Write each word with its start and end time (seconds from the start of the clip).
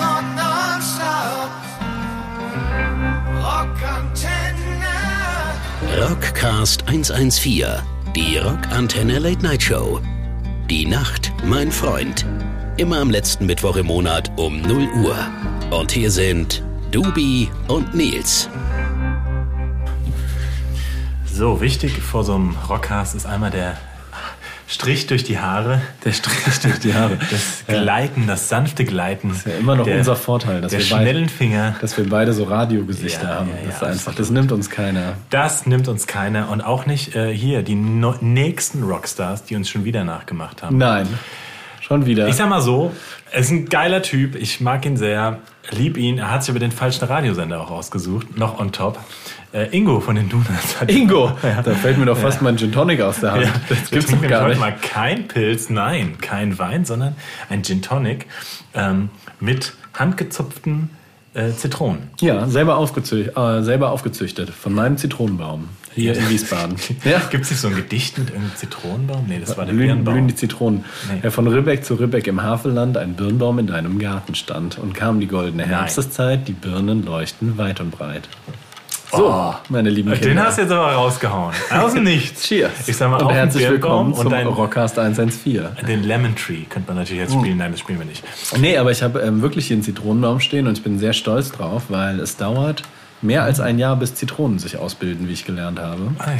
Rock 0.00 0.24
nonstop. 0.36 1.50
Rockantenne. 3.42 4.88
Rockcast 6.00 6.88
114, 6.88 7.66
die 8.16 8.38
Rockantenne 8.38 9.18
Late 9.18 9.42
Night 9.42 9.62
Show. 9.62 10.00
Die 10.70 10.86
Nacht, 10.86 11.30
mein 11.44 11.70
Freund. 11.70 12.24
Immer 12.78 13.00
am 13.00 13.10
letzten 13.10 13.44
Mittwoch 13.44 13.76
im 13.76 13.86
Monat 13.86 14.30
um 14.36 14.62
0 14.62 14.88
Uhr. 15.04 15.16
Und 15.70 15.92
hier 15.92 16.10
sind 16.10 16.62
Dubi 16.90 17.50
und 17.68 17.94
Nils. 17.94 18.48
So, 21.30 21.60
wichtig 21.60 22.00
vor 22.00 22.24
so 22.24 22.34
einem 22.34 22.56
Rockcast 22.68 23.14
ist 23.14 23.26
einmal 23.26 23.50
der 23.50 23.76
Strich 24.72 25.06
durch 25.06 25.22
die 25.22 25.38
Haare. 25.38 25.82
Der 26.02 26.12
Strich 26.12 26.58
durch 26.62 26.78
die 26.78 26.94
Haare. 26.94 27.18
Das 27.30 27.64
Gleiten, 27.66 28.26
das 28.26 28.48
sanfte 28.48 28.86
Gleiten. 28.86 29.28
Das 29.28 29.38
ist 29.38 29.46
ja 29.46 29.58
immer 29.58 29.76
noch 29.76 29.84
der, 29.84 29.98
unser 29.98 30.16
Vorteil, 30.16 30.62
dass 30.62 30.70
der 30.70 30.80
wir, 30.80 30.86
schnellen 30.86 31.24
beide, 31.26 31.28
Finger. 31.36 31.76
dass 31.82 31.96
wir 31.98 32.08
beide 32.08 32.32
so 32.32 32.44
Radiogesichter 32.44 33.28
Ja, 33.28 33.34
haben. 33.36 33.50
ja, 33.50 33.56
ja, 33.56 33.66
das 33.68 33.76
ist 33.76 33.82
einfach, 33.82 34.14
das 34.14 34.30
nimmt 34.30 34.50
uns 34.50 34.70
keiner. 34.70 35.14
Das 35.28 35.66
nimmt 35.66 35.88
uns 35.88 36.06
keiner. 36.06 36.48
Und 36.48 36.62
auch 36.62 36.86
nicht 36.86 37.14
äh, 37.14 37.34
hier 37.34 37.62
die 37.62 37.74
no 37.74 38.14
nächsten 38.22 38.82
Rockstars, 38.82 39.44
die 39.44 39.56
uns 39.56 39.68
schon 39.68 39.84
wieder 39.84 40.04
nachgemacht 40.04 40.62
haben. 40.62 40.78
Nein, 40.78 41.06
schon 41.80 42.06
wieder. 42.06 42.28
Ich 42.28 42.36
sag 42.36 42.48
mal 42.48 42.62
so, 42.62 42.92
er 43.30 43.40
ist 43.40 43.50
ein 43.50 43.66
geiler 43.66 44.00
Typ. 44.02 44.36
Ich 44.36 44.62
mag 44.62 44.86
ihn 44.86 44.96
sehr. 44.96 45.38
Lieb 45.70 45.98
ihn. 45.98 46.16
Er 46.18 46.30
hat 46.30 46.42
sich 46.44 46.50
aber 46.50 46.60
den 46.60 46.72
falschen 46.72 47.04
Radiosender 47.04 47.60
auch 47.60 47.70
ausgesucht. 47.70 48.38
Noch 48.38 48.58
on 48.58 48.72
top. 48.72 48.98
Äh, 49.52 49.76
Ingo 49.76 50.00
von 50.00 50.16
den 50.16 50.28
Donuts. 50.28 50.76
Ingo, 50.86 51.32
da 51.42 51.74
fällt 51.74 51.98
mir 51.98 52.06
doch 52.06 52.16
fast 52.16 52.40
mein 52.40 52.56
Gin 52.56 52.72
Tonic 52.72 53.02
aus 53.02 53.20
der 53.20 53.32
Hand. 53.32 53.44
Ja, 53.44 53.52
das 53.68 53.90
doch 53.90 54.00
trinken 54.00 54.28
gar 54.28 54.48
nicht. 54.48 54.58
mal 54.58 54.74
kein 54.74 55.28
Pilz, 55.28 55.68
nein, 55.68 56.16
kein 56.20 56.58
Wein, 56.58 56.84
sondern 56.84 57.16
ein 57.50 57.62
Gin 57.62 57.82
Tonic 57.82 58.26
ähm, 58.74 59.10
mit 59.40 59.74
handgezupften 59.92 60.90
äh, 61.34 61.50
Zitronen. 61.52 62.10
Ja, 62.20 62.46
selber, 62.48 62.76
aufgezüchtet, 62.76 63.36
äh, 63.36 63.62
selber 63.62 63.90
aufgezüchtet 63.90 64.50
von 64.50 64.74
meinem 64.74 64.96
Zitronenbaum 64.96 65.68
hier 65.94 66.16
in 66.16 66.30
Wiesbaden. 66.30 66.76
ja. 67.04 67.20
Gibt 67.30 67.44
es 67.44 67.50
nicht 67.50 67.60
so 67.60 67.68
ein 67.68 67.76
Gedicht 67.76 68.18
mit 68.18 68.28
irgendeinem 68.28 68.56
Zitronenbaum? 68.56 69.26
Nee, 69.28 69.40
das 69.40 69.56
war 69.56 69.66
der 69.66 69.72
Blühen, 69.72 69.88
Birnbaum. 69.88 70.14
blühen 70.14 70.28
die 70.28 70.34
Zitronen. 70.34 70.84
Nee. 71.10 71.20
Ja, 71.24 71.30
von 71.30 71.46
Ribbeck 71.46 71.84
zu 71.84 71.94
Ribbeck 71.94 72.26
im 72.26 72.42
Havelland 72.42 72.96
ein 72.96 73.14
Birnbaum 73.14 73.58
in 73.58 73.66
deinem 73.66 73.98
Garten 73.98 74.34
stand 74.34 74.78
und 74.78 74.94
kam 74.94 75.20
die 75.20 75.26
goldene 75.26 75.66
Herbsteszeit, 75.66 76.48
die 76.48 76.52
Birnen 76.52 77.04
leuchten 77.04 77.58
weit 77.58 77.80
und 77.80 77.90
breit. 77.90 78.28
So, 79.14 79.28
Oh. 79.30 79.54
meine 79.68 79.90
lieben 79.90 80.10
Kinder. 80.12 80.26
Den 80.28 80.40
hast 80.40 80.56
du 80.56 80.62
jetzt 80.62 80.70
aber 80.72 80.92
rausgehauen. 80.92 81.52
Aus 81.70 81.92
dem 81.92 82.04
Nichts. 82.04 82.42
Cheers. 82.48 82.88
Ich 82.88 82.96
sag 82.96 83.10
mal, 83.10 83.22
und 83.22 83.30
herzlich 83.34 83.68
willkommen 83.68 84.14
und 84.14 84.22
zum 84.22 84.32
ein- 84.32 84.46
Rockcast 84.46 84.98
114. 84.98 85.66
Den 85.86 86.02
Lemon 86.04 86.34
Tree 86.34 86.62
könnte 86.68 86.88
man 86.88 86.96
natürlich 86.96 87.20
jetzt 87.22 87.34
spielen. 87.34 87.58
Nein, 87.58 87.72
das 87.72 87.80
spielen 87.80 87.98
wir 87.98 88.06
nicht. 88.06 88.24
Nee, 88.58 88.78
aber 88.78 88.90
ich 88.90 89.02
habe 89.02 89.20
ähm, 89.20 89.42
wirklich 89.42 89.66
hier 89.66 89.76
einen 89.76 89.82
Zitronenbaum 89.84 90.40
stehen 90.40 90.66
und 90.66 90.78
ich 90.78 90.82
bin 90.82 90.98
sehr 90.98 91.12
stolz 91.12 91.52
drauf, 91.52 91.82
weil 91.90 92.20
es 92.20 92.38
dauert 92.38 92.82
mehr 93.20 93.42
als 93.42 93.60
ein 93.60 93.78
Jahr, 93.78 93.96
bis 93.96 94.14
Zitronen 94.14 94.58
sich 94.58 94.78
ausbilden, 94.78 95.28
wie 95.28 95.32
ich 95.34 95.44
gelernt 95.44 95.78
habe. 95.78 96.12
Ah 96.18 96.30
ja. 96.30 96.38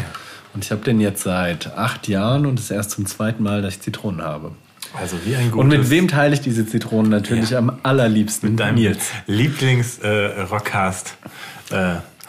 Und 0.54 0.64
ich 0.64 0.70
habe 0.70 0.82
den 0.82 0.98
jetzt 1.00 1.22
seit 1.24 1.76
acht 1.76 2.08
Jahren 2.08 2.46
und 2.46 2.58
es 2.58 2.64
ist 2.66 2.70
erst 2.70 2.90
zum 2.92 3.04
zweiten 3.04 3.42
Mal, 3.42 3.60
dass 3.60 3.74
ich 3.74 3.80
Zitronen 3.82 4.22
habe. 4.22 4.52
Also 4.98 5.16
wie 5.26 5.36
ein 5.36 5.50
gutes... 5.50 5.60
Und 5.62 5.68
mit 5.68 5.90
wem 5.90 6.08
teile 6.08 6.32
ich 6.34 6.40
diese 6.40 6.66
Zitronen 6.66 7.10
natürlich 7.10 7.50
Ja. 7.50 7.58
am 7.58 7.72
allerliebsten? 7.82 8.50
Mit 8.50 8.60
deinem 8.60 8.74
Nils. 8.76 9.10
Lieblings-Rockcast-Host. 9.26 11.16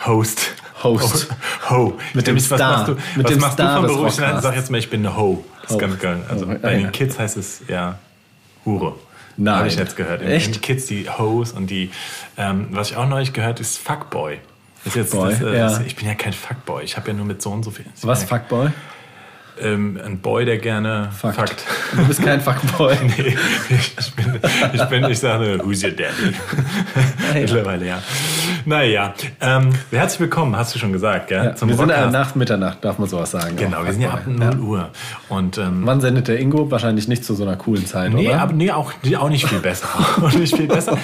Host. 0.06 0.52
Ho. 0.84 1.98
Mit 2.14 2.28
dem 2.28 2.36
was 2.36 2.46
Star. 2.46 2.58
Machst 2.60 2.88
du, 2.90 2.92
Mit 3.16 3.26
was 3.26 3.32
dem 3.32 3.40
machst 3.40 3.54
Star 3.54 3.82
du 3.82 3.88
von 3.88 3.96
Beruf? 3.96 4.20
Rockcasts. 4.20 4.44
Sag 4.44 4.56
jetzt 4.56 4.70
mal, 4.70 4.78
ich 4.78 4.90
bin 4.90 5.06
eine 5.06 5.16
Ho. 5.16 5.44
Das 5.62 5.72
ist 5.72 5.80
ganz 5.80 6.00
geil. 6.00 6.22
Also 6.30 6.46
Ho. 6.46 6.56
bei 6.62 6.68
Ah, 6.68 6.72
den 6.72 6.82
ja. 6.82 6.90
Kids 6.92 7.18
heißt 7.18 7.38
es 7.38 7.62
ja 7.70 7.98
Hure. 8.66 8.96
Nein. 9.38 9.56
Habe 9.56 9.68
ich 9.68 9.76
jetzt 9.78 9.96
gehört. 9.96 10.22
In, 10.22 10.28
Echt? 10.28 10.56
In 10.56 10.62
Kids 10.62 10.86
die 10.88 11.10
Hoes 11.10 11.54
und 11.54 11.68
die, 11.68 11.90
ähm, 12.38 12.68
was 12.72 12.92
ich 12.92 12.98
auch 12.98 13.08
neulich 13.08 13.32
gehört, 13.34 13.60
ist 13.62 13.78
Fuckboy. 13.80 14.40
Ist 14.86 14.96
jetzt, 14.96 15.12
Fuckboy, 15.12 15.32
das, 15.32 15.42
äh, 15.42 15.58
ja. 15.58 15.70
das, 15.70 15.80
ich 15.82 15.96
bin 15.96 16.08
ja 16.08 16.16
kein 16.16 16.34
Fuckboy. 16.34 16.84
Ich 16.84 16.98
habe 16.98 17.08
ja 17.10 17.14
nur 17.14 17.26
mit 17.26 17.42
so 17.42 17.50
und 17.52 17.64
so 17.64 17.72
viel. 17.72 17.86
Was, 18.02 18.26
Fuckboy? 18.26 18.70
Ähm, 19.64 20.00
ein 20.06 20.20
Boy, 20.20 20.46
der 20.46 20.58
gerne 20.58 21.10
Fuckt. 21.18 21.36
fuckt. 21.36 21.66
Du 21.96 22.06
bist 22.06 22.22
kein 22.24 22.42
Fuckboy. 22.42 22.96
Nee, 23.18 23.36
ich 23.70 24.14
bin, 24.16 24.40
ich 24.74 24.84
bin, 24.86 25.04
ich 25.10 25.20
sage, 25.20 25.60
who's 25.64 25.84
your 25.84 25.92
daddy? 25.92 26.12
ja. 26.34 27.34
Mittlerweile, 27.34 27.88
ja. 27.88 28.02
Naja, 28.66 29.14
ähm, 29.42 29.70
herzlich 29.92 30.20
willkommen, 30.22 30.56
hast 30.56 30.74
du 30.76 30.80
schon 30.80 30.92
gesagt, 30.94 31.28
gell? 31.28 31.38
Ja, 31.46 31.52
wir 31.52 31.58
sind 31.58 31.70
äh, 31.70 31.94
Rockcast. 31.94 32.12
nach 32.12 32.36
Mitternacht, 32.36 32.84
darf 32.84 32.98
man 33.00 33.08
sowas 33.10 33.32
sagen. 33.32 33.56
Genau, 33.58 33.80
Auch 33.80 33.86
wir 33.86 33.92
sind 33.94 34.02
ja 34.02 34.12
ab 34.12 34.22
Fuckboy. 34.26 34.46
0 34.56 34.60
Uhr. 34.60 34.90
Und, 35.30 35.58
ähm, 35.58 35.82
Wann 35.86 36.02
sendet 36.02 36.28
der 36.28 36.40
Ingo? 36.40 36.70
Wahrscheinlich 36.72 37.08
nicht 37.08 37.24
zu 37.26 37.34
so 37.36 37.44
einer 37.44 37.56
coolen 37.56 37.86
Zeit, 37.86 38.14
Nee, 38.14 38.28
oder? 38.30 38.42
aber 38.42 38.54
nee, 38.54 38.72
auch, 38.72 38.94
auch 39.18 39.30
nicht 39.30 39.48
viel 39.48 39.60
besser. 39.60 39.88
auch 40.22 40.34
nicht 40.34 40.56
viel 40.56 40.68
besser. 40.68 40.98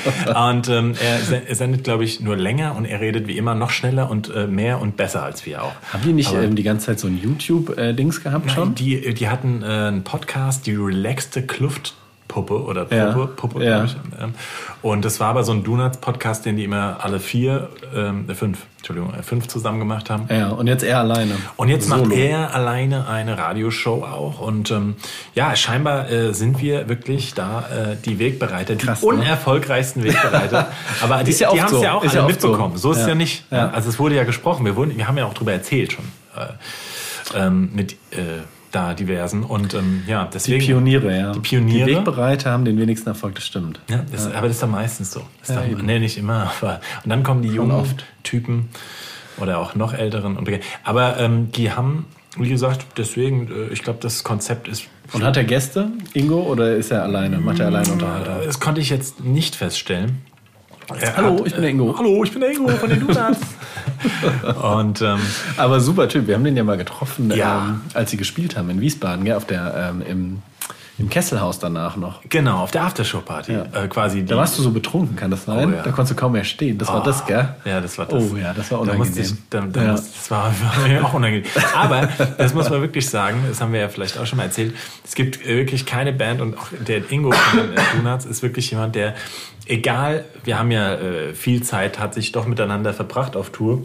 Und 0.50 0.70
ähm, 0.70 0.94
er, 1.04 1.20
se- 1.20 1.42
er 1.48 1.56
sendet, 1.56 1.84
glaube 1.84 2.04
ich, 2.04 2.20
nur 2.22 2.36
länger 2.38 2.76
und 2.76 2.86
er 2.86 3.00
redet 3.02 3.28
wie 3.28 3.38
immer 3.38 3.56
noch 3.56 3.70
schneller 3.72 4.10
und 4.10 4.34
äh, 4.34 4.48
mehr 4.48 4.80
und 4.82 4.96
besser 4.98 5.24
als 5.24 5.46
wir 5.46 5.64
auch. 5.64 5.74
Haben 5.94 6.04
die 6.04 6.14
nicht 6.14 6.30
Aber- 6.30 6.44
ähm, 6.44 6.56
die 6.56 6.64
ganze 6.64 6.88
Zeit 6.88 7.00
so 7.00 7.08
ein 7.08 7.20
YouTube-Dings 7.22 8.24
gehabt 8.24 8.49
schon? 8.50 8.76
Die, 8.76 9.14
die 9.14 9.30
hatten 9.30 9.62
äh, 9.64 9.66
einen 9.66 10.04
Podcast, 10.04 10.66
die 10.68 10.76
relaxte 10.76 11.42
Kluftpuppe 11.46 12.64
oder 12.64 12.84
Puppe, 12.86 12.96
Ja. 12.96 13.26
Puppe, 13.36 13.64
Ja. 13.64 13.84
ich. 13.86 13.96
Ähm, 14.22 14.34
Und 14.82 15.04
das 15.04 15.20
war 15.20 15.28
aber 15.30 15.44
so 15.44 15.52
ein 15.52 15.64
Donuts-Podcast, 15.64 16.46
den 16.46 16.56
die 16.56 16.64
immer 16.64 16.98
alle 17.02 17.20
vier, 17.20 17.70
ähm, 17.94 18.30
äh, 18.30 18.34
fünf, 18.34 18.60
Entschuldigung, 18.78 19.14
äh, 19.14 19.24
fünf 19.24 19.48
zusammen 19.48 19.80
gemacht 19.80 20.10
haben. 20.10 20.28
Ja, 20.30 20.50
und 20.52 20.68
jetzt 20.68 20.84
er 20.84 21.00
alleine. 21.00 21.34
Und 21.58 21.68
jetzt 21.68 21.90
Solo. 21.90 22.06
macht 22.06 22.14
er 22.16 22.56
alleine 22.56 23.08
eine 23.10 23.38
Radioshow 23.38 24.04
auch. 24.06 24.40
Und 24.40 24.72
ähm, 24.72 24.96
ja, 25.36 25.54
scheinbar 25.58 26.10
äh, 26.10 26.34
sind 26.34 26.62
wir 26.62 26.88
wirklich 26.88 27.34
da 27.34 27.66
äh, 27.68 27.96
die 28.06 28.20
Wegbereiter, 28.20 28.76
die 28.76 28.86
Krass, 28.86 29.02
ne? 29.02 29.08
unerfolgreichsten 29.10 30.04
Wegbereiter. 30.06 30.68
Aber 31.04 31.24
die, 31.26 31.32
ja 31.34 31.52
die 31.52 31.60
haben 31.62 31.66
es 31.66 31.72
so. 31.72 31.84
ja 31.84 31.94
auch 31.96 32.02
alle 32.06 32.24
oft 32.24 32.40
so. 32.42 32.48
mitbekommen. 32.48 32.78
So, 32.78 32.92
ist 32.92 32.98
es 33.00 33.04
Ja. 33.04 33.10
ja 33.10 33.16
nicht. 33.16 33.44
Ja. 33.52 33.70
Also 33.72 33.90
es 33.90 34.00
wurde 34.00 34.16
ja 34.16 34.24
gesprochen. 34.24 34.64
Wir, 34.66 34.78
wurden, 34.78 34.96
wir 34.96 35.08
haben 35.10 35.18
ja 35.18 35.26
auch 35.26 35.34
darüber 35.34 35.52
erzählt 35.52 35.92
schon. 35.92 36.06
Äh, 37.34 37.48
ähm, 37.48 37.70
mit 37.74 37.94
äh, 38.12 38.42
da 38.72 38.94
diversen. 38.94 39.44
Und 39.44 39.74
ähm, 39.74 40.04
ja, 40.08 40.26
Die 40.26 40.30
deswegen. 40.34 40.66
Pioniere, 40.66 41.18
ja. 41.18 41.32
Die 41.32 41.40
Pioniere. 41.40 41.88
Die 41.90 41.96
Wegbereiter 41.96 42.52
haben 42.52 42.66
den 42.66 42.78
wenigsten 42.80 43.10
Erfolg, 43.10 43.36
das 43.36 43.46
stimmt. 43.46 43.80
Ja, 43.90 44.06
das, 44.12 44.28
aber 44.28 44.48
das 44.48 44.58
ist 44.58 44.64
doch 44.64 44.70
meistens 44.70 45.12
so. 45.12 45.22
Das 45.40 45.56
Ja, 45.56 45.66
eben. 45.66 45.86
nee, 45.86 46.00
nicht 46.00 46.18
immer. 46.18 46.52
Aber, 46.62 46.80
und 47.04 47.10
dann 47.10 47.24
kommen 47.24 47.42
die 47.42 47.50
jungen 47.50 47.72
oft. 47.72 48.06
Typen 48.24 48.70
oder 49.38 49.58
auch 49.58 49.74
noch 49.76 49.94
älteren. 49.94 50.38
Und, 50.38 50.48
aber 50.84 51.18
ähm, 51.18 51.52
die 51.52 51.72
haben, 51.72 52.06
wie 52.38 52.50
gesagt, 52.50 52.86
deswegen, 52.98 53.48
äh, 53.48 53.74
ich 53.74 53.82
glaube, 53.82 54.00
das 54.02 54.24
Konzept 54.24 54.68
ist. 54.68 54.84
Und 55.14 55.24
hat 55.24 55.38
er 55.38 55.46
Gäste, 55.46 55.88
Ingo, 56.14 56.42
oder 56.44 56.76
ist 56.76 56.92
er 56.92 57.02
alleine? 57.04 57.40
Macht 57.40 57.60
er 57.60 57.68
alleine 57.68 57.90
Unterhalter? 57.92 58.42
Äh, 58.44 58.46
Das 58.46 58.60
konnte 58.60 58.82
ich 58.82 58.90
jetzt 58.90 59.24
nicht 59.24 59.56
feststellen. 59.56 60.22
Er 61.00 61.16
Hallo, 61.18 61.44
ich 61.46 61.54
bin 61.54 61.62
der 61.62 61.72
Ingo. 61.72 61.96
Hallo, 61.98 62.24
ich 62.24 62.32
bin 62.32 62.42
der 62.42 62.52
Ingo 62.52 62.68
von 62.70 62.90
den 62.90 63.00
Donuts. 63.06 63.40
und 64.64 65.02
ähm, 65.02 65.20
Aber 65.58 65.80
super 65.80 66.08
Typ. 66.08 66.28
Wir 66.28 66.36
haben 66.36 66.44
den 66.44 66.58
ja 66.58 66.64
mal 66.64 66.78
getroffen, 66.78 67.32
Ja. 67.36 67.68
ähm, 67.70 67.82
als 67.94 68.12
sie 68.12 68.18
gespielt 68.18 68.58
haben 68.58 68.70
in 68.70 68.82
Wiesbaden, 68.82 69.26
gell, 69.26 69.36
auf 69.36 69.46
der, 69.46 69.92
ähm, 69.92 70.02
im, 70.02 70.42
im 71.00 71.10
Kesselhaus 71.10 71.60
danach 71.60 71.96
noch. 71.96 72.22
genau, 72.28 72.60
auf 72.60 72.72
der 72.72 72.84
Aftershow-Party. 72.84 73.54
Ja. 73.54 73.64
Äh, 73.74 73.88
quasi 73.88 74.26
Da 74.26 74.36
warst 74.38 74.58
du 74.58 74.62
so 74.62 74.72
betrunken, 74.72 75.16
kann 75.16 75.32
das 75.32 75.46
sein? 75.46 75.70
Oh, 75.70 75.76
ja. 75.78 75.82
Da 75.82 75.92
konntest 75.92 76.12
du 76.12 76.16
kaum 76.22 76.34
mehr 76.34 76.44
stehen. 76.44 76.78
Das 76.78 76.90
war 76.90 77.02
das, 77.04 77.26
gell? 77.26 77.48
Ja, 77.66 77.80
das 77.82 77.98
war 77.98 78.06
das. 78.06 78.24
Oh 78.32 78.36
ja, 78.38 78.54
das 78.54 78.70
war 78.72 78.86
Da 78.86 78.94
musste 78.94 79.22
ich, 79.22 79.32
unangenehm. 79.32 79.72
da, 79.74 79.80
da 79.80 79.86
Ja. 79.86 79.92
musste, 79.94 80.10
das 80.18 80.32
war, 80.32 80.54
war 80.80 80.88
mir 80.88 81.06
auch 81.06 81.14
unangenehm. 81.14 81.46
Aber 81.76 82.10
das 82.38 82.54
muss 82.54 82.70
man 82.70 82.82
wirklich 82.82 83.10
sagen, 83.10 83.44
das 83.48 83.62
haben 83.62 83.72
wir 83.74 83.80
ja 83.80 83.90
vielleicht 83.90 84.18
auch 84.18 84.26
schon 84.26 84.38
mal 84.38 84.44
erzählt. 84.44 84.76
Es 85.04 85.16
gibt 85.16 85.46
äh, 85.46 85.58
wirklich 85.58 85.86
keine 85.86 86.12
Band 86.14 86.42
und 86.42 86.58
auch 86.58 86.68
der 86.86 87.10
Ingo 87.12 87.32
von 87.32 87.60
den 87.60 87.74
äh, 87.78 87.82
Donuts 87.96 88.26
ist 88.26 88.44
wirklich 88.44 88.70
jemand, 88.72 88.96
der, 88.96 89.16
egal, 89.66 90.26
wir 90.44 90.60
haben 90.60 90.72
ja 90.72 90.96
äh, 90.96 91.34
viel 91.34 91.64
Zeit, 91.64 92.00
hat 92.00 92.14
sich 92.14 92.32
doch 92.32 92.46
miteinander 92.46 92.94
verbracht 92.94 93.36
auf 93.36 93.52
Tour. 93.52 93.84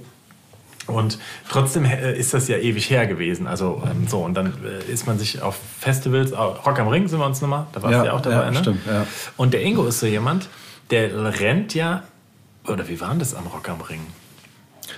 Und 0.86 1.18
trotzdem 1.48 1.84
äh, 1.86 2.16
ist 2.18 2.34
das 2.34 2.46
ja 2.48 2.56
ewig 2.58 2.90
her 2.90 3.06
gewesen. 3.06 3.46
Also 3.46 3.82
ähm, 3.90 4.06
so, 4.06 4.18
und 4.20 4.34
dann 4.34 4.52
äh, 4.64 4.92
ist 4.92 5.06
man 5.06 5.18
sich 5.18 5.40
auf 5.40 5.58
Festivals, 5.80 6.32
auch 6.32 6.66
Rock 6.66 6.78
am 6.78 6.88
Ring 6.88 7.08
sind 7.08 7.18
wir 7.20 7.26
uns 7.26 7.40
nochmal, 7.40 7.66
da 7.72 7.82
warst 7.82 7.92
Ja, 7.92 8.00
du 8.00 8.06
ja 8.06 8.12
auch 8.12 8.20
dabei, 8.20 8.44
ja, 8.44 8.50
ne? 8.50 8.58
stimmt, 8.58 8.86
ja. 8.86 9.06
Und 9.36 9.54
der 9.54 9.62
Ingo 9.62 9.86
ist 9.86 10.00
so 10.00 10.06
jemand, 10.06 10.48
der 10.90 11.40
rennt 11.40 11.74
ja, 11.74 12.02
oder 12.68 12.86
wie 12.88 13.00
war 13.00 13.10
denn 13.10 13.18
das 13.18 13.34
am 13.34 13.46
Rock 13.46 13.68
am 13.68 13.80
Ring? 13.80 14.00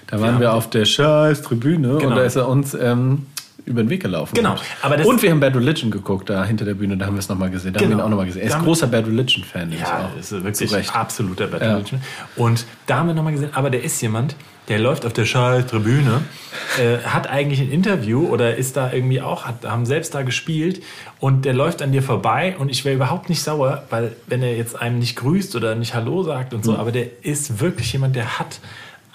Da 0.08 0.20
waren 0.20 0.40
wir 0.40 0.52
auf 0.54 0.68
der 0.70 0.84
scheiß 0.84 1.42
Tribüne 1.42 1.98
Genau. 1.98 2.10
und 2.10 2.16
da 2.16 2.22
ist 2.22 2.36
er 2.36 2.48
uns 2.48 2.74
ähm, 2.74 3.26
über 3.66 3.82
den 3.82 3.90
Weg 3.90 4.00
gelaufen. 4.02 4.34
Genau, 4.34 4.56
Und- 5.04 5.22
wir 5.22 5.30
haben 5.30 5.40
Bad 5.40 5.54
Religion 5.56 5.90
geguckt, 5.90 6.30
da 6.30 6.44
hinter 6.44 6.64
der 6.64 6.74
Bühne, 6.74 6.96
da 6.96 7.06
haben 7.06 7.14
wir 7.16 7.18
es 7.20 7.28
nochmal 7.28 7.50
gesehen. 7.50 7.72
Da 7.74 7.80
haben 7.80 7.86
wir 7.86 7.88
ihn 7.88 7.92
Genau. 7.96 8.04
auch 8.06 8.08
nochmal 8.10 8.26
gesehen. 8.26 8.42
Er 8.42 8.48
ist 8.48 8.58
großer 8.60 8.86
Bad 8.86 9.06
Religion-Fan. 9.06 9.72
Ja, 9.72 10.10
ist 10.18 10.30
wirklich 10.32 10.90
absoluter 10.90 11.46
Bad 11.48 11.62
Ja. 11.62 11.74
Religion. 11.74 12.00
Und 12.36 12.64
da 12.86 12.98
haben 12.98 13.08
wir 13.08 13.14
nochmal 13.14 13.32
gesehen, 13.32 13.50
aber 13.52 13.68
der 13.70 13.82
ist 13.82 14.00
jemand, 14.00 14.36
der 14.68 14.78
läuft 14.78 15.04
auf 15.06 15.12
der 15.12 15.24
scheiß 15.26 15.66
Tribüne, 15.66 16.22
äh, 16.80 16.98
hat 17.06 17.28
eigentlich 17.28 17.60
ein 17.60 17.70
Interview 17.70 18.26
oder 18.28 18.56
ist 18.56 18.76
da 18.76 18.92
irgendwie 18.92 19.20
auch, 19.20 19.44
hat, 19.44 19.64
haben 19.64 19.84
selbst 19.86 20.14
da 20.14 20.22
gespielt 20.22 20.82
und 21.20 21.44
der 21.44 21.52
läuft 21.54 21.82
an 21.82 21.92
dir 21.92 22.02
vorbei 22.02 22.56
und 22.58 22.68
ich 22.70 22.84
wäre 22.84 22.94
überhaupt 22.96 23.28
nicht 23.28 23.42
sauer, 23.42 23.84
weil 23.90 24.12
wenn 24.26 24.42
er 24.42 24.56
jetzt 24.56 24.80
einem 24.80 24.98
nicht 24.98 25.16
grüßt 25.16 25.54
oder 25.56 25.74
nicht 25.74 25.94
Hallo 25.94 26.22
sagt 26.22 26.54
und 26.54 26.64
so, 26.64 26.72
Mhm. 26.72 26.78
aber 26.80 26.92
der 26.92 27.06
ist 27.22 27.60
wirklich 27.60 27.92
jemand, 27.92 28.16
der 28.16 28.38
hat 28.38 28.60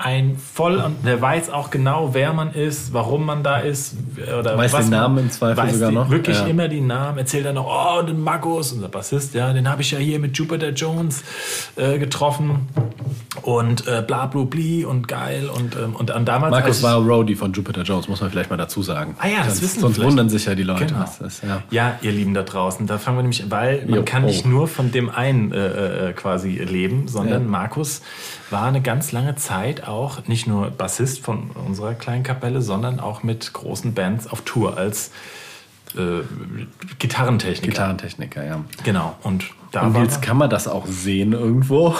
ein 0.01 0.37
voll 0.37 0.77
und 0.77 1.05
der 1.05 1.21
weiß 1.21 1.49
auch 1.49 1.69
genau, 1.69 2.13
wer 2.13 2.33
man 2.33 2.53
ist, 2.53 2.93
warum 2.93 3.25
man 3.25 3.43
da 3.43 3.57
ist. 3.59 3.95
Oder 4.39 4.57
Weiß 4.57 4.73
was 4.73 4.85
den 4.85 4.91
Namen 4.91 5.17
im 5.19 5.31
Zweifel 5.31 5.69
sogar 5.71 5.89
die, 5.89 5.95
noch. 5.95 6.09
Wirklich 6.09 6.37
Ja. 6.39 6.47
immer 6.47 6.67
die 6.67 6.81
Namen. 6.81 7.17
Erzählt 7.17 7.45
er 7.45 7.53
noch, 7.53 7.67
oh, 7.67 8.01
den 8.01 8.21
Markus, 8.21 8.71
unser 8.73 8.89
Bassist, 8.89 9.33
ja, 9.33 9.53
den 9.53 9.69
habe 9.69 9.81
ich 9.81 9.91
ja 9.91 9.99
hier 9.99 10.19
mit 10.19 10.37
Jupiter 10.37 10.69
Jones 10.69 11.23
äh, 11.75 11.97
getroffen. 11.99 12.67
Und 13.43 13.87
äh, 13.87 14.03
bla 14.05 14.25
bla 14.27 14.43
bli 14.43 14.83
und 14.85 15.07
geil. 15.07 15.49
Und, 15.49 15.75
ähm, 15.75 15.95
und, 15.95 16.11
und 16.11 16.25
damals. 16.27 16.53
als 16.53 16.61
Markus 16.81 16.83
war 16.83 16.95
Roadie 16.97 17.35
von 17.35 17.53
Jupiter 17.53 17.81
Jones, 17.83 18.07
muss 18.07 18.21
man 18.21 18.29
vielleicht 18.29 18.49
mal 18.49 18.57
dazu 18.57 18.83
sagen. 18.83 19.15
Ah 19.19 19.27
ja, 19.27 19.37
das 19.37 19.45
sonst, 19.47 19.61
wissen 19.63 19.79
Sonst 19.79 19.95
vielleicht- 19.95 20.09
wundern 20.09 20.29
sich 20.29 20.45
ja 20.45 20.53
die 20.53 20.63
Leute. 20.63 20.85
Genau. 20.85 20.99
was 20.99 21.19
das 21.19 21.35
ist, 21.35 21.43
ja. 21.43 21.63
Ja, 21.71 21.97
ihr 22.01 22.11
Lieben 22.11 22.33
da 22.33 22.43
draußen, 22.43 22.85
da 22.87 22.97
fangen 22.97 23.17
wir 23.17 23.21
nämlich, 23.23 23.49
weil 23.49 23.85
man 23.85 23.99
Jo, 23.99 24.03
kann 24.05 24.25
nicht 24.25 24.45
oh. 24.45 24.49
nur 24.49 24.67
von 24.67 24.91
dem 24.91 25.09
einen 25.09 25.51
äh, 25.53 26.09
äh, 26.09 26.13
quasi 26.13 26.49
leben, 26.57 27.07
sondern 27.07 27.43
Ja. 27.43 27.47
Markus 27.49 28.01
war 28.51 28.65
eine 28.65 28.81
ganz 28.81 29.11
lange 29.11 29.35
Zeit 29.35 29.87
auch 29.87 30.27
nicht 30.27 30.47
nur 30.47 30.71
Bassist 30.71 31.19
von 31.23 31.51
unserer 31.51 31.93
kleinen 31.93 32.23
Kapelle, 32.23 32.61
sondern 32.61 32.99
auch 32.99 33.23
mit 33.23 33.53
großen 33.53 33.93
Bands 33.93 34.27
auf 34.27 34.41
Tour 34.41 34.77
als 34.77 35.11
äh, 35.95 36.23
Gitarrentechniker. 36.99 37.67
Gitarrentechniker, 37.67 38.45
ja. 38.45 38.63
Genau. 38.83 39.15
Und 39.23 39.45
da 39.71 39.83
Und 39.83 39.97
jetzt 39.97 40.21
kann 40.21 40.37
man 40.37 40.49
das 40.49 40.67
auch 40.67 40.85
sehen 40.85 41.33
irgendwo. 41.33 41.95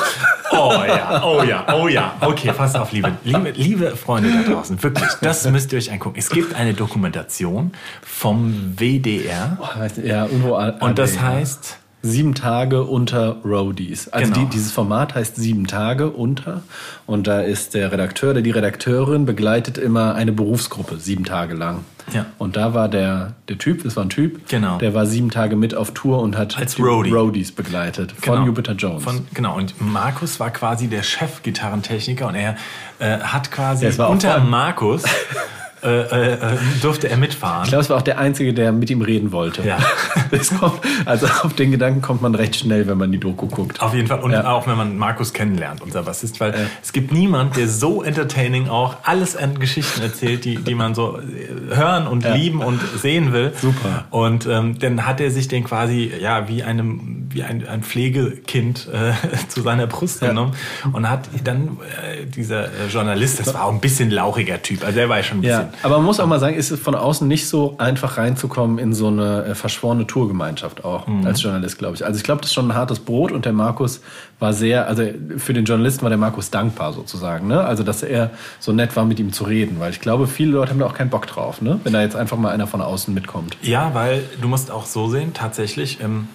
Oh 0.53 0.73
ja, 0.85 1.23
oh 1.23 1.43
ja, 1.43 1.65
oh 1.73 1.87
ja. 1.87 2.13
Okay, 2.19 2.51
pass 2.51 2.75
auf, 2.75 2.91
liebe, 2.91 3.13
liebe, 3.23 3.51
liebe 3.51 3.95
Freunde 3.95 4.29
da 4.31 4.51
draußen, 4.51 4.83
wirklich, 4.83 5.09
das 5.21 5.49
müsst 5.49 5.71
ihr 5.71 5.77
euch 5.77 5.89
angucken. 5.93 6.19
Es 6.19 6.29
gibt 6.29 6.53
eine 6.53 6.73
Dokumentation 6.73 7.71
vom 8.01 8.75
WDR 8.77 9.57
du, 9.95 10.01
ja, 10.01 10.25
irgendwo 10.25 10.57
und 10.57 10.99
das 10.99 11.21
heißt 11.21 11.77
Sieben 12.03 12.33
Tage 12.33 12.83
unter 12.83 13.37
Roadies. 13.45 14.07
Also 14.09 14.31
Genau. 14.33 14.45
die, 14.45 14.49
dieses 14.51 14.71
Format 14.71 15.13
heißt 15.13 15.35
Sieben 15.35 15.67
Tage 15.67 16.09
unter. 16.09 16.63
Und 17.05 17.27
da 17.27 17.41
ist 17.41 17.75
der 17.75 17.91
Redakteur 17.91 18.31
oder 18.31 18.41
die 18.41 18.49
Redakteurin 18.51 19.25
begleitet 19.25 19.77
immer 19.77 20.15
eine 20.15 20.31
Berufsgruppe 20.31 20.97
sieben 20.97 21.25
Tage 21.25 21.53
lang. 21.53 21.85
Ja. 22.11 22.25
Und 22.39 22.57
da 22.57 22.73
war 22.73 22.89
der, 22.89 23.33
der 23.47 23.59
Typ, 23.59 23.83
das 23.83 23.95
war 23.95 24.03
ein 24.03 24.09
Typ, 24.09 24.47
Genau. 24.49 24.79
der 24.79 24.95
war 24.95 25.05
sieben 25.05 25.29
Tage 25.29 25.55
mit 25.55 25.75
auf 25.75 25.91
Tour 25.91 26.19
und 26.21 26.35
hat 26.37 26.57
Als 26.57 26.73
die 26.75 26.81
Roadie. 26.81 27.11
Roadies 27.11 27.51
begleitet. 27.51 28.11
Von 28.13 28.33
Genau. 28.35 28.45
Jupiter 28.47 28.73
Jones. 28.73 29.03
Von, 29.03 29.27
genau, 29.35 29.55
und 29.55 29.79
Markus 29.79 30.39
war 30.39 30.49
quasi 30.49 30.87
der 30.87 31.03
Chef-Gitarrentechniker 31.03 32.27
und 32.27 32.33
er 32.35 32.55
äh, 32.99 33.19
hat 33.19 33.51
quasi 33.51 33.85
unter 34.01 34.39
Markus 34.39 35.03
äh, 35.83 35.87
äh, 36.01 36.33
äh, 36.33 36.57
durfte 36.81 37.09
er 37.09 37.17
mitfahren. 37.17 37.63
ich 37.63 37.69
glaube, 37.69 37.83
es 37.83 37.89
war 37.89 37.97
auch 37.97 38.01
der 38.03 38.19
Einzige, 38.19 38.53
der 38.53 38.71
mit 38.71 38.89
ihm 38.89 39.01
reden 39.01 39.31
wollte. 39.31 39.63
Ja. 39.63 39.77
Kommt, 40.59 40.79
also 41.05 41.27
auf 41.43 41.53
den 41.53 41.71
Gedanken 41.71 42.01
kommt 42.01 42.21
man 42.21 42.35
recht 42.35 42.55
schnell, 42.55 42.87
wenn 42.87 42.97
man 42.97 43.11
die 43.11 43.17
Doku 43.19 43.47
guckt. 43.47 43.81
Auf 43.81 43.93
jeden 43.93 44.07
Fall. 44.07 44.19
Und 44.21 44.31
Ja. 44.31 44.49
auch 44.51 44.67
wenn 44.67 44.77
man 44.77 44.97
Markus 44.97 45.33
kennenlernt, 45.33 45.81
unser 45.81 46.03
Bassist, 46.03 46.39
weil 46.39 46.53
es 46.81 46.93
gibt 46.93 47.11
niemand, 47.11 47.57
der 47.57 47.67
so 47.67 48.01
entertaining 48.03 48.69
auch 48.69 48.97
alles 49.03 49.35
an 49.35 49.59
Geschichten 49.59 50.01
erzählt, 50.01 50.45
die, 50.45 50.55
die 50.55 50.75
man 50.75 50.95
so 50.95 51.17
äh, 51.19 51.75
hören 51.75 52.07
und 52.07 52.23
lieben 52.25 52.61
und 52.61 52.79
sehen 53.01 53.33
will. 53.33 53.51
Super. 53.59 54.05
Und 54.09 54.45
ähm, 54.45 54.79
dann 54.79 55.05
hat 55.05 55.19
er 55.19 55.31
sich 55.31 55.47
den 55.47 55.63
quasi, 55.63 56.11
ja, 56.21 56.47
wie 56.47 56.63
einem, 56.63 57.27
wie 57.29 57.43
ein, 57.43 57.67
ein 57.67 57.83
Pflegekind 57.83 58.87
äh, 58.93 59.13
zu 59.47 59.61
seiner 59.61 59.87
Brust 59.87 60.21
Ja. 60.21 60.29
genommen 60.29 60.53
und 60.93 61.09
hat 61.09 61.29
dann 61.43 61.77
äh, 62.03 62.25
dieser 62.25 62.65
äh, 62.65 62.87
Journalist, 62.91 63.39
das 63.39 63.53
war 63.53 63.65
auch 63.65 63.73
ein 63.73 63.79
bisschen 63.81 64.11
lauchiger 64.11 64.61
Typ, 64.61 64.83
also 64.83 64.95
der 64.95 65.09
war 65.09 65.17
ja 65.17 65.23
schon 65.23 65.39
ein 65.39 65.41
bisschen. 65.41 65.67
Aber 65.83 65.97
man 65.97 66.05
muss 66.05 66.19
auch 66.19 66.27
mal 66.27 66.39
sagen, 66.39 66.55
ist 66.55 66.71
es 66.71 66.79
von 66.79 66.95
außen 66.95 67.27
nicht 67.27 67.47
so 67.47 67.75
einfach 67.77 68.17
reinzukommen 68.17 68.77
in 68.77 68.93
so 68.93 69.07
eine 69.07 69.45
äh, 69.45 69.55
verschworene 69.55 70.07
Tourgemeinschaft 70.07 70.83
auch 70.85 71.07
Mhm. 71.07 71.25
als 71.25 71.41
Journalist, 71.41 71.77
glaube 71.79 71.95
ich. 71.95 72.05
Also 72.05 72.17
ich 72.17 72.23
glaube, 72.23 72.41
das 72.41 72.49
ist 72.51 72.53
schon 72.53 72.69
ein 72.71 72.75
hartes 72.75 72.99
Brot 72.99 73.31
und 73.31 73.45
der 73.45 73.53
Markus 73.53 74.01
war 74.39 74.53
sehr, 74.53 74.87
also 74.87 75.03
für 75.37 75.53
den 75.53 75.65
Journalisten 75.65 76.01
war 76.03 76.09
der 76.09 76.17
Markus 76.17 76.49
dankbar 76.51 76.93
sozusagen, 76.93 77.47
ne? 77.47 77.61
Also 77.63 77.83
dass 77.83 78.03
er 78.03 78.31
so 78.59 78.71
nett 78.71 78.95
war, 78.95 79.05
mit 79.05 79.19
ihm 79.19 79.31
zu 79.33 79.43
reden, 79.43 79.79
weil 79.79 79.91
ich 79.91 79.99
glaube, 80.01 80.27
viele 80.27 80.51
Leute 80.51 80.71
haben 80.71 80.79
da 80.79 80.85
auch 80.85 80.93
keinen 80.93 81.09
Bock 81.09 81.27
drauf, 81.27 81.61
ne? 81.61 81.79
Wenn 81.83 81.93
da 81.93 82.01
jetzt 82.01 82.15
einfach 82.15 82.37
mal 82.37 82.51
einer 82.51 82.67
von 82.67 82.81
außen 82.81 83.13
mitkommt. 83.13 83.57
Ja, 83.61 83.91
weil 83.93 84.23
du 84.41 84.47
musst 84.47 84.71
auch 84.71 84.85
so 84.85 85.07
sehen, 85.09 85.33
tatsächlich, 85.33 85.99
ähm, 86.01 86.27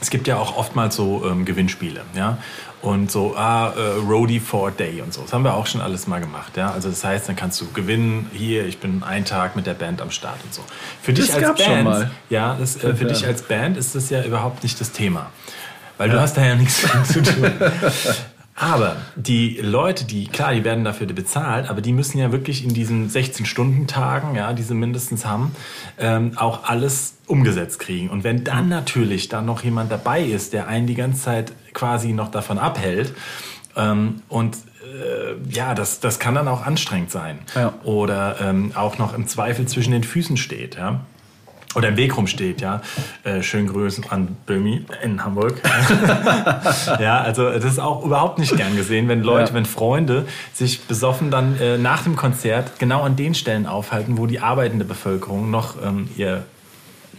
es 0.00 0.10
gibt 0.10 0.26
ja 0.26 0.36
auch 0.36 0.56
oftmals 0.56 0.96
so 0.96 1.24
ähm, 1.26 1.44
Gewinnspiele, 1.44 2.02
ja. 2.14 2.38
Und 2.82 3.10
so, 3.10 3.34
ah, 3.36 3.72
äh, 3.76 3.80
Roadie 4.06 4.38
for 4.38 4.68
a 4.68 4.70
Day 4.70 5.00
und 5.00 5.12
so. 5.12 5.22
Das 5.22 5.32
haben 5.32 5.42
wir 5.42 5.54
auch 5.54 5.66
schon 5.66 5.80
alles 5.80 6.06
mal 6.06 6.20
gemacht, 6.20 6.56
ja. 6.56 6.70
Also 6.70 6.88
das 6.90 7.02
heißt, 7.02 7.28
dann 7.28 7.34
kannst 7.34 7.60
du 7.60 7.70
gewinnen, 7.72 8.30
hier, 8.32 8.64
ich 8.66 8.78
bin 8.78 9.02
einen 9.02 9.24
Tag 9.24 9.56
mit 9.56 9.66
der 9.66 9.74
Band 9.74 10.00
am 10.02 10.10
Start 10.10 10.38
und 10.44 10.54
so. 10.54 10.62
Für 11.02 11.12
dich 11.12 11.26
Das 11.26 11.36
als 11.36 11.44
gab's 11.44 11.64
Band, 11.64 12.10
ja, 12.30 12.54
das, 12.58 12.76
äh, 12.76 12.94
für 12.94 13.04
Ja. 13.04 13.08
dich 13.08 13.26
als 13.26 13.42
Band 13.42 13.76
ist 13.76 13.94
das 13.94 14.10
ja 14.10 14.22
überhaupt 14.22 14.62
nicht 14.62 14.80
das 14.80 14.92
Thema. 14.92 15.30
Weil 15.98 16.10
du 16.10 16.20
hast 16.20 16.36
da 16.36 16.44
ja 16.44 16.54
nichts 16.54 16.82
zu 17.12 17.22
tun. 17.22 17.50
Aber 18.58 18.96
die 19.16 19.58
Leute, 19.60 20.06
die, 20.06 20.28
klar, 20.28 20.54
die 20.54 20.64
werden 20.64 20.82
dafür 20.82 21.06
bezahlt, 21.08 21.68
aber 21.68 21.82
die 21.82 21.92
müssen 21.92 22.18
ja 22.18 22.32
wirklich 22.32 22.64
in 22.64 22.72
diesen 22.72 23.10
16-Stunden-Tagen, 23.10 24.34
ja, 24.34 24.54
die 24.54 24.62
sie 24.62 24.74
mindestens 24.74 25.26
haben, 25.26 25.54
ähm, 25.98 26.32
auch 26.36 26.64
alles 26.64 27.18
umgesetzt 27.26 27.78
kriegen. 27.80 28.08
Und 28.08 28.24
wenn 28.24 28.44
dann 28.44 28.70
natürlich 28.70 29.28
dann 29.28 29.44
noch 29.44 29.62
jemand 29.62 29.92
dabei 29.92 30.22
ist, 30.22 30.54
der 30.54 30.68
einen 30.68 30.86
die 30.86 30.94
ganze 30.94 31.22
Zeit 31.22 31.52
quasi 31.74 32.14
noch 32.14 32.30
davon 32.30 32.58
abhält, 32.58 33.14
ähm, 33.76 34.22
und 34.30 34.56
äh, 34.56 35.34
ja, 35.50 35.74
das, 35.74 36.00
das 36.00 36.18
kann 36.18 36.34
dann 36.34 36.48
auch 36.48 36.64
anstrengend 36.64 37.10
sein. 37.10 37.40
Ja. 37.54 37.74
Oder 37.84 38.40
ähm, 38.40 38.72
auch 38.74 38.96
noch 38.96 39.12
im 39.12 39.26
Zweifel 39.26 39.66
zwischen 39.66 39.92
den 39.92 40.02
Füßen 40.02 40.38
steht, 40.38 40.76
ja 40.76 41.04
oder 41.76 41.88
im 41.88 41.96
Weg 41.96 42.16
rumsteht, 42.16 42.60
ja. 42.60 42.80
Äh, 43.22 43.42
schönen 43.42 43.68
Grüßen 43.68 44.04
an 44.10 44.36
Böhmi 44.46 44.84
in 45.02 45.24
Hamburg. 45.24 45.60
ja, 47.00 47.20
also 47.20 47.50
das 47.50 47.64
ist 47.64 47.78
auch 47.78 48.04
überhaupt 48.04 48.38
nicht 48.38 48.56
gern 48.56 48.74
gesehen, 48.76 49.08
wenn 49.08 49.22
Leute, 49.22 49.50
Ja. 49.50 49.54
wenn 49.54 49.66
Freunde 49.66 50.26
sich 50.52 50.82
besoffen 50.84 51.30
dann 51.30 51.60
äh, 51.60 51.78
nach 51.78 52.02
dem 52.02 52.16
Konzert 52.16 52.78
genau 52.78 53.02
an 53.02 53.14
den 53.16 53.34
Stellen 53.34 53.66
aufhalten, 53.66 54.18
wo 54.18 54.26
die 54.26 54.40
arbeitende 54.40 54.84
Bevölkerung 54.84 55.50
noch 55.50 55.74
ähm, 55.84 56.08
ihr 56.16 56.44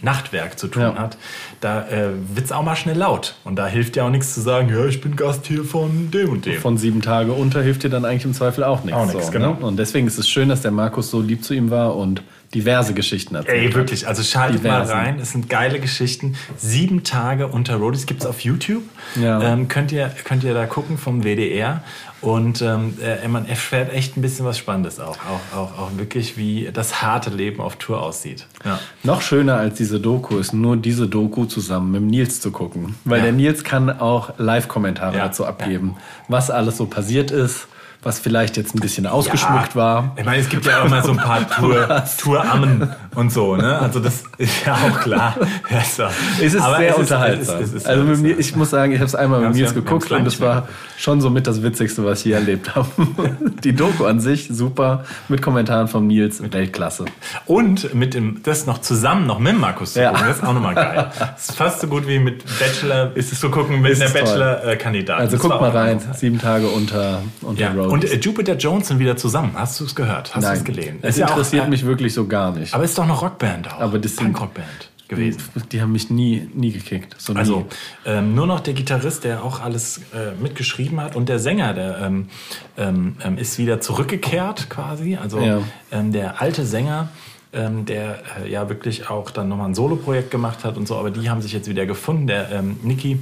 Nachtwerk 0.00 0.58
zu 0.58 0.68
tun 0.68 0.82
Ja. 0.82 0.94
hat, 0.94 1.18
da 1.60 1.82
äh, 1.88 2.10
wird's 2.34 2.52
auch 2.52 2.62
mal 2.62 2.76
schnell 2.76 2.96
laut. 2.96 3.34
Und 3.44 3.56
da 3.56 3.66
hilft 3.66 3.96
ja 3.96 4.04
auch 4.06 4.10
nichts 4.10 4.32
zu 4.34 4.40
sagen, 4.40 4.68
ja, 4.70 4.84
ich 4.86 5.00
bin 5.00 5.16
Gast 5.16 5.46
hier 5.46 5.64
von 5.64 6.10
dem 6.12 6.30
und 6.30 6.46
dem. 6.46 6.60
Von 6.60 6.78
sieben 6.78 7.02
Tage 7.02 7.32
unter 7.32 7.62
hilft 7.62 7.82
dir 7.82 7.90
dann 7.90 8.04
eigentlich 8.04 8.24
im 8.24 8.32
Zweifel 8.32 8.62
auch 8.64 8.84
nichts. 8.84 8.98
Auch 9.00 9.06
nichts, 9.06 9.26
so, 9.26 9.32
genau. 9.32 9.54
Ne? 9.54 9.66
Und 9.66 9.76
deswegen 9.76 10.06
ist 10.06 10.18
es 10.18 10.28
schön, 10.28 10.48
dass 10.48 10.62
der 10.62 10.70
Markus 10.70 11.10
so 11.10 11.20
lieb 11.20 11.44
zu 11.44 11.52
ihm 11.54 11.70
war 11.70 11.96
und 11.96 12.22
diverse 12.54 12.94
Geschichten 12.94 13.34
erzählt 13.34 13.70
Ey, 13.70 13.74
wirklich. 13.74 14.06
Also 14.08 14.22
schaltet 14.22 14.64
Diversen. 14.64 14.90
mal 14.92 15.02
rein. 15.04 15.18
Es 15.20 15.32
sind 15.32 15.48
geile 15.50 15.80
Geschichten. 15.80 16.34
Sieben 16.56 17.04
Tage 17.04 17.46
unter 17.48 17.76
Roadies 17.76 18.06
gibt's 18.06 18.24
auf 18.26 18.40
YouTube. 18.40 18.82
Ja. 19.20 19.40
Ähm, 19.42 19.68
könnt, 19.68 19.92
ihr, 19.92 20.08
könnt 20.24 20.44
ihr 20.44 20.54
da 20.54 20.66
gucken 20.66 20.96
vom 20.98 21.24
WDR. 21.24 21.82
Und 22.20 22.62
ähm, 22.62 22.96
äh, 23.00 23.28
man 23.28 23.46
erfährt 23.46 23.92
echt 23.92 24.16
ein 24.16 24.22
bisschen 24.22 24.44
was 24.44 24.58
Spannendes 24.58 24.98
auch. 24.98 25.16
Auch, 25.18 25.56
auch. 25.56 25.78
auch 25.78 25.90
wirklich, 25.98 26.36
wie 26.36 26.68
das 26.72 27.00
harte 27.00 27.30
Leben 27.30 27.60
auf 27.60 27.76
Tour 27.76 28.02
aussieht. 28.02 28.46
Ja. 28.64 28.80
Noch 29.04 29.20
schöner 29.22 29.56
als 29.56 29.76
diese 29.76 30.00
Doku 30.00 30.38
ist 30.38 30.52
nur 30.52 30.76
diese 30.76 31.06
Doku 31.06 31.44
zusammen 31.44 31.92
mit 31.92 32.02
Nils 32.02 32.40
zu 32.40 32.50
gucken. 32.50 32.96
Weil 33.04 33.18
Ja. 33.18 33.24
der 33.24 33.32
Nils 33.34 33.62
kann 33.62 34.00
auch 34.00 34.32
Live-Kommentare 34.38 35.16
dazu 35.16 35.44
abgeben, 35.46 35.96
was 36.26 36.50
alles 36.50 36.76
so 36.78 36.86
passiert 36.86 37.30
ist, 37.30 37.68
was 38.08 38.18
vielleicht 38.18 38.56
jetzt 38.56 38.74
ein 38.74 38.80
bisschen 38.80 39.06
ausgeschmückt 39.06 39.76
war. 39.76 40.12
Ich 40.16 40.24
meine, 40.24 40.40
es 40.40 40.48
gibt 40.48 40.64
ja 40.64 40.82
auch 40.82 40.88
mal 40.88 41.04
so 41.04 41.10
ein 41.10 41.18
paar 41.18 41.48
Tour, 41.48 42.02
Tourammen 42.18 42.88
und 43.14 43.30
so, 43.30 43.54
ne? 43.54 43.78
Also 43.78 44.00
das 44.00 44.24
ist 44.38 44.64
ja 44.64 44.74
auch 44.74 45.00
klar. 45.00 45.36
Ja, 45.70 45.82
so. 45.84 46.04
Es 46.42 46.54
ist 46.54 46.62
Aber 46.62 46.78
sehr 46.78 46.88
es 46.88 46.94
ist- 46.94 47.00
unterhaltsam. 47.00 47.56
es 47.56 47.60
ist- 47.62 47.68
es 47.68 47.74
ist 47.82 47.86
also 47.86 48.04
mit 48.04 48.20
mir, 48.20 48.38
ich 48.38 48.56
muss 48.56 48.70
sagen, 48.70 48.92
ich 48.92 48.98
habe 48.98 49.06
es 49.06 49.14
einmal 49.14 49.40
mit 49.42 49.54
Nils 49.54 49.68
ja- 49.70 49.74
geguckt 49.74 50.10
und 50.10 50.24
das 50.24 50.40
war 50.40 50.66
schon 50.96 51.20
so 51.20 51.28
mit 51.28 51.46
das 51.46 51.62
Witzigste, 51.62 52.02
was 52.04 52.20
ich 52.20 52.24
je 52.26 52.32
erlebt 52.32 52.74
habe. 52.74 52.88
Die 53.64 53.74
Doku 53.74 54.06
an 54.06 54.20
sich 54.20 54.48
super, 54.50 55.04
mit 55.28 55.42
Kommentaren 55.42 55.88
von 55.88 56.06
Nils, 56.06 56.40
Weltklasse. 56.50 57.04
Und 57.44 57.94
mit 57.94 58.14
dem, 58.14 58.40
das 58.42 58.64
noch 58.66 58.78
zusammen 58.80 59.26
noch 59.26 59.38
mit 59.38 59.58
Markus 59.58 59.92
zu 59.92 60.00
Ja. 60.00 60.10
gucken, 60.12 60.26
das 60.28 60.38
ist 60.38 60.44
auch 60.44 60.54
nochmal 60.54 60.74
geil. 60.74 61.10
Das 61.18 61.50
ist 61.50 61.56
fast 61.56 61.80
so 61.80 61.86
gut 61.88 62.08
wie 62.08 62.18
mit 62.18 62.42
Bachelor, 62.58 63.14
ist 63.14 63.32
es 63.32 63.38
zu 63.40 63.50
gucken 63.50 63.82
mit 63.82 63.92
Ist 63.92 64.00
einer. 64.02 64.10
Bachelor-Kandidatin. 64.10 65.20
Also 65.22 65.36
Das 65.36 65.42
guck 65.46 65.60
mal 65.60 65.70
rein, 65.70 66.00
sieben 66.14 66.38
Tage 66.40 66.66
unter, 66.68 67.20
unter 67.42 67.60
Ja. 67.60 67.72
Roadies. 67.72 67.92
Und 68.04 68.10
äh, 68.12 68.16
Jupiter 68.18 68.56
Jones 68.56 68.88
sind 68.88 68.98
wieder 68.98 69.16
zusammen. 69.16 69.52
Hast 69.54 69.78
du 69.80 69.84
es 69.84 69.94
gehört? 69.94 70.34
Hast 70.34 70.46
du 70.46 70.52
es 70.52 70.64
gelesen? 70.64 70.98
es 71.02 71.10
Ist 71.10 71.18
ja 71.20 71.26
auch, 71.26 71.30
interessiert 71.30 71.68
mich 71.68 71.84
wirklich 71.84 72.14
so 72.14 72.26
gar 72.26 72.52
nicht. 72.52 72.74
Aber 72.74 72.84
ist 72.84 72.96
doch 72.96 73.04
eine 73.04 73.12
Rockband 73.12 73.72
auch. 73.72 73.80
Aber 73.80 73.98
das 73.98 74.16
sind- 74.16 74.32
Punk-Rockband 74.32 74.90
gewesen. 75.08 75.40
Die 75.72 75.80
haben 75.80 75.92
mich 75.92 76.10
nie, 76.10 76.48
nie 76.54 76.70
gekickt. 76.70 77.16
So 77.18 77.32
nie. 77.32 77.38
Also 77.38 77.66
ähm, 78.04 78.34
nur 78.34 78.46
noch 78.46 78.60
der 78.60 78.74
Gitarrist, 78.74 79.24
der 79.24 79.42
auch 79.42 79.60
alles 79.62 79.98
äh, 80.14 80.32
mitgeschrieben 80.40 81.00
hat 81.00 81.16
und 81.16 81.28
der 81.30 81.38
Sänger, 81.38 81.72
der 81.72 81.98
ähm, 82.02 82.28
ähm, 82.76 83.16
ähm, 83.24 83.38
ist 83.38 83.56
wieder 83.58 83.80
zurückgekehrt 83.80 84.68
quasi. 84.68 85.16
Also 85.16 85.40
Ja. 85.40 85.62
ähm, 85.92 86.12
der 86.12 86.42
alte 86.42 86.66
Sänger, 86.66 87.08
ähm, 87.54 87.86
der 87.86 88.18
äh, 88.44 88.50
ja 88.50 88.68
wirklich 88.68 89.08
auch 89.08 89.30
dann 89.30 89.48
nochmal 89.48 89.70
ein 89.70 89.74
Soloprojekt 89.74 90.30
gemacht 90.30 90.62
hat 90.64 90.76
und 90.76 90.86
so, 90.86 90.96
aber 90.96 91.10
die 91.10 91.30
haben 91.30 91.40
sich 91.40 91.52
jetzt 91.54 91.68
wieder 91.70 91.86
gefunden, 91.86 92.26
der 92.26 92.62
Nicky. 92.82 93.18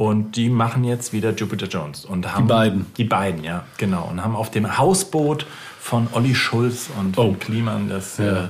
Und 0.00 0.36
die 0.36 0.48
machen 0.48 0.82
jetzt 0.84 1.12
wieder 1.12 1.34
Jupiter 1.34 1.66
Jones. 1.66 2.06
Und 2.06 2.32
haben, 2.34 2.46
beiden. 2.46 2.86
Die 2.96 3.04
beiden, 3.04 3.44
ja, 3.44 3.64
genau. 3.76 4.08
Und 4.10 4.24
haben 4.24 4.34
auf 4.34 4.50
dem 4.50 4.78
Hausboot 4.78 5.44
von 5.78 6.08
Olli 6.12 6.34
Schulz 6.34 6.88
und 6.98 7.18
Oh. 7.18 7.36
Kliman, 7.38 7.90
das 7.90 8.16
Ja. 8.16 8.44
äh, 8.44 8.48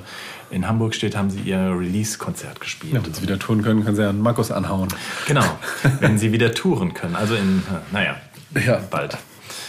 in 0.52 0.68
Hamburg 0.68 0.94
steht, 0.94 1.16
haben 1.16 1.28
sie 1.28 1.40
ihr 1.40 1.58
Release-Konzert 1.58 2.60
gespielt. 2.60 2.92
Ja, 2.94 3.04
wenn 3.04 3.12
sie 3.12 3.22
wieder 3.22 3.36
tun 3.36 3.62
können, 3.62 3.82
können 3.84 3.96
sie 3.96 4.02
ja 4.02 4.10
einen 4.10 4.22
Markus 4.22 4.52
anhauen. 4.52 4.86
Genau, 5.26 5.42
wenn 5.98 6.18
sie 6.18 6.30
wieder 6.30 6.54
touren 6.54 6.94
können. 6.94 7.16
Also 7.16 7.34
in, 7.34 7.58
äh, 7.68 7.92
naja, 7.92 8.14
Ja. 8.64 8.80
bald. 8.88 9.18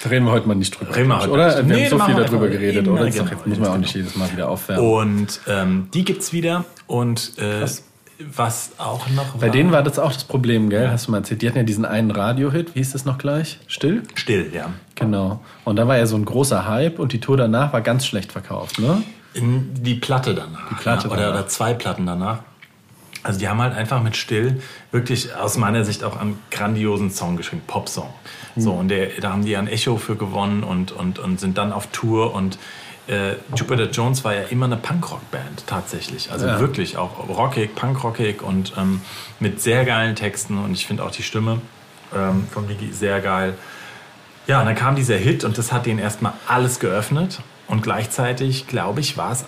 Da 0.04 0.10
reden 0.10 0.26
wir 0.26 0.34
heute 0.34 0.48
mal 0.48 0.54
nicht 0.54 0.80
drüber. 0.80 0.96
Reden 0.96 1.08
wir 1.08 1.20
heute 1.20 1.32
oder? 1.32 1.58
Wir 1.58 1.64
Nee, 1.64 1.86
haben 1.90 1.98
so 1.98 2.06
viel 2.06 2.16
wir 2.16 2.24
darüber 2.26 2.48
geredet, 2.48 2.88
oder? 2.88 3.10
genau. 3.10 3.26
jetzt 3.26 3.48
muss 3.48 3.58
man 3.58 3.70
auch 3.70 3.78
nicht 3.78 3.96
jedes 3.96 4.16
Mal 4.16 4.32
wieder 4.32 4.50
aufwärmen. 4.50 4.86
Und 4.88 5.42
ähm, 5.48 5.88
die 5.96 6.06
gibt's 6.06 6.32
wieder. 6.32 6.66
Und 6.86 7.40
äh, 7.40 7.66
was 8.36 8.72
auch 8.78 9.08
noch 9.10 9.36
Bei 9.36 9.50
denen 9.50 9.72
war 9.72 9.84
das 9.84 10.00
auch 10.00 10.13
das 10.13 10.24
Problem, 10.24 10.70
gell? 10.70 10.90
Hast 10.90 11.08
du 11.08 11.12
mal 11.12 11.18
erzählt? 11.18 11.42
Die 11.42 11.48
hatten 11.48 11.58
ja 11.58 11.63
diesen 11.63 11.86
einen 11.86 12.12
Radio-Hit. 12.12 12.75
Wie 12.75 12.80
hieß 12.80 12.92
das 12.92 13.06
noch 13.06 13.18
gleich? 13.18 13.60
Still? 13.68 14.04
still, 14.16 14.51
ja. 14.54 14.72
Genau. 14.96 15.42
Und 15.63 15.78
da 15.78 15.88
war 15.88 15.98
ja 15.98 16.06
so 16.06 16.16
ein 16.16 16.25
großer 16.25 16.68
Hype 16.68 17.00
und 17.00 17.13
die 17.13 17.20
Tour 17.20 17.38
danach 17.38 17.74
war 17.74 17.82
ganz 17.82 18.06
schlecht 18.06 18.32
verkauft, 18.32 18.80
ne? 18.80 19.04
In 19.34 19.74
die 19.84 19.96
Platte 19.96 20.36
danach. 20.36 20.70
Die 20.70 20.75
Platte 20.75 21.08
ja, 21.08 21.13
oder, 21.13 21.22
danach. 21.24 21.40
oder 21.40 21.48
zwei 21.48 21.74
Platten 21.74 22.06
danach. 22.06 22.40
Also 23.24 23.40
die 23.40 23.48
haben 23.48 23.62
halt 23.62 23.75
einfach 23.75 24.01
mit 24.01 24.18
Still 24.18 24.62
wirklich 24.92 25.36
aus 25.36 25.58
meiner 25.58 25.86
Sicht 25.86 26.04
auch 26.04 26.20
einen 26.20 26.40
grandiosen 26.50 27.12
Song 27.12 27.38
geschrieben, 27.38 27.62
Popsong. 27.68 28.10
So, 28.56 28.72
und 28.72 28.88
der, 28.88 29.10
da 29.22 29.32
haben 29.32 29.46
die 29.46 29.56
ein 29.56 29.68
Echo 29.68 29.98
für 29.98 30.16
gewonnen 30.16 30.63
und, 30.63 30.92
und, 30.92 31.20
und 31.20 31.40
sind 31.40 31.58
dann 31.58 31.72
auf 31.72 31.88
Tour 31.88 32.34
und 32.34 32.58
äh, 33.12 33.36
Jupiter 33.56 33.89
Jones 33.89 34.24
war 34.24 34.34
ja 34.34 34.44
immer 34.44 34.65
eine 34.65 34.77
Punkrock-Band 34.77 35.65
tatsächlich. 35.68 36.32
Also 36.32 36.48
Ja. 36.48 36.60
wirklich 36.60 36.98
auch 36.98 37.27
rockig, 37.27 37.75
punkrockig 37.75 38.41
und 38.41 38.74
ähm, 38.77 39.01
mit 39.39 39.62
sehr 39.62 39.86
geilen 39.86 40.15
Texten 40.15 40.58
und 40.58 40.72
ich 40.74 40.88
finde 40.88 41.03
auch 41.03 41.12
die 41.12 41.24
Stimme 41.24 41.62
ähm, 42.15 42.48
von 42.51 42.68
Vicky 42.70 42.91
sehr 42.94 43.20
geil. 43.22 43.53
Ja, 44.48 44.60
und 44.62 44.65
dann 44.65 44.75
kam 44.75 44.96
dieser 44.96 45.18
Hit 45.18 45.44
und 45.44 45.58
das 45.58 45.72
hat 45.72 45.86
denen 45.86 46.00
erstmal 46.00 46.34
alles 46.48 46.80
geöffnet. 46.80 47.41
Und 47.68 47.84
gleichzeitig, 47.84 48.68
glaube 48.68 49.00
ich, 49.00 49.15
war 49.18 49.32
es 49.32 49.46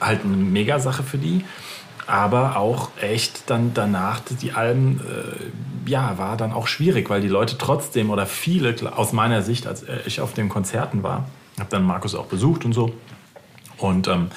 halt 0.00 0.24
eine 0.24 0.36
Mega-Sache 0.36 1.02
für 1.02 1.18
die. 1.18 1.44
Aber 2.06 2.56
auch 2.56 2.90
echt 3.00 3.50
dann 3.50 3.72
danach, 3.74 4.20
die 4.40 4.52
Alben, 4.52 5.00
äh, 5.00 5.90
ja, 5.90 6.18
war 6.18 6.36
dann 6.36 6.52
auch 6.52 6.68
schwierig, 6.68 7.10
weil 7.10 7.20
die 7.20 7.28
Leute 7.28 7.58
trotzdem 7.58 8.10
oder 8.10 8.26
viele, 8.26 8.76
aus 8.96 9.12
meiner 9.12 9.42
Sicht, 9.42 9.66
als 9.66 9.84
ich 10.06 10.20
auf 10.20 10.32
den 10.32 10.48
Konzerten 10.48 11.02
war, 11.02 11.24
habe 11.58 11.70
dann 11.70 11.84
Markus 11.84 12.14
auch 12.14 12.26
besucht 12.26 12.64
und 12.64 12.72
so. 12.72 12.92
Und 13.78 14.08
ähm, 14.08 14.28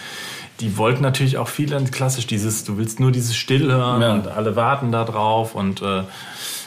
die 0.59 0.77
wollten 0.77 1.01
natürlich 1.01 1.37
auch 1.37 1.47
viele 1.47 1.81
klassisch 1.85 2.27
dieses, 2.27 2.63
du 2.65 2.77
willst 2.77 2.99
nur 2.99 3.11
dieses 3.11 3.35
Still 3.35 3.71
hören 3.71 4.01
Ja. 4.01 4.13
und 4.13 4.27
alle 4.27 4.55
warten 4.55 4.91
da 4.91 5.05
drauf 5.05 5.55
und 5.55 5.81
äh, 5.81 6.03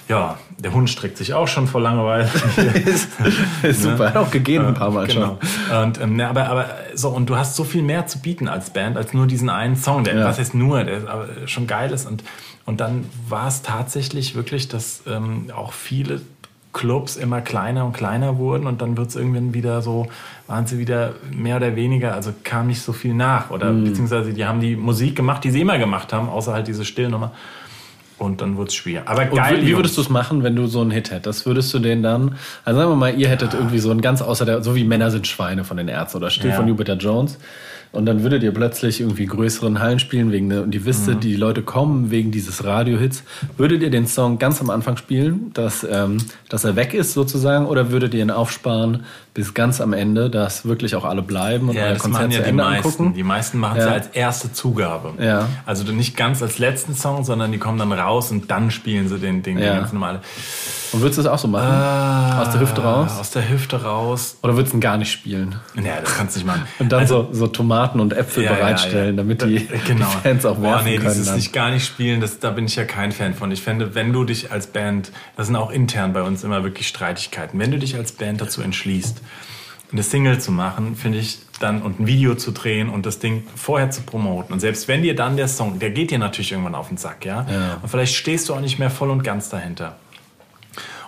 ja, 0.08 0.38
der 0.58 0.72
Hund 0.72 0.90
streckt 0.90 1.16
sich 1.16 1.32
auch 1.34 1.46
schon 1.48 1.66
vor 1.68 1.80
Langeweile. 1.80 2.28
Ist 3.62 3.82
super. 3.82 4.08
Hat 4.08 4.16
auch 4.16 4.30
gegeben 4.30 4.66
ein 4.66 4.74
paar 4.74 4.90
Mal 4.90 5.06
genau. 5.06 5.38
schon. 5.70 5.78
Und, 5.82 6.00
ähm, 6.00 6.16
ne, 6.16 6.28
aber, 6.28 6.48
aber 6.48 6.66
so, 6.94 7.10
und 7.10 7.26
du 7.30 7.36
hast 7.36 7.54
so 7.54 7.64
viel 7.64 7.82
mehr 7.82 8.06
zu 8.06 8.18
bieten 8.18 8.48
als 8.48 8.70
Band, 8.70 8.96
als 8.96 9.12
nur 9.14 9.26
diesen 9.26 9.48
einen 9.48 9.76
Song, 9.76 10.04
der, 10.04 10.16
Ja. 10.16 10.24
was 10.24 10.38
heißt 10.38 10.54
nur, 10.54 10.84
der 10.84 11.08
aber 11.08 11.28
schon 11.46 11.66
geil 11.66 11.92
ist. 11.92 12.06
Und, 12.06 12.24
und 12.66 12.80
dann 12.80 13.06
war 13.28 13.46
es 13.48 13.62
tatsächlich 13.62 14.34
wirklich, 14.34 14.68
dass 14.68 15.02
ähm, 15.06 15.50
auch 15.54 15.72
viele 15.72 16.20
Clubs 16.72 17.16
immer 17.16 17.40
kleiner 17.42 17.84
und 17.84 17.92
kleiner 17.92 18.38
wurden 18.38 18.66
und 18.66 18.80
dann 18.80 18.96
wird 18.96 19.08
es 19.10 19.16
irgendwann 19.16 19.52
wieder 19.52 19.82
so, 19.82 20.06
waren 20.46 20.66
sie 20.66 20.78
wieder 20.78 21.12
mehr 21.34 21.56
oder 21.56 21.76
weniger, 21.76 22.14
also 22.14 22.32
kam 22.44 22.66
nicht 22.68 22.80
so 22.82 22.92
viel 22.92 23.12
nach. 23.14 23.50
Oder 23.50 23.70
Mhm. 23.72 23.84
beziehungsweise 23.84 24.32
die 24.32 24.44
haben 24.46 24.60
die 24.60 24.76
Musik 24.76 25.14
gemacht, 25.16 25.44
die 25.44 25.50
sie 25.50 25.60
immer 25.60 25.78
gemacht 25.78 26.12
haben, 26.12 26.28
außer 26.28 26.52
halt 26.54 26.68
diese 26.68 26.84
Stillnummer. 26.84 27.32
Und 28.18 28.40
dann 28.40 28.56
wurde 28.56 28.68
es 28.68 28.74
schwer. 28.74 29.02
Aber 29.06 29.22
Und 29.22 29.34
geil. 29.34 29.58
wie, 29.62 29.66
wie 29.68 29.76
würdest 29.76 29.96
du 29.96 30.00
es 30.00 30.08
machen, 30.08 30.44
wenn 30.44 30.54
du 30.54 30.66
so 30.66 30.80
einen 30.80 30.92
Hit 30.92 31.10
hättest? 31.10 31.44
Würdest 31.44 31.74
du 31.74 31.80
den 31.80 32.02
dann, 32.04 32.36
also 32.64 32.78
sagen 32.78 32.92
wir 32.92 32.96
mal, 32.96 33.18
ihr 33.18 33.28
hättet 33.28 33.52
irgendwie 33.52 33.78
so 33.78 33.90
einen 33.90 34.00
ganz 34.00 34.22
außer 34.22 34.44
der, 34.44 34.62
so 34.62 34.76
wie 34.76 34.84
Männer 34.84 35.10
sind 35.10 35.26
Schweine 35.26 35.64
von 35.64 35.76
den 35.76 35.88
Ärzten 35.88 36.18
oder 36.18 36.30
Still 36.30 36.50
Ja. 36.50 36.56
von 36.56 36.68
Jupiter 36.68 36.94
Jones. 36.94 37.38
Und 37.92 38.06
dann 38.06 38.22
würdet 38.22 38.42
ihr 38.42 38.52
plötzlich 38.52 39.00
irgendwie 39.00 39.26
größeren 39.26 39.78
Hallen 39.78 39.98
spielen 39.98 40.32
wegen 40.32 40.48
der, 40.48 40.62
und 40.62 40.70
die 40.70 40.84
wisst, 40.86 41.06
Mhm. 41.08 41.20
die 41.20 41.36
Leute 41.36 41.62
kommen 41.62 42.10
wegen 42.10 42.30
dieses 42.30 42.64
Radio-Hits. 42.64 43.22
Würdet 43.58 43.82
ihr 43.82 43.90
den 43.90 44.06
Song 44.06 44.38
ganz 44.38 44.60
am 44.62 44.70
Anfang 44.70 44.96
spielen, 44.96 45.50
dass, 45.52 45.86
ähm, 45.88 46.16
dass 46.48 46.64
er 46.64 46.74
weg 46.74 46.94
ist 46.94 47.12
sozusagen, 47.12 47.66
oder 47.66 47.90
würdet 47.92 48.14
ihr 48.14 48.22
ihn 48.22 48.30
aufsparen 48.30 49.04
bis 49.34 49.54
ganz 49.54 49.80
am 49.80 49.94
Ende, 49.94 50.28
dass 50.28 50.66
wirklich 50.66 50.94
auch 50.94 51.04
alle 51.06 51.22
bleiben 51.22 51.70
und 51.70 51.74
Ja, 51.74 51.88
das 51.94 52.02
machen 52.06 52.12
Konzert 52.12 52.32
ja 52.32 52.38
zu 52.40 52.44
die 52.50 52.52
meisten. 52.52 52.86
angucken? 52.86 53.14
Die 53.14 53.22
meisten 53.22 53.58
machen 53.58 53.78
es 53.78 53.84
Ja. 53.84 53.90
ja 53.90 53.96
als 53.96 54.06
erste 54.08 54.52
Zugabe. 54.52 55.14
Ja. 55.24 55.48
Also 55.64 55.90
nicht 55.90 56.16
ganz 56.18 56.42
als 56.42 56.58
letzten 56.58 56.94
Song, 56.94 57.24
sondern 57.24 57.50
die 57.50 57.56
kommen 57.58 57.78
dann 57.78 57.92
raus 57.92 58.30
und 58.30 58.50
dann 58.50 58.70
spielen 58.70 59.08
sie 59.08 59.18
den, 59.18 59.42
den, 59.42 59.58
Ja. 59.58 59.76
ganz 59.78 59.92
normale. 59.92 60.20
Und 60.92 61.00
würdest 61.00 61.16
du 61.18 61.22
das 61.22 61.32
auch 61.32 61.38
so 61.38 61.48
machen? 61.48 62.38
Aus 62.38 62.50
der 62.50 62.60
Hüfte 62.60 62.82
raus? 62.82 63.10
Aus 63.18 63.30
der 63.30 63.48
Hüfte 63.48 63.82
raus. 63.82 64.36
Oder 64.42 64.56
würdest 64.56 64.74
du 64.74 64.76
ihn 64.76 64.80
gar 64.82 64.98
nicht 64.98 65.10
spielen? 65.10 65.54
Ja, 65.82 65.98
das 66.02 66.14
kannst 66.18 66.36
du 66.36 66.40
nicht 66.40 66.46
machen. 66.46 66.64
Und 66.78 66.92
dann 66.92 67.00
Also, 67.00 67.28
so, 67.32 67.38
so 67.38 67.46
Tomaten 67.46 67.98
und 68.00 68.12
Äpfel 68.12 68.44
ja, 68.44 68.50
ja, 68.50 68.56
bereitstellen, 68.58 69.16
ja. 69.16 69.22
damit 69.22 69.40
Da- 69.40 69.46
die, 69.46 69.66
genau. 69.86 70.06
die 70.12 70.28
Fans 70.28 70.44
auch 70.44 70.60
werfen 70.60 70.84
nee, 70.84 70.96
können. 70.96 71.08
dieses 71.08 71.28
Dann. 71.28 71.36
nicht 71.36 71.54
gar 71.54 71.70
nicht 71.70 71.86
spielen, 71.86 72.20
das, 72.20 72.38
da 72.40 72.50
bin 72.50 72.66
ich 72.66 72.76
ja 72.76 72.84
kein 72.84 73.12
Fan 73.12 73.32
von. 73.32 73.50
Ich 73.52 73.62
finde, 73.62 73.94
wenn 73.94 74.12
du 74.12 74.24
dich 74.24 74.52
als 74.52 74.66
Band, 74.66 75.10
das 75.38 75.46
sind 75.46 75.56
auch 75.56 75.70
intern 75.70 76.12
bei 76.12 76.20
uns 76.22 76.44
immer 76.44 76.62
wirklich 76.62 76.88
Streitigkeiten, 76.88 77.58
wenn 77.58 77.70
du 77.70 77.78
dich 77.78 77.96
als 77.96 78.12
Band 78.12 78.42
dazu 78.42 78.60
entschließt, 78.60 79.21
eine 79.92 80.02
Single 80.02 80.40
zu 80.40 80.52
machen, 80.52 80.96
finde 80.96 81.18
ich 81.18 81.38
dann 81.60 81.82
und 81.82 82.00
ein 82.00 82.06
Video 82.06 82.34
zu 82.34 82.50
drehen 82.50 82.88
und 82.88 83.06
das 83.06 83.18
Ding 83.18 83.44
vorher 83.54 83.90
zu 83.90 84.02
promoten. 84.02 84.52
Und 84.52 84.60
selbst 84.60 84.88
wenn 84.88 85.02
dir 85.02 85.14
dann 85.14 85.36
der 85.36 85.48
Song, 85.48 85.78
der 85.78 85.90
geht 85.90 86.10
dir 86.10 86.18
natürlich 86.18 86.52
irgendwann 86.52 86.74
auf 86.74 86.88
den 86.88 86.96
Sack, 86.96 87.24
ja. 87.24 87.46
Ja. 87.48 87.78
Und 87.82 87.88
vielleicht 87.88 88.14
stehst 88.14 88.48
du 88.48 88.54
auch 88.54 88.60
nicht 88.60 88.78
mehr 88.78 88.90
voll 88.90 89.10
und 89.10 89.22
ganz 89.22 89.48
dahinter. 89.48 89.96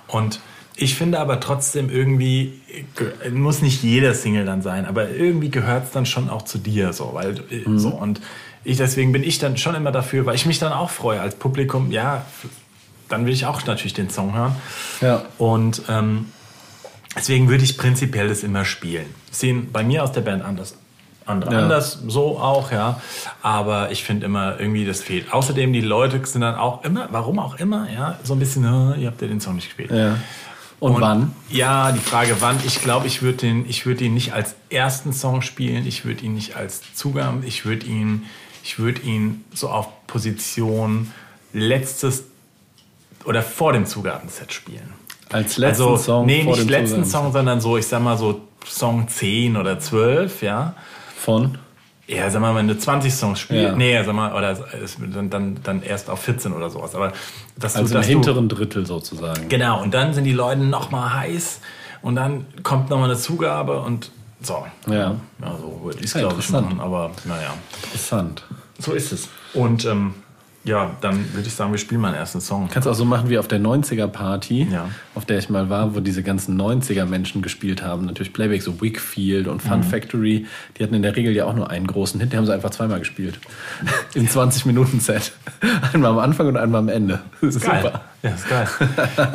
Und 0.07 0.41
ich 0.77 0.95
finde 0.97 1.19
aber 1.19 1.41
trotzdem 1.41 1.89
irgendwie, 1.89 2.61
ge- 2.97 3.31
muss 3.31 3.63
nicht 3.63 3.83
jeder 3.83 4.13
Single 4.15 4.45
dann 4.45 4.61
sein, 4.61 4.87
aber 4.87 5.11
irgendwie 5.11 5.51
gehört 5.51 5.85
es 5.85 5.91
dann 5.93 6.05
schon 6.05 6.29
auch 6.29 6.43
zu 6.43 6.59
dir, 6.59 6.93
so, 6.93 7.11
weil, 7.15 7.39
äh, 7.51 7.63
so, 7.77 7.91
und 7.91 8.21
ich, 8.65 8.77
deswegen 8.77 9.13
bin 9.13 9.23
ich 9.23 9.39
dann 9.39 9.57
schon 9.57 9.75
immer 9.75 9.93
dafür, 9.93 10.27
weil 10.27 10.35
ich 10.35 10.47
mich 10.47 10.59
dann 10.59 10.73
auch 10.73 10.91
freue 10.91 11.21
als 11.21 11.37
Publikum, 11.37 11.91
ja, 11.91 12.25
dann 13.09 13.27
will 13.27 13.33
ich 13.33 13.47
auch 13.47 13.65
natürlich 13.67 13.95
den 13.95 14.11
Song 14.11 14.35
hören. 14.35 14.57
Ja. 15.01 15.25
Und 15.39 15.83
ähm, 15.89 16.27
deswegen 17.17 17.49
würde 17.49 17.65
ich 17.65 17.77
prinzipiell 17.77 18.29
das 18.29 18.43
immer 18.43 18.65
spielen. 18.65 19.07
Sehen 19.31 19.71
bei 19.73 19.83
mir 19.83 20.03
aus 20.03 20.13
der 20.13 20.23
Band 20.23 20.45
anders. 20.45 20.77
Andere 21.27 21.53
Ja. 21.55 21.59
anders, 21.61 22.01
so 22.07 22.39
auch, 22.39 22.71
ja. 22.71 23.01
Aber 23.41 23.91
ich 23.91 24.05
finde 24.05 24.27
immer 24.27 24.61
irgendwie, 24.61 24.85
das 24.85 25.03
fehlt. 25.03 25.33
Außerdem, 25.33 25.73
die 25.73 25.81
Leute 25.81 26.21
sind 26.27 26.43
dann 26.43 26.55
auch 26.55 26.85
immer, 26.85 27.09
warum 27.13 27.39
auch 27.39 27.55
immer, 27.57 27.91
ja, 27.91 28.19
so 28.23 28.35
ein 28.35 28.39
bisschen, 28.39 28.63
ihr 28.65 29.07
habt 29.07 29.23
ja 29.23 29.29
den 29.29 29.41
Song 29.41 29.55
nicht 29.55 29.69
gespielt. 29.69 29.91
Ja. 29.91 30.19
Und, 30.81 31.01
wann? 31.01 31.33
Ja, 31.49 31.93
die 31.93 31.99
Frage 32.01 32.37
wann. 32.41 32.59
Ich 32.67 32.83
glaube, 32.83 33.07
ich 33.07 33.23
würde 33.23 33.39
den, 33.39 33.67
ich 33.67 33.87
würde 33.87 34.05
ihn 34.05 34.13
nicht 34.13 34.35
als 34.35 34.55
ersten 34.69 35.15
Song 35.15 35.41
spielen. 35.41 35.87
Ich 35.87 36.05
würde 36.05 36.23
ihn 36.25 36.35
nicht 36.35 36.57
als 36.57 36.83
Zugang. 36.95 37.43
Ich 37.47 37.65
würde 37.65 37.87
ihn, 37.87 38.25
ich 38.63 38.79
würde 38.79 39.01
ihn 39.01 39.45
so 39.55 39.71
auf 39.71 40.07
Position 40.07 41.11
letztes 41.55 42.25
oder 43.25 43.43
vor 43.43 43.73
dem 43.73 43.87
Zugabenset 43.87 44.53
spielen. 44.53 44.93
Als 45.35 45.57
letzten 45.57 45.83
also, 45.83 45.97
Song 45.97 46.27
nee, 46.27 46.45
nicht 46.45 46.71
letzten 46.71 47.05
Song, 47.05 47.33
sondern 47.33 47.61
so, 47.61 47.77
ich 47.77 47.89
sag 47.89 48.01
mal 48.01 48.17
so 48.17 48.43
Song 48.65 49.09
10 49.09 49.57
oder 49.57 49.81
12, 49.81 50.43
ja. 50.43 50.75
Von? 51.17 51.59
Ja, 52.07 52.31
sag 52.31 52.41
mal, 52.41 52.55
wenn 52.55 52.69
du 52.69 52.79
20 52.79 53.13
Songs 53.13 53.41
spielst, 53.41 53.65
Ja. 53.71 53.75
nee, 53.75 54.01
sag 54.05 54.15
mal, 54.15 54.33
oder 54.33 54.57
dann, 55.13 55.59
dann, 55.61 55.83
erst 55.83 56.09
auf 56.09 56.21
14 56.21 56.53
oder 56.53 56.71
sowas. 56.71 56.95
Aber 56.95 57.13
dass 57.59 57.75
Also 57.75 57.95
du, 57.95 58.01
im 58.01 58.07
hinteren 58.07 58.49
Drittel 58.49 58.87
sozusagen. 58.87 59.49
Genau, 59.49 59.83
und 59.83 59.93
dann 59.93 60.15
sind 60.15 60.23
die 60.23 60.33
Leute 60.33 60.61
noch 60.61 60.93
mal 60.93 61.13
heiß 61.15 61.61
und 62.03 62.15
dann 62.15 62.47
kommt 62.63 62.91
noch 62.91 62.99
mal 62.99 63.07
eine 63.07 63.17
Zugabe 63.17 63.81
und 63.81 64.13
so. 64.41 64.65
Ja. 64.87 65.17
Ja, 65.43 65.57
so 65.61 65.81
würde 65.83 65.99
ich 65.99 66.05
es, 66.05 66.13
Ja, 66.15 66.21
glaube 66.21 66.37
ich, 66.39 66.49
machen, 66.51 66.79
aber 66.79 67.11
naja. 67.25 67.55
Interessant. 67.83 68.45
So 68.79 68.93
ist 68.93 69.11
es. 69.11 69.29
Und 69.53 69.85
ähm, 69.85 70.15
ja, 70.65 70.97
dann 71.03 71.33
würde 71.35 71.47
ich 71.47 71.55
sagen, 71.55 71.71
wir 71.73 71.79
spielen 71.79 72.01
mal 72.01 72.09
einen 72.09 72.17
ersten 72.17 72.41
Song. 72.41 72.69
Kannst 72.71 72.87
du 72.87 72.91
auch 72.91 72.95
so 72.95 73.05
machen 73.05 73.29
wie 73.29 73.39
auf 73.39 73.49
der 73.49 73.61
90er-Party, 73.61 74.69
Ja. 74.73 74.89
auf 75.15 75.25
der 75.27 75.39
ich 75.39 75.51
mal 75.51 75.69
war, 75.69 75.95
wo 75.95 76.01
diese 76.01 76.23
ganzen 76.23 76.57
90er-Menschen 76.57 77.43
gespielt 77.43 77.83
haben. 77.83 78.07
Natürlich 78.07 78.33
Playback, 78.33 78.63
so 78.63 78.81
Wickfield 78.81 79.47
und 79.47 79.65
Mhm. 79.65 79.69
Fun 79.69 79.83
Factory. 79.83 80.47
Die 80.79 80.83
hatten 80.83 80.95
in 80.95 81.03
der 81.03 81.15
Regel 81.17 81.35
ja 81.35 81.45
auch 81.45 81.55
nur 81.55 81.71
einen 81.71 81.87
großen 81.87 82.19
Hit. 82.21 82.33
Die 82.33 82.37
haben 82.37 82.47
sie 82.47 82.55
einfach 82.55 82.71
zweimal 82.71 82.99
gespielt. 82.99 83.39
Im 84.15 84.27
20-Minuten-Set. 84.27 85.33
Einmal 85.93 86.13
am 86.13 86.19
Anfang 86.19 86.47
und 86.49 86.57
einmal 86.57 86.81
am 86.81 86.89
Ende. 86.89 87.21
Das 87.41 87.57
ist 87.57 87.65
Geil. 87.67 87.83
super. 87.83 88.01
Ja, 88.25 88.31
ist 88.31 88.49
geil. 88.49 88.67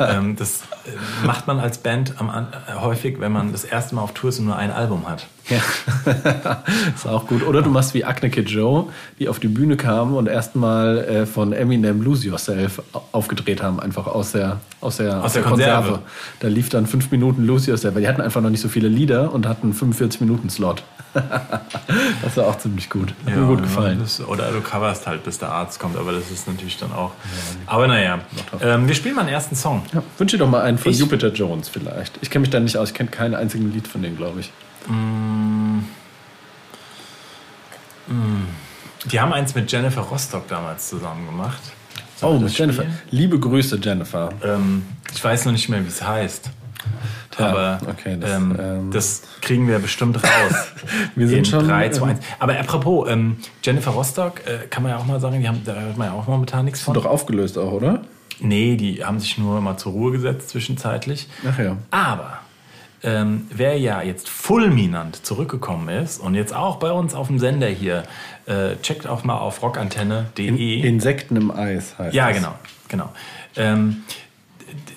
ähm, 0.00 0.34
das 0.36 0.62
äh, 0.84 1.24
macht 1.26 1.46
man 1.46 1.60
als 1.60 1.78
Band 1.78 2.14
am, 2.18 2.28
äh, 2.28 2.74
häufig, 2.74 3.20
wenn 3.20 3.30
man 3.32 3.52
das 3.52 3.62
erste 3.64 3.94
Mal 3.94 4.02
auf 4.02 4.12
Tour 4.14 4.30
ist 4.30 4.40
und 4.40 4.46
nur 4.46 4.56
ein 4.56 4.72
Album 4.72 5.08
hat. 5.08 5.26
Ja. 5.48 5.58
ist 6.94 7.06
auch 7.06 7.26
gut. 7.26 7.44
Oder 7.46 7.62
du 7.62 7.70
machst 7.70 7.94
wie 7.94 8.04
Acne 8.04 8.30
Kid 8.30 8.50
Joe, 8.50 8.86
die 9.18 9.28
auf 9.28 9.38
die 9.38 9.48
Bühne 9.48 9.76
kamen 9.76 10.14
und 10.16 10.26
erstmal 10.28 10.98
äh, 10.98 11.26
von 11.26 11.52
Eminem 11.52 12.02
Lose 12.02 12.26
Yourself 12.26 12.82
au- 12.92 13.02
aufgedreht 13.12 13.62
haben, 13.62 13.78
einfach 13.80 14.06
aus 14.08 14.32
der, 14.32 14.58
aus 14.80 14.96
der, 14.98 15.22
aus 15.24 15.32
der 15.34 15.42
Konserve. 15.42 16.00
Da 16.40 16.48
lief 16.48 16.68
dann 16.68 16.86
fünf 16.86 17.10
Minuten 17.12 17.44
Lose 17.46 17.70
Yourself, 17.70 17.94
weil 17.94 18.02
die 18.02 18.08
hatten 18.08 18.20
einfach 18.20 18.40
noch 18.40 18.50
nicht 18.50 18.60
so 18.60 18.68
viele 18.68 18.88
Lieder 18.88 19.32
und 19.32 19.46
hatten 19.48 19.72
einen 19.72 19.92
45-Minuten-Slot. 19.94 20.82
das 22.22 22.36
war 22.36 22.46
auch 22.46 22.58
ziemlich 22.58 22.88
gut. 22.88 23.12
Hat 23.26 23.34
mir 23.34 23.44
gut 23.46 23.62
gefallen. 23.62 23.98
Das, 24.00 24.20
oder 24.20 24.50
du 24.52 24.60
coverst 24.60 25.08
halt, 25.08 25.24
bis 25.24 25.38
der 25.40 25.50
Arzt 25.50 25.80
kommt, 25.80 25.96
aber 25.96 26.12
das 26.12 26.30
ist 26.30 26.46
natürlich 26.46 26.76
dann 26.78 26.92
auch. 26.92 27.10
aber 27.66 27.88
naja, 27.88 28.20
ähm, 28.60 28.79
wir 28.88 28.94
spielen 28.94 29.14
mal 29.14 29.22
einen 29.22 29.30
ersten 29.30 29.54
Song. 29.56 29.82
Ja, 29.92 30.02
wünsche 30.18 30.36
dir 30.36 30.44
doch 30.44 30.50
mal 30.50 30.62
einen 30.62 30.78
von 30.78 30.92
Ich- 30.92 30.98
Jupiter 30.98 31.28
Jones 31.32 31.68
vielleicht. 31.68 32.18
Ich 32.22 32.30
kenne 32.30 32.42
mich 32.42 32.50
da 32.50 32.60
nicht 32.60 32.76
aus, 32.76 32.88
ich 32.90 32.94
kenne 32.94 33.10
kein 33.10 33.34
einziges 33.34 33.72
Lied 33.72 33.88
von 33.88 34.02
denen, 34.02 34.16
glaube 34.16 34.40
ich. 34.40 34.50
Die 39.10 39.20
haben 39.20 39.32
eins 39.32 39.54
mit 39.54 39.70
Jennifer 39.70 40.00
Rostock 40.02 40.46
damals 40.48 40.88
zusammen 40.88 41.26
gemacht. 41.26 41.60
Oh, 42.22 42.34
wir 42.34 42.40
mit 42.40 42.58
Jennifer. 42.58 42.82
spielen? 42.82 42.98
Liebe 43.10 43.38
Grüße, 43.38 43.78
Jennifer. 43.82 44.30
Ähm, 44.44 44.84
ich 45.12 45.22
weiß 45.22 45.46
noch 45.46 45.52
nicht 45.52 45.68
mehr, 45.68 45.82
wie 45.82 45.88
es 45.88 46.02
heißt. 46.02 46.50
Ja, 47.38 47.46
aber 47.48 47.78
okay, 47.88 48.18
das, 48.20 48.30
ähm, 48.32 48.56
ähm, 48.60 48.90
das 48.90 49.22
kriegen 49.40 49.66
wir 49.68 49.78
bestimmt 49.78 50.16
raus. 50.22 50.54
Wir 51.14 51.28
sind 51.28 51.38
In 51.38 51.44
schon, 51.46 51.66
3, 51.68 51.88
2, 51.90 52.02
ähm, 52.10 52.16
1. 52.16 52.20
Aber 52.38 52.58
apropos, 52.58 53.08
ähm, 53.08 53.36
Jennifer 53.62 53.92
Rostock, 53.92 54.40
äh, 54.46 54.66
kann 54.68 54.82
man 54.82 54.92
ja 54.92 54.98
auch 54.98 55.06
mal 55.06 55.20
sagen, 55.20 55.40
die 55.40 55.48
haben, 55.48 55.62
da 55.64 55.74
hört 55.74 55.96
man 55.96 56.08
ja 56.08 56.12
auch 56.14 56.26
momentan 56.26 56.64
nichts 56.66 56.80
von. 56.82 56.92
Doch 56.92 57.06
aufgelöst 57.06 57.56
auch, 57.56 57.72
oder? 57.72 58.02
Nee, 58.42 58.76
die 58.76 59.04
haben 59.04 59.20
sich 59.20 59.38
nur 59.38 59.60
mal 59.60 59.76
zur 59.76 59.92
Ruhe 59.92 60.12
gesetzt 60.12 60.50
zwischenzeitlich. 60.50 61.28
Ach 61.48 61.58
ja. 61.58 61.76
Aber 61.90 62.40
ähm, 63.02 63.46
wer 63.50 63.78
ja 63.78 64.02
jetzt 64.02 64.28
fulminant 64.28 65.24
zurückgekommen 65.24 65.88
ist 65.88 66.20
und 66.20 66.34
jetzt 66.34 66.54
auch 66.54 66.76
bei 66.76 66.92
uns 66.92 67.14
auf 67.14 67.28
dem 67.28 67.38
Sender 67.38 67.68
hier, 67.68 68.02
äh, 68.46 68.76
checkt 68.82 69.06
auch 69.06 69.24
mal 69.24 69.38
auf 69.38 69.62
rockantenne.de. 69.62 70.80
Insekten 70.80 71.36
im 71.36 71.50
Eis 71.50 71.98
heißt 71.98 72.14
ja, 72.14 72.28
das. 72.28 72.36
genau, 72.36 72.54
genau. 72.88 73.12
Ähm, 73.56 74.02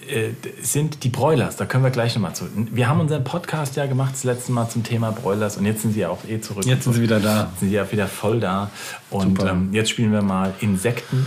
äh, 0.09 0.31
sind 0.61 1.03
die 1.03 1.09
Broilers, 1.09 1.55
da 1.55 1.65
können 1.65 1.83
wir 1.85 1.91
gleich 1.91 2.13
nochmal 2.15 2.35
zu. 2.35 2.45
Wir 2.53 2.89
haben 2.89 2.99
unseren 2.99 3.23
Podcast 3.23 3.77
ja 3.77 3.85
gemacht 3.85 4.13
das 4.13 4.25
letzte 4.25 4.51
Mal 4.51 4.67
zum 4.67 4.83
Thema 4.83 5.11
Broilers 5.11 5.55
und 5.55 5.65
jetzt 5.65 5.81
sind 5.81 5.93
sie 5.93 6.01
ja 6.01 6.09
auch 6.09 6.25
eh 6.27 6.41
zurück. 6.41 6.65
Jetzt 6.65 6.83
sind 6.83 6.93
sie 6.93 7.01
wieder 7.01 7.21
da. 7.21 7.43
Jetzt 7.43 7.59
sind 7.59 7.69
sie 7.69 7.75
ja 7.75 7.89
wieder 7.89 8.07
voll 8.07 8.41
da. 8.41 8.69
Und 9.09 9.41
ähm, 9.41 9.69
jetzt 9.71 9.89
spielen 9.89 10.11
wir 10.11 10.21
mal 10.21 10.53
Insekten 10.59 11.25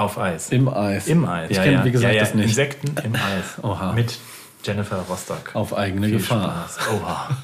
auf 0.00 0.18
Eis. 0.18 0.50
Im 0.50 0.68
Eis. 0.68 1.06
Im 1.06 1.24
Eis. 1.26 1.50
Ich 1.50 1.56
ja, 1.56 1.62
kenne, 1.62 1.76
ja. 1.76 1.84
wie 1.84 1.90
gesagt, 1.92 2.14
ja, 2.14 2.20
das 2.20 2.34
nicht. 2.34 2.48
Insekten 2.48 2.94
im 3.04 3.14
Eis. 3.14 3.62
Oha. 3.62 3.92
Mit 3.92 4.18
Jennifer 4.64 4.96
Rostock. 5.08 5.54
Auf 5.54 5.76
eigene 5.76 6.06
Viel 6.08 6.18
Gefahr. 6.18 6.68
Spaß. 6.68 6.88
Oha. 6.94 7.28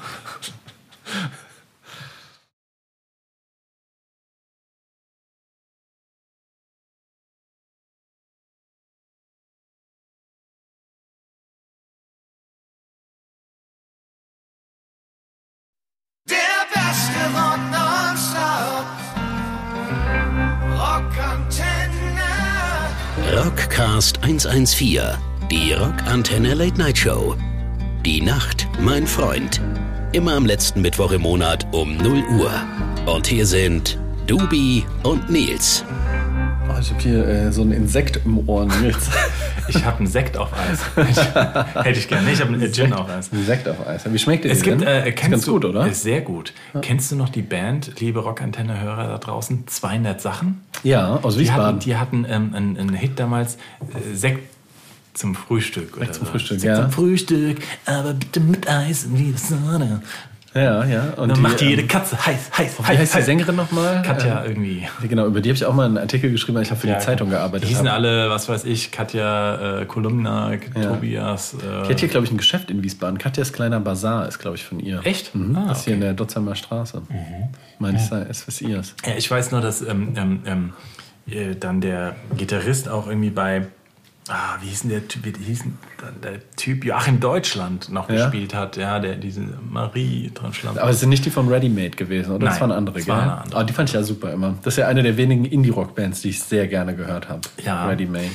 Rockcast 23.97 24.23
114, 24.23 25.01
die 25.49 25.73
Rockantenne 25.73 26.53
Late 26.53 26.77
Night 26.77 26.99
Show. 26.99 27.35
Die 28.05 28.21
Nacht, 28.21 28.67
mein 28.79 29.07
Freund. 29.07 29.59
Immer 30.11 30.35
am 30.35 30.45
letzten 30.45 30.83
Mittwoch 30.83 31.11
im 31.13 31.23
Monat 31.23 31.65
um 31.71 31.97
0 31.97 32.23
Uhr. 32.39 32.51
Und 33.07 33.25
hier 33.25 33.47
sind 33.47 33.97
Dubi 34.27 34.85
und 35.01 35.31
Nils. 35.31 35.83
Oh, 36.69 36.77
ich 36.79 36.91
habe 36.91 37.01
hier 37.01 37.27
äh, 37.27 37.51
so 37.51 37.63
ein 37.63 37.71
Insekt 37.71 38.19
im 38.23 38.47
Ohr, 38.47 38.67
Nils. 38.67 39.09
Ich 39.69 39.83
habe 39.83 39.97
einen 39.97 40.07
Sekt 40.07 40.37
auf 40.37 40.49
Eis. 40.53 40.79
Hätte 41.83 41.99
ich 41.99 42.07
gerne. 42.07 42.31
Ich 42.31 42.39
habe 42.39 42.53
einen 42.53 42.71
Gin 42.71 42.93
auf 42.93 43.09
Eis. 43.09 43.27
Insekt 43.33 43.67
auf 43.67 43.85
Eis. 43.85 44.03
Wie 44.09 44.17
schmeckt 44.17 44.45
der 44.45 44.53
Es 44.53 44.61
gibt, 44.61 44.79
denn? 44.79 44.87
äh, 44.87 45.09
Ist 45.09 45.17
kennst 45.17 45.31
ganz 45.31 45.45
du, 45.45 45.51
gut, 45.53 45.65
oder? 45.65 45.85
Ist 45.87 46.03
sehr 46.03 46.21
gut. 46.21 46.53
Kennst 46.81 47.11
du 47.11 47.17
noch 47.17 47.27
die 47.27 47.41
Band, 47.41 47.99
liebe 47.99 48.21
Rockantenne-Hörer 48.21 49.07
da 49.09 49.17
draußen, 49.17 49.67
200 49.67 50.21
Sachen? 50.21 50.61
Ja, 50.83 51.19
aus 51.21 51.35
Die 51.35 51.49
hatten, 51.51 51.57
Wiesbaden. 51.57 51.79
die 51.79 51.95
hatten 51.97 52.25
ähm, 52.29 52.53
einen, 52.53 52.77
einen 52.77 52.93
Hit 52.93 53.19
damals, 53.19 53.55
äh, 53.55 54.15
Sekt 54.15 54.49
zum 55.13 55.35
Frühstück. 55.35 55.97
Oder 55.97 56.11
zum. 56.11 56.27
Frühstück, 56.27 56.59
Sekt 56.59 56.77
ja. 56.77 56.83
zum 56.83 56.91
Frühstück, 56.91 57.57
aber 57.85 58.13
bitte 58.13 58.39
mit 58.39 58.69
Eis 58.69 59.07
wie 59.11 59.31
die 59.31 59.37
Sonne. 59.37 60.01
Ja, 60.57 60.83
ja. 60.85 61.13
Und 61.17 61.29
Dann 61.29 61.41
macht 61.41 61.61
ähm, 61.61 61.67
jede 61.69 61.85
Katze 61.87 62.17
heiß, 62.25 62.49
heiß, 62.57 62.79
Wie 62.79 62.83
heiß. 62.83 62.97
heißt 62.99 63.13
die 63.13 63.17
heiß. 63.19 63.25
Sängerin 63.25 63.55
nochmal? 63.55 64.01
Katja 64.01 64.43
irgendwie. 64.45 64.87
Ähm, 65.01 65.09
genau, 65.09 65.25
über 65.27 65.39
die 65.41 65.49
habe 65.49 65.55
ich 65.57 65.65
auch 65.65 65.73
mal 65.73 65.85
einen 65.85 65.97
Artikel 65.97 66.31
geschrieben, 66.31 66.55
weil 66.57 66.63
ich 66.63 66.71
habe 66.71 66.79
für 66.81 66.87
die 66.87 66.97
Zeitung 66.97 67.29
gearbeitet 67.29 67.65
Die 67.65 67.73
hießen 67.73 67.87
habe. 67.87 67.95
alle, 67.97 68.29
was 68.29 68.49
weiß 68.49 68.65
ich, 68.65 68.91
Katja, 68.91 69.81
äh, 69.81 69.85
Kolumna, 69.85 70.51
Tobias. 70.73 71.53
Äh, 71.53 71.57
Die 71.87 71.93
hat 71.93 71.99
hier, 71.99 72.09
glaube 72.09 72.25
ich, 72.25 72.31
ein 72.31 72.37
Geschäft 72.37 72.71
in 72.71 72.83
Wiesbaden. 72.83 73.17
Katjas 73.17 73.53
kleiner 73.53 73.79
Bazar 73.79 74.27
ist, 74.27 74.39
glaube 74.39 74.55
ich, 74.57 74.63
von 74.63 74.79
ihr. 74.79 75.01
Echt? 75.03 75.35
Mhm. 75.35 75.55
Ah, 75.55 75.65
das 75.69 75.79
ist 75.79 75.83
hier 75.85 75.93
in 75.93 75.99
okay. 75.99 76.05
der 76.07 76.13
Dotzheimer 76.15 76.55
Straße. 76.55 77.01
Meine 77.79 77.97
ich, 77.97 78.03
sei- 78.05 78.25
es 78.29 78.47
ist 78.47 78.61
ihrs. 78.61 78.95
Ja, 79.05 79.13
ich 79.17 79.29
weiß 79.29 79.51
nur, 79.51 79.61
dass 79.61 79.81
ähm, 79.81 80.13
ähm, 80.15 80.39
ähm, 80.45 80.73
äh, 81.29 81.55
dann 81.55 81.81
der 81.81 82.15
Gitarrist 82.37 82.89
auch 82.89 83.07
irgendwie 83.07 83.29
bei, 83.29 83.67
ah, 84.29 84.57
wie 84.61 84.67
hieß 84.67 84.81
denn 84.81 84.89
der 84.91 85.07
Typ, 85.07 85.23
wie 85.25 85.43
hieß 85.43 85.63
denn 85.63 85.77
der 86.23 86.49
Typ 86.55 86.85
Joachim 86.85 87.19
Deutschland 87.19 87.89
noch 87.89 88.09
Ja. 88.09 88.23
gespielt 88.25 88.53
hat, 88.53 88.77
ja, 88.77 88.99
der 88.99 89.15
diese 89.15 89.41
Marie 89.69 90.31
dran 90.33 90.53
schlammt. 90.53 90.79
Aber 90.79 90.89
es 90.91 90.99
sind 90.99 91.09
nicht 91.09 91.25
die 91.25 91.29
von 91.29 91.47
Ready 91.47 91.69
Made 91.69 91.91
gewesen, 91.91 92.31
oder? 92.31 92.45
Das 92.45 92.55
Nein, 92.55 92.69
waren 92.69 92.77
andere, 92.77 92.95
das 92.97 93.05
gell? 93.05 93.15
waren 93.15 93.29
andere. 93.29 93.55
Aber 93.59 93.63
die 93.65 93.73
fand 93.73 93.89
ich 93.89 93.95
ja 93.95 94.03
super 94.03 94.31
immer. 94.31 94.55
Das 94.63 94.73
ist 94.73 94.77
ja 94.79 94.87
eine 94.87 95.03
der 95.03 95.17
wenigen 95.17 95.45
Indie-Rock-Bands, 95.45 96.21
die 96.21 96.29
ich 96.29 96.41
sehr 96.41 96.67
gerne 96.67 96.95
gehört 96.95 97.29
habe. 97.29 97.41
Ja. 97.63 97.87
Ready 97.87 98.05
Made. 98.05 98.31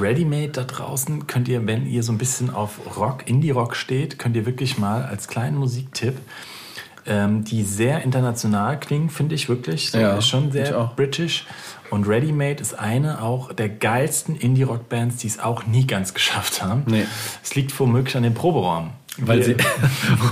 Ready-Made 0.00 0.48
da 0.48 0.64
draußen 0.64 1.26
könnt 1.26 1.46
ihr, 1.48 1.64
wenn 1.66 1.86
ihr 1.86 2.02
so 2.02 2.12
ein 2.12 2.18
bisschen 2.18 2.50
auf 2.50 2.96
Rock, 2.96 3.28
Indie-Rock 3.28 3.76
steht, 3.76 4.18
könnt 4.18 4.34
ihr 4.36 4.44
wirklich 4.46 4.76
mal 4.78 5.04
als 5.04 5.28
kleinen 5.28 5.56
Musiktipp, 5.56 6.16
ähm, 7.06 7.44
die 7.44 7.62
sehr 7.62 8.02
international 8.02 8.78
klingen, 8.80 9.10
finde 9.10 9.34
ich 9.34 9.48
wirklich. 9.48 9.90
So, 9.90 9.98
Ja, 9.98 10.16
ist 10.16 10.28
schon 10.28 10.52
sehr 10.52 10.92
british. 10.96 11.46
Und 11.90 12.08
Ready-Made 12.08 12.60
ist 12.60 12.78
eine 12.78 13.22
auch 13.22 13.52
der 13.52 13.68
geilsten 13.68 14.36
Indie-Rock-Bands, 14.36 15.16
die 15.16 15.26
es 15.28 15.38
auch 15.38 15.66
nie 15.66 15.86
ganz 15.86 16.14
geschafft 16.14 16.62
haben. 16.62 16.82
Nee. 16.86 17.04
Es 17.42 17.54
liegt 17.54 17.78
womöglich 17.78 18.16
an 18.16 18.22
dem 18.22 18.34
Proberaum. 18.34 18.90
Weil 19.18 19.46
Wir- 19.46 19.56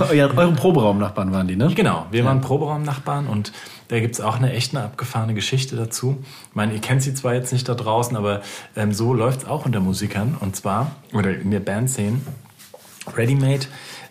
sie. 0.09 0.15
ja, 0.17 0.27
eure 0.35 0.51
Proberaumnachbarn 0.53 1.31
waren 1.31 1.47
die, 1.47 1.55
ne? 1.55 1.71
Genau, 1.73 2.05
wir 2.11 2.25
waren 2.25 2.41
Proberaumnachbarn 2.41 3.27
und 3.27 3.53
da 3.87 3.99
gibt 4.01 4.15
es 4.15 4.19
auch 4.21 4.35
eine 4.35 4.51
echt 4.51 4.75
eine 4.75 4.83
abgefahrene 4.83 5.33
Geschichte 5.33 5.77
dazu. 5.77 6.17
Ich 6.49 6.55
meine, 6.55 6.73
ihr 6.73 6.81
kennt 6.81 7.01
sie 7.01 7.13
zwar 7.13 7.33
jetzt 7.33 7.53
nicht 7.53 7.69
da 7.69 7.75
draußen, 7.75 8.17
aber 8.17 8.41
ähm, 8.75 8.91
so 8.91 9.13
läuft 9.13 9.43
es 9.43 9.45
auch 9.47 9.65
unter 9.65 9.79
Musikern 9.79 10.35
und 10.39 10.57
zwar, 10.57 10.91
oder 11.13 11.29
in 11.29 11.51
der 11.51 11.61
Bandszene. 11.61 12.19
Ready-Made 13.15 13.65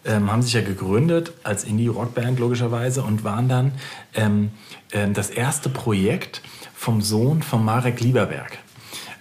ähm, 0.05 0.31
haben 0.31 0.43
sich 0.43 0.53
ja 0.53 0.63
gegründet 0.63 1.33
als 1.43 1.65
Indie-Rock-Band 1.65 2.39
logischerweise 2.39 3.03
und 3.03 3.25
waren 3.25 3.49
dann 3.49 3.73
ähm, 4.15 4.51
ähm, 4.93 5.15
das 5.15 5.31
erste 5.31 5.69
Projekt 5.69 6.43
vom 6.75 7.01
Sohn 7.01 7.43
von 7.43 7.65
Marek 7.65 8.01
Lieberberg. 8.01 8.59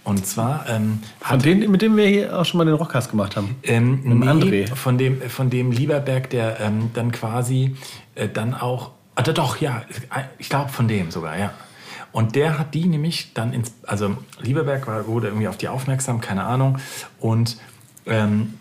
Und 0.04 0.26
zwar 0.26 0.68
ähm, 0.68 1.00
Von 1.20 1.40
denen, 1.40 1.70
mit 1.70 1.84
dem 1.84 1.96
wir 1.96 2.08
hier 2.08 2.40
auch 2.40 2.46
schon 2.46 2.58
mal 2.58 2.66
den 2.66 2.74
Rockcast 2.74 3.12
gemacht 3.12 3.36
haben. 3.36 3.56
ähm, 3.64 4.02
dem 4.04 4.20
nee, 4.20 4.26
André. 4.26 4.76
Von 4.76 4.98
dem, 4.98 5.22
von 5.22 5.50
dem 5.52 5.72
Lieberberg, 5.72 6.30
der 6.32 6.60
ähm, 6.60 6.90
dann 6.94 7.12
quasi 7.12 7.76
äh, 8.16 8.28
dann 8.28 8.56
auch, 8.56 8.92
ah, 9.16 9.22
doch, 9.22 9.58
ja, 9.58 9.84
ich 10.40 10.50
glaube 10.50 10.70
von 10.70 10.88
dem 10.88 11.12
sogar, 11.12 11.38
ja. 11.38 11.54
Und 12.12 12.36
der 12.36 12.58
hat 12.60 12.74
die 12.74 12.88
nämlich 12.88 13.34
dann 13.34 13.54
ins, 13.54 13.74
also 13.86 14.18
Lieberberg 14.42 14.88
war, 14.88 15.08
wurde 15.08 15.28
irgendwie 15.28 15.48
auf 15.48 15.58
die 15.58 15.70
aufmerksam, 15.70 16.20
keine 16.20 16.44
Ahnung, 16.44 16.80
und 17.20 17.58
ähm, 18.06 18.56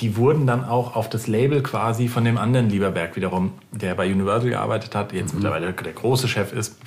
die 0.00 0.16
wurden 0.16 0.46
dann 0.46 0.64
auch 0.64 0.96
auf 0.96 1.08
das 1.08 1.26
Label 1.26 1.62
quasi 1.62 2.08
von 2.08 2.24
dem 2.24 2.38
anderen 2.38 2.70
Lieberberg 2.70 3.16
wiederum, 3.16 3.52
der 3.72 3.94
bei 3.94 4.10
Universal 4.10 4.50
gearbeitet 4.50 4.94
hat, 4.94 5.12
jetzt 5.12 5.34
mittlerweile 5.34 5.72
der 5.72 5.92
große 5.92 6.28
Chef 6.28 6.52
ist, 6.52 6.78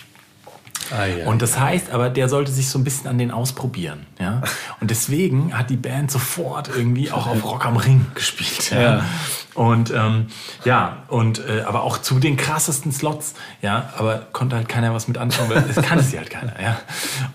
Ah, 0.92 1.06
ja. 1.06 1.28
und 1.28 1.42
das 1.42 1.60
heißt 1.60 1.92
aber, 1.92 2.10
der 2.10 2.28
sollte 2.30 2.52
sich 2.52 2.70
so 2.70 2.78
ein 2.78 2.84
bisschen 2.84 3.08
an 3.08 3.18
den 3.18 3.32
ausprobieren. 3.32 4.06
Ja? 4.20 4.42
Und 4.80 4.92
deswegen 4.92 5.58
hat 5.58 5.70
die 5.70 5.78
Band 5.78 6.12
sofort 6.12 6.70
irgendwie 6.76 7.12
auch 7.12 7.28
auf 7.28 7.44
Rock 7.46 7.66
am 7.66 7.78
Ring 7.78 8.06
gespielt. 8.16 8.72
Ja. 8.72 8.82
Ja. 8.82 9.06
Und 9.54 9.92
ähm, 9.94 10.28
ja, 10.64 11.04
und 11.10 11.42
äh, 11.46 11.62
aber 11.64 11.84
auch 11.84 11.98
zu 11.98 12.20
den 12.20 12.38
krassesten 12.38 12.94
Slots, 12.94 13.34
ja, 13.62 13.90
aber 13.98 14.28
konnte 14.32 14.56
halt 14.56 14.70
keiner 14.70 14.94
was 14.94 15.10
mit 15.10 15.18
anfangen, 15.18 15.50
weil 15.50 15.66
es 15.70 15.76
kannte 15.76 16.06
sie 16.06 16.18
halt 16.18 16.30
keiner, 16.30 16.54
ja. 16.62 16.78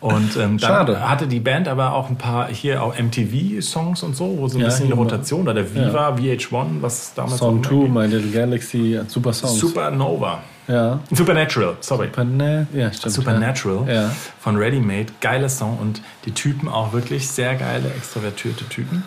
Und 0.01 0.35
ähm, 0.37 0.57
dann 0.57 0.59
Schade. 0.59 1.07
hatte 1.09 1.27
die 1.27 1.41
Band 1.41 1.69
aber 1.69 1.93
auch 1.93 2.09
ein 2.09 2.17
paar 2.17 2.49
hier 2.49 2.83
auch 2.83 2.99
MTV-Songs 2.99 4.03
und 4.03 4.17
so, 4.17 4.39
wo 4.39 4.49
so 4.49 4.57
ein 4.57 4.63
Ja, 4.63 4.69
bisschen 4.69 4.87
die 4.87 4.95
mal. 4.95 5.03
Rotation 5.03 5.43
oder 5.43 5.53
der 5.55 5.75
Viva, 5.75 6.15
VH1, 6.15 6.81
was 6.81 7.13
damals 7.15 7.37
Song 7.37 7.61
auch 7.61 7.69
2, 7.69 7.75
immer 7.85 8.01
My 8.01 8.07
Little 8.07 8.31
Galaxy, 8.31 8.99
super 9.09 9.35
Songs. 9.35 9.59
Supernova. 9.59 10.41
Ja. 10.69 11.01
Supernatural, 11.13 11.77
sorry. 11.81 12.07
Super, 12.07 12.25
ne? 12.25 12.67
Ja, 12.73 12.93
stimmt. 12.93 13.15
Supernatural 13.15 13.89
Ja. 13.93 14.11
von 14.41 14.57
Ready 14.57 14.81
Made. 14.81 15.07
Geiler 15.21 15.49
Song 15.49 15.79
und 15.79 16.03
die 16.25 16.33
Typen 16.33 16.69
auch 16.69 16.93
wirklich 16.93 17.29
sehr 17.29 17.55
geile, 17.55 17.89
extrovertierte 17.97 18.65
Typen. 18.69 19.05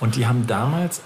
Und 0.00 0.16
die 0.16 0.26
haben 0.26 0.46
damals 0.46 1.02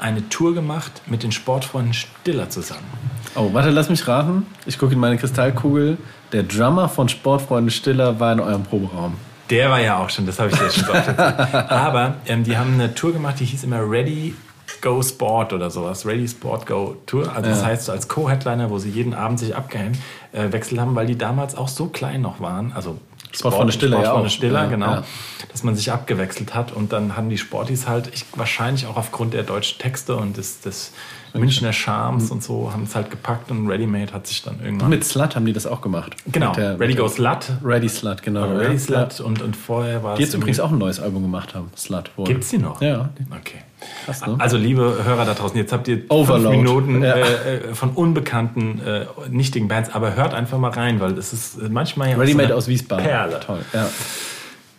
eine 0.00 0.28
Tour 0.28 0.54
gemacht 0.54 1.02
mit 1.06 1.22
den 1.22 1.32
Sportfreunden 1.32 1.92
Stiller 1.94 2.50
zusammen. 2.50 2.86
Oh, 3.34 3.50
warte, 3.52 3.70
lass 3.70 3.88
mich 3.88 4.06
raten. 4.06 4.46
Ich 4.66 4.78
gucke 4.78 4.94
in 4.94 5.00
meine 5.00 5.16
Kristallkugel. 5.16 5.96
Der 6.32 6.42
Drummer 6.42 6.88
von 6.88 7.08
Sportfreunde 7.08 7.70
Stiller 7.70 8.20
war 8.20 8.32
in 8.32 8.40
eurem 8.40 8.62
Proberaum. 8.62 9.14
Der 9.50 9.70
war 9.70 9.80
ja 9.80 9.96
auch 9.98 10.10
schon, 10.10 10.26
das 10.26 10.38
habe 10.38 10.50
ich 10.50 10.56
dir 10.58 10.70
schon 10.70 10.84
so 10.84 10.92
oft 10.92 11.08
erzählt. 11.08 11.54
Aber 11.70 12.14
ähm, 12.26 12.44
die 12.44 12.56
haben 12.58 12.74
eine 12.74 12.94
Tour 12.94 13.12
gemacht, 13.12 13.36
die 13.40 13.44
hieß 13.46 13.64
immer 13.64 13.80
Ready 13.88 14.34
Go 14.80 15.02
Sport 15.02 15.52
oder 15.52 15.70
sowas. 15.70 16.04
Ready 16.06 16.28
Sport 16.28 16.66
Go 16.66 16.96
Tour. 17.06 17.30
Also 17.34 17.48
das 17.50 17.60
Ja. 17.60 17.66
heißt 17.66 17.84
so 17.86 17.92
als 17.92 18.08
Co-Headliner, 18.08 18.70
wo 18.70 18.78
sie 18.78 18.90
jeden 18.90 19.14
Abend 19.14 19.38
sich 19.38 19.54
abgewechselt 19.56 20.80
haben, 20.80 20.94
weil 20.94 21.06
die 21.06 21.16
damals 21.18 21.54
auch 21.56 21.68
so 21.68 21.86
klein 21.86 22.20
noch 22.22 22.40
waren. 22.40 22.72
Also 22.72 22.98
Sportfreunde 23.32 23.72
Stiller 23.72 23.96
ja 23.98 24.02
Sportfreunde 24.04 24.28
auch. 24.28 24.32
Stiller, 24.32 24.62
Ja, 24.64 24.68
genau. 24.68 24.86
ja. 24.86 25.04
Dass 25.52 25.62
man 25.62 25.74
sich 25.76 25.92
abgewechselt 25.92 26.54
hat 26.54 26.72
und 26.72 26.92
dann 26.92 27.16
haben 27.16 27.28
die 27.30 27.38
Sportis 27.38 27.86
halt, 27.88 28.10
ich, 28.14 28.24
wahrscheinlich 28.36 28.86
auch 28.86 28.96
aufgrund 28.96 29.34
der 29.34 29.42
deutschen 29.42 29.78
Texte 29.78 30.16
und 30.16 30.36
des, 30.36 30.60
des 30.60 30.92
Münchner 31.34 31.72
Charmes 31.72 32.30
und 32.30 32.42
so, 32.42 32.72
haben 32.72 32.84
es 32.84 32.94
halt 32.94 33.10
gepackt 33.10 33.50
und 33.50 33.68
Ready 33.68 33.86
Made 33.86 34.12
hat 34.12 34.26
sich 34.26 34.42
dann 34.42 34.60
irgendwann... 34.62 34.88
Mit 34.90 35.04
Slut 35.04 35.36
haben 35.36 35.44
die 35.46 35.52
das 35.52 35.66
auch 35.66 35.80
gemacht. 35.80 36.16
genau, 36.30 36.52
der- 36.52 36.78
Ready 36.80 36.94
Go 36.94 37.08
Slut. 37.08 37.52
Ready 37.64 37.88
Slut, 37.88 38.22
genau. 38.22 38.44
Ready 38.50 38.74
ja. 38.74 38.78
Slut 38.78 39.20
und, 39.20 39.42
und 39.42 39.56
vorher 39.56 40.02
war 40.02 40.16
Die 40.16 40.22
es 40.22 40.28
jetzt 40.30 40.34
übrigens 40.36 40.60
auch 40.60 40.70
ein 40.72 40.78
neues 40.78 41.00
Album 41.00 41.22
gemacht 41.22 41.54
haben. 41.54 41.70
Slut 41.76 42.10
wohl. 42.16 42.26
Gibt's 42.26 42.48
die 42.50 42.58
noch? 42.58 42.80
Ja. 42.82 43.10
Okay. 43.30 43.58
Krass, 44.06 44.26
ne? 44.26 44.34
Also, 44.38 44.56
liebe 44.56 45.04
Hörer 45.04 45.24
da 45.24 45.34
draußen, 45.34 45.56
jetzt 45.56 45.72
habt 45.72 45.86
ihr 45.86 46.02
Overload. 46.08 46.56
fünf 46.56 46.66
Minuten 46.66 47.02
Ja. 47.02 47.14
äh, 47.14 47.56
äh, 47.70 47.74
von 47.74 47.90
unbekannten, 47.90 48.80
äh, 48.84 49.04
nichtigen 49.30 49.68
Bands, 49.68 49.94
aber 49.94 50.16
hört 50.16 50.34
einfach 50.34 50.58
mal 50.58 50.70
rein, 50.72 50.98
weil 50.98 51.16
es 51.16 51.32
ist 51.32 51.58
äh, 51.60 51.68
manchmal 51.68 52.08
ja 52.10 52.16
auch 52.16 52.20
Ready 52.20 52.32
so 52.48 52.54
aus 52.54 52.66
Wiesbaden. 52.66 53.04
Perle. 53.04 53.38
Toll. 53.40 53.60
Ja. 53.72 53.88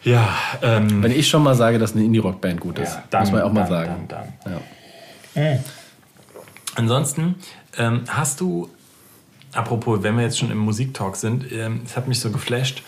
Ja, 0.04 0.30
ähm, 0.62 1.04
Wenn 1.04 1.12
ich 1.12 1.28
schon 1.28 1.44
mal 1.44 1.56
sage, 1.56 1.78
dass 1.78 1.94
eine 1.94 2.06
Indie-Rock-Band 2.06 2.60
gut 2.62 2.80
ist, 2.80 2.94
Ja, 2.94 3.04
dann, 3.10 3.22
muss 3.24 3.32
man 3.34 3.42
auch 3.42 3.52
mal 3.52 3.62
dann, 3.62 3.70
sagen. 3.70 4.06
dann, 4.08 4.24
dann. 4.46 4.54
Ja. 5.44 5.60
Ansonsten 6.80 7.36
ähm, 7.78 8.06
hast 8.08 8.40
du, 8.40 8.70
apropos, 9.52 10.02
wenn 10.02 10.16
wir 10.16 10.24
jetzt 10.24 10.40
schon 10.40 10.50
im 10.50 10.60
Musiktalk 10.60 11.18
sind, 11.18 11.52
ähm, 11.52 11.82
es 11.86 11.98
hat 11.98 12.08
mich 12.08 12.22
so 12.22 12.32
geflasht, 12.32 12.84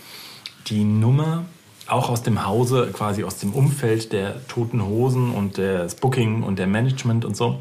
die 0.68 0.86
Nummer 0.86 1.44
auch 1.88 2.10
aus 2.10 2.24
dem 2.24 2.46
Hause, 2.46 2.90
quasi 2.94 3.26
aus 3.26 3.40
dem 3.40 3.52
Umfeld 3.52 4.14
der 4.14 4.48
Toten 4.48 4.82
Hosen 4.82 5.32
und 5.34 5.58
des 5.58 5.96
Booking 5.96 6.42
und 6.44 6.58
der 6.58 6.68
Management 6.68 7.26
und 7.26 7.36
so. 7.36 7.60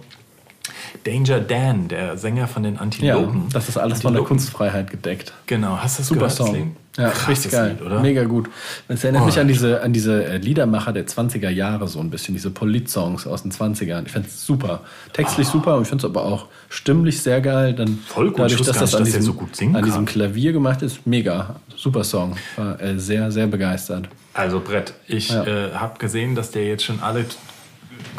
Danger 1.05 1.41
Dan, 1.41 1.89
der 1.89 2.17
Sänger 2.17 2.47
von 2.49 2.63
den 2.63 2.75
ja, 2.75 2.81
Antilopen. 2.81 3.45
das 3.53 3.69
ist 3.69 3.77
alles 3.77 4.03
von 4.03 4.13
der 4.13 4.21
Antilopen. 4.23 4.29
Kunstfreiheit 4.39 4.91
gedeckt. 4.91 5.33
Genau, 5.47 5.79
hast 5.79 5.99
du 5.99 6.01
das 6.03 6.09
Super 6.09 6.21
gehört? 6.21 6.33
Song. 6.33 6.77
Ja, 6.97 7.09
Krasses 7.11 7.29
richtig 7.29 7.53
geil. 7.53 7.77
Lied, 7.79 7.87
oder? 7.87 8.01
Mega 8.01 8.25
gut. 8.25 8.51
Es 8.89 9.05
erinnert 9.05 9.23
Oh. 9.23 9.27
mich 9.27 9.39
an 9.39 9.47
diese, 9.47 9.81
an 9.83 9.93
diese 9.93 10.25
äh, 10.25 10.37
Liedermacher 10.39 10.93
der 10.93 11.07
20er 11.07 11.49
Jahre 11.49 11.87
so 11.87 12.01
ein 12.01 12.11
bisschen, 12.11 12.35
diese 12.35 12.51
Polit-Songs 12.51 13.27
aus 13.29 13.43
den 13.43 13.53
20ern. 13.53 14.05
Ich 14.07 14.13
fand 14.13 14.27
es 14.27 14.45
super. 14.45 14.81
Textlich 15.13 15.47
super 15.47 15.77
und 15.77 15.83
ich 15.83 15.89
finde 15.89 16.05
es 16.05 16.11
aber 16.11 16.25
auch 16.25 16.47
stimmlich 16.69 17.23
sehr 17.23 17.41
geil. 17.41 17.75
Dann 17.75 18.01
Voll 18.07 18.33
gut. 18.33 18.41
Ich 18.51 18.57
Dadurch, 18.57 18.67
dass 18.67 18.79
das 18.79 18.91
nicht, 18.91 18.95
an 18.97 19.05
dass 19.05 19.13
der 19.13 19.21
diesem, 19.21 19.23
so 19.23 19.39
gut 19.39 19.55
singen 19.57 19.77
an 19.77 19.85
diesem. 19.85 20.05
Klavier 20.05 20.53
gemacht 20.53 20.83
ist, 20.83 21.07
mega. 21.07 21.57
Super 21.77 22.03
Song. 22.03 22.37
War 22.57 22.81
äh, 22.83 22.99
sehr, 22.99 23.31
sehr 23.31 23.47
begeistert. 23.47 24.09
Also 24.35 24.61
Brett, 24.61 24.93
ich 25.07 25.31
Ja. 25.31 25.45
äh, 25.45 25.73
habe 25.75 25.97
gesehen, 25.99 26.35
dass 26.35 26.51
der 26.51 26.67
jetzt 26.67 26.85
schon 26.85 27.01
alle 27.01 27.25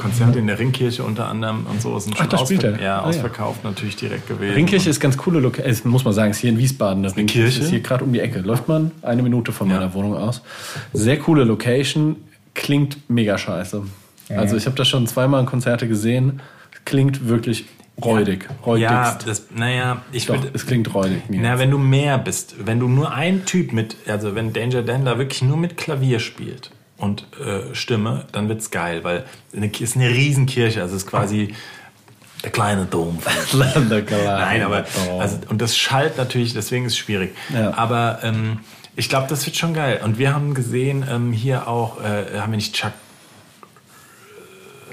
Konzerte 0.01 0.39
in 0.39 0.47
der 0.47 0.57
Ringkirche 0.59 1.03
unter 1.03 1.27
anderem 1.27 1.65
und 1.69 1.81
so 1.81 1.97
sind 1.99 2.17
schon 2.17 2.27
da 2.29 2.37
spielt 2.37 2.65
ausver 2.65 2.79
er. 2.79 2.83
ja, 2.83 2.97
Ah, 2.99 3.01
ja. 3.03 3.07
ausverkauft, 3.09 3.63
natürlich 3.63 3.95
direkt 3.95 4.27
gewesen. 4.27 4.53
Ringkirche 4.55 4.89
ist 4.89 4.99
ganz 4.99 5.17
coole 5.17 5.39
Location, 5.39 5.91
muss 5.91 6.03
man 6.03 6.13
sagen, 6.13 6.31
ist 6.31 6.37
hier 6.39 6.49
in 6.49 6.57
Wiesbaden. 6.57 7.05
Eine 7.05 7.15
Ringkirche 7.15 7.43
Kirche? 7.49 7.61
ist 7.63 7.69
hier 7.69 7.79
gerade 7.81 8.03
um 8.03 8.11
die 8.13 8.19
Ecke. 8.19 8.39
Läuft 8.39 8.67
man 8.67 8.91
eine 9.01 9.21
Minute 9.23 9.51
von 9.51 9.67
meiner 9.67 9.81
Ja. 9.81 9.93
Wohnung 9.93 10.15
aus. 10.17 10.41
Sehr 10.93 11.17
coole 11.19 11.43
Location, 11.43 12.15
klingt 12.53 12.97
mega 13.09 13.37
scheiße. 13.37 13.83
Also 14.29 14.55
ich 14.55 14.65
habe 14.65 14.75
da 14.75 14.85
schon 14.85 15.05
zweimal 15.07 15.43
Konzerte 15.45 15.87
gesehen. 15.87 16.41
Klingt 16.85 17.27
wirklich 17.27 17.65
räudig. 18.03 18.47
ja, 18.77 19.03
Räudigst. 19.11 19.27
das, 19.27 19.47
naja, 19.55 20.01
ich 20.11 20.25
Doch, 20.25 20.35
würde. 20.35 20.49
es 20.53 20.65
klingt 20.65 20.93
räudig. 20.95 21.29
Nils. 21.29 21.43
Na, 21.43 21.59
wenn 21.59 21.69
du 21.69 21.77
mehr 21.77 22.17
bist, 22.17 22.55
wenn 22.65 22.79
du 22.79 22.87
nur 22.87 23.13
ein 23.13 23.45
Typ 23.45 23.73
mit, 23.73 23.97
also 24.07 24.33
wenn 24.33 24.53
Danger 24.53 24.81
Dan 24.81 25.05
da 25.05 25.17
wirklich 25.17 25.41
nur 25.43 25.57
mit 25.57 25.77
Klavier 25.77 26.19
spielt 26.19 26.71
und 27.01 27.25
äh, 27.39 27.75
Stimme, 27.75 28.25
dann 28.31 28.47
wird's 28.47 28.71
geil, 28.71 29.03
weil 29.03 29.25
es 29.51 29.81
ist 29.81 29.95
eine 29.95 30.09
Riesenkirche, 30.09 30.81
also 30.81 30.95
es 30.95 31.03
ist 31.03 31.09
quasi 31.09 31.53
der 32.43 32.51
kleine 32.51 32.85
Dom. 32.85 33.19
Nein, 33.53 34.63
aber 34.63 34.85
also, 35.19 35.37
und 35.49 35.61
das 35.61 35.77
schallt 35.77 36.17
natürlich, 36.17 36.53
deswegen 36.53 36.85
ist 36.85 36.93
es 36.93 36.97
schwierig. 36.97 37.35
Ja. 37.53 37.73
Aber 37.75 38.19
ähm, 38.23 38.59
ich 38.95 39.09
glaube, 39.09 39.27
das 39.27 39.45
wird 39.45 39.55
schon 39.55 39.73
geil. 39.73 40.01
Und 40.03 40.17
wir 40.17 40.33
haben 40.33 40.53
gesehen, 40.53 41.05
ähm, 41.09 41.31
hier 41.31 41.67
auch, 41.67 42.01
äh, 42.01 42.39
haben 42.39 42.51
wir 42.51 42.57
nicht 42.57 42.75
Chuck 42.75 42.93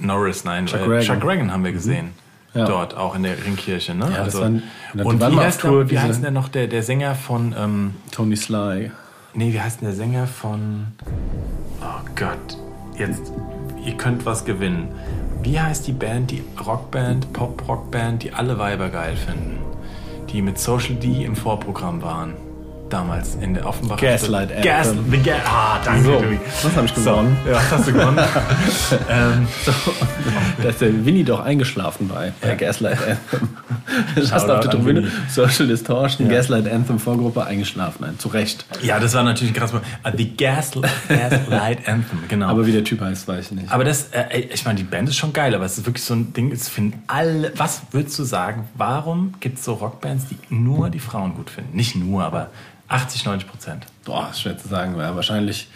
Norris, 0.00 0.44
nein, 0.44 0.66
Chuck 0.66 0.80
äh, 0.80 0.84
Reagan. 0.84 1.04
Chuck 1.04 1.28
Reagan 1.28 1.52
haben 1.52 1.64
wir 1.64 1.72
gesehen. 1.72 2.10
Ja. 2.54 2.64
Dort, 2.64 2.96
auch 2.96 3.14
in 3.14 3.22
der 3.22 3.44
Ringkirche. 3.44 3.94
Ne? 3.94 4.10
Ja, 4.10 4.22
also, 4.22 4.40
waren- 4.40 4.62
und 4.94 5.20
wie 5.20 5.36
heißt, 5.36 5.60
Tour, 5.60 5.84
der, 5.84 5.90
wie 5.90 5.98
heißt 5.98 6.22
der 6.22 6.30
noch, 6.30 6.48
der, 6.48 6.66
der 6.66 6.82
Sänger 6.82 7.14
von, 7.14 7.54
ähm, 7.58 7.94
Tony 8.10 8.36
Sly. 8.36 8.90
nee, 9.34 9.52
wie 9.52 9.60
heißt 9.60 9.80
denn 9.80 9.88
der 9.88 9.96
Sänger 9.96 10.26
von, 10.26 10.88
oh 11.98 12.08
Gott, 12.14 12.58
jetzt, 12.96 13.32
ihr 13.84 13.96
könnt 13.96 14.26
was 14.26 14.44
gewinnen. 14.44 14.88
Wie 15.42 15.58
heißt 15.58 15.87
die 15.87 15.92
Band, 15.92 16.30
die 16.30 16.42
Rockband, 16.66 17.32
Pop-Rockband, 17.32 18.22
die 18.22 18.32
alle 18.32 18.58
Weiber 18.58 18.88
geil 18.88 19.16
finden? 19.16 19.58
Die 20.30 20.42
mit 20.42 20.58
Social 20.58 20.96
D 20.96 21.24
im 21.24 21.37
Vorprogramm 21.37 22.02
waren. 22.02 22.34
Damals 22.88 23.35
in 23.40 23.55
der 23.55 23.66
Offenbach. 23.66 23.98
Gaslight 23.98 24.51
Anthem. 24.51 24.62
Gas, 24.64 24.94
the 25.11 25.18
Ga 25.18 25.33
ah, 25.44 25.79
danke, 25.85 26.05
So, 26.05 26.12
Tobi. 26.20 26.38
das 26.62 26.77
hab 26.77 26.85
ich 26.85 26.94
gewonnen. 26.94 27.37
So, 27.44 27.51
ja, 27.51 27.57
das 27.57 27.70
hast 27.70 27.88
du 27.88 27.92
gewonnen. 27.92 28.18
ähm, 29.11 29.48
Da 30.62 30.68
ist 30.70 30.81
der 30.81 31.05
Winnie 31.05 31.24
doch 31.24 31.40
eingeschlafen 31.40 32.09
bei, 32.09 32.33
bei 32.40 32.55
Gaslight 32.55 32.98
Anthem. 32.98 33.48
Hast 34.31 34.48
auf 34.51 34.61
der 34.61 34.70
Tribüne. 34.70 35.11
Social 35.31 35.66
Distortion, 35.66 36.29
Gaslight 36.29 36.70
Anthem 36.70 36.98
Vorgruppe 36.98 37.44
eingeschlafen. 37.44 37.98
Nein, 38.07 38.18
zu 38.18 38.29
Recht. 38.29 38.64
ja, 38.83 38.98
das 39.01 39.14
war 39.14 39.22
natürlich 39.22 39.55
krass. 39.55 39.72
Ah, 40.03 40.12
The 40.14 40.37
Gas, 40.37 40.72
Gaslight 41.09 41.88
Anthem, 41.88 42.18
genau. 42.29 42.48
Aber 42.48 42.66
wie 42.66 42.72
der 42.72 42.85
Typ 42.85 43.01
heißt, 43.01 43.27
weiß 43.29 43.46
ich 43.46 43.53
nicht. 43.53 43.72
Aber 43.72 43.85
das, 43.85 44.09
äh, 44.12 44.40
ich 44.40 44.64
meine, 44.64 44.77
die 44.77 44.85
Band 44.85 45.09
ist 45.09 45.16
schon 45.16 45.33
geil, 45.33 45.55
aber 45.55 45.64
es 45.64 45.79
ist 45.79 45.87
wirklich 45.87 46.05
so 46.05 46.14
ein 46.14 46.33
Ding, 46.33 46.53
es 46.53 46.68
finden 46.68 47.03
alle, 47.07 47.53
was 47.57 47.83
würdest 47.90 48.18
du 48.18 48.24
sagen, 48.24 48.68
warum 48.74 49.35
gibt 49.40 49.59
es 49.59 49.64
so 49.64 49.74
Rockbands, 49.74 50.24
die 50.29 50.37
nur 50.55 50.90
die 50.90 51.01
Frauen 51.01 51.35
gut 51.35 51.48
finden? 51.51 51.74
Nicht 51.77 51.96
nur, 51.96 52.24
aber 52.24 52.51
80, 52.88 53.24
90 53.27 53.48
Prozent. 53.48 53.87
Boah, 54.05 54.29
ist 54.31 54.40
schwer 54.40 54.57
zu 54.59 54.68
sagen. 54.68 54.98
Ja, 54.98 55.14
wahrscheinlich 55.14 55.68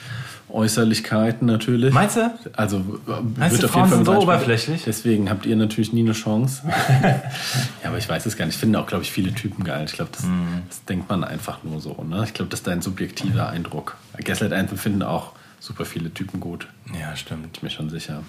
Äußerlichkeiten 0.48 1.46
natürlich. 1.46 1.92
Meinst 1.94 2.16
du? 2.16 2.30
Also 2.56 2.78
äh, 2.78 3.10
Meinst 3.38 3.52
wird 3.52 3.62
du, 3.62 3.66
auf 3.66 3.72
Frauen 3.72 3.84
jeden 3.90 4.04
Fall 4.04 4.04
sind 4.04 4.04
so 4.06 4.20
oberflächlich? 4.22 4.82
Deswegen 4.84 5.30
habt 5.30 5.46
ihr 5.46 5.56
natürlich 5.56 5.92
nie 5.92 6.00
eine 6.00 6.12
Chance. 6.12 6.62
ja, 7.02 7.88
aber 7.88 7.98
ich 7.98 8.08
weiß 8.08 8.26
es 8.26 8.36
gar 8.36 8.44
nicht. 8.46 8.54
Ich 8.56 8.60
finde 8.60 8.78
auch, 8.78 8.86
glaube 8.86 9.04
ich, 9.04 9.10
viele 9.12 9.32
Typen 9.34 9.64
geil. 9.64 9.84
Ich 9.86 9.92
glaube, 9.92 10.10
das, 10.12 10.24
Mhm. 10.24 10.62
das 10.68 10.84
denkt 10.84 11.08
man 11.08 11.24
einfach 11.24 11.62
nur 11.62 11.80
so. 11.80 12.02
Ne? 12.04 12.24
Ich 12.24 12.34
glaube, 12.34 12.50
das 12.50 12.60
ist 12.60 12.66
dein 12.66 12.82
subjektiver 12.82 13.48
Eindruck. 13.48 13.96
Gaslight 14.24 14.52
Anthem 14.52 14.78
finden 14.78 15.02
auch 15.02 15.32
super 15.58 15.84
viele 15.84 16.12
Typen 16.12 16.40
gut. 16.40 16.66
Ja, 16.98 17.16
stimmt. 17.16 17.46
Ich 17.54 17.60
bin 17.60 17.68
mir 17.68 17.70
schon 17.70 17.88
sicher. 17.90 18.22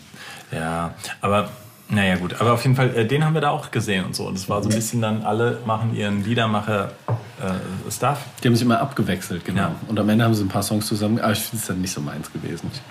Ja, 0.51 0.93
aber 1.21 1.49
naja 1.93 2.15
gut, 2.15 2.35
aber 2.39 2.53
auf 2.53 2.63
jeden 2.63 2.75
Fall, 2.75 2.95
äh, 2.95 3.05
den 3.05 3.23
haben 3.23 3.33
wir 3.33 3.41
da 3.41 3.49
auch 3.49 3.71
gesehen 3.71 4.05
und 4.05 4.15
so. 4.15 4.27
Und 4.27 4.35
es 4.37 4.49
war 4.49 4.61
so 4.63 4.69
ein 4.69 4.75
bisschen 4.75 5.01
dann, 5.01 5.23
alle 5.23 5.59
machen 5.65 5.95
ihren 5.95 6.23
Liedermacher-Stuff. 6.23 8.17
Die 8.43 8.47
haben 8.47 8.55
sich 8.55 8.63
immer 8.65 8.79
abgewechselt, 8.79 9.45
genau. 9.45 9.61
Ja. 9.61 9.75
Und 9.87 9.99
am 9.99 10.09
Ende 10.09 10.23
haben 10.25 10.33
sie 10.33 10.43
ein 10.43 10.49
paar 10.49 10.63
Songs 10.63 10.87
zusammen. 10.87 11.19
Aber 11.19 11.31
ich 11.33 11.39
finde 11.39 11.61
es 11.61 11.67
dann 11.67 11.81
nicht 11.81 11.93
so 11.93 12.01
meins 12.01 12.31
gewesen. 12.31 12.69
Ich 12.73 12.81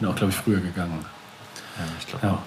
bin 0.00 0.08
auch, 0.08 0.14
glaube 0.14 0.32
ich, 0.32 0.38
früher 0.38 0.60
gegangen. 0.60 1.04
ja, 1.78 1.84
ich 2.00 2.06
glaube 2.06 2.26
Ja. 2.26 2.32
auch. 2.34 2.38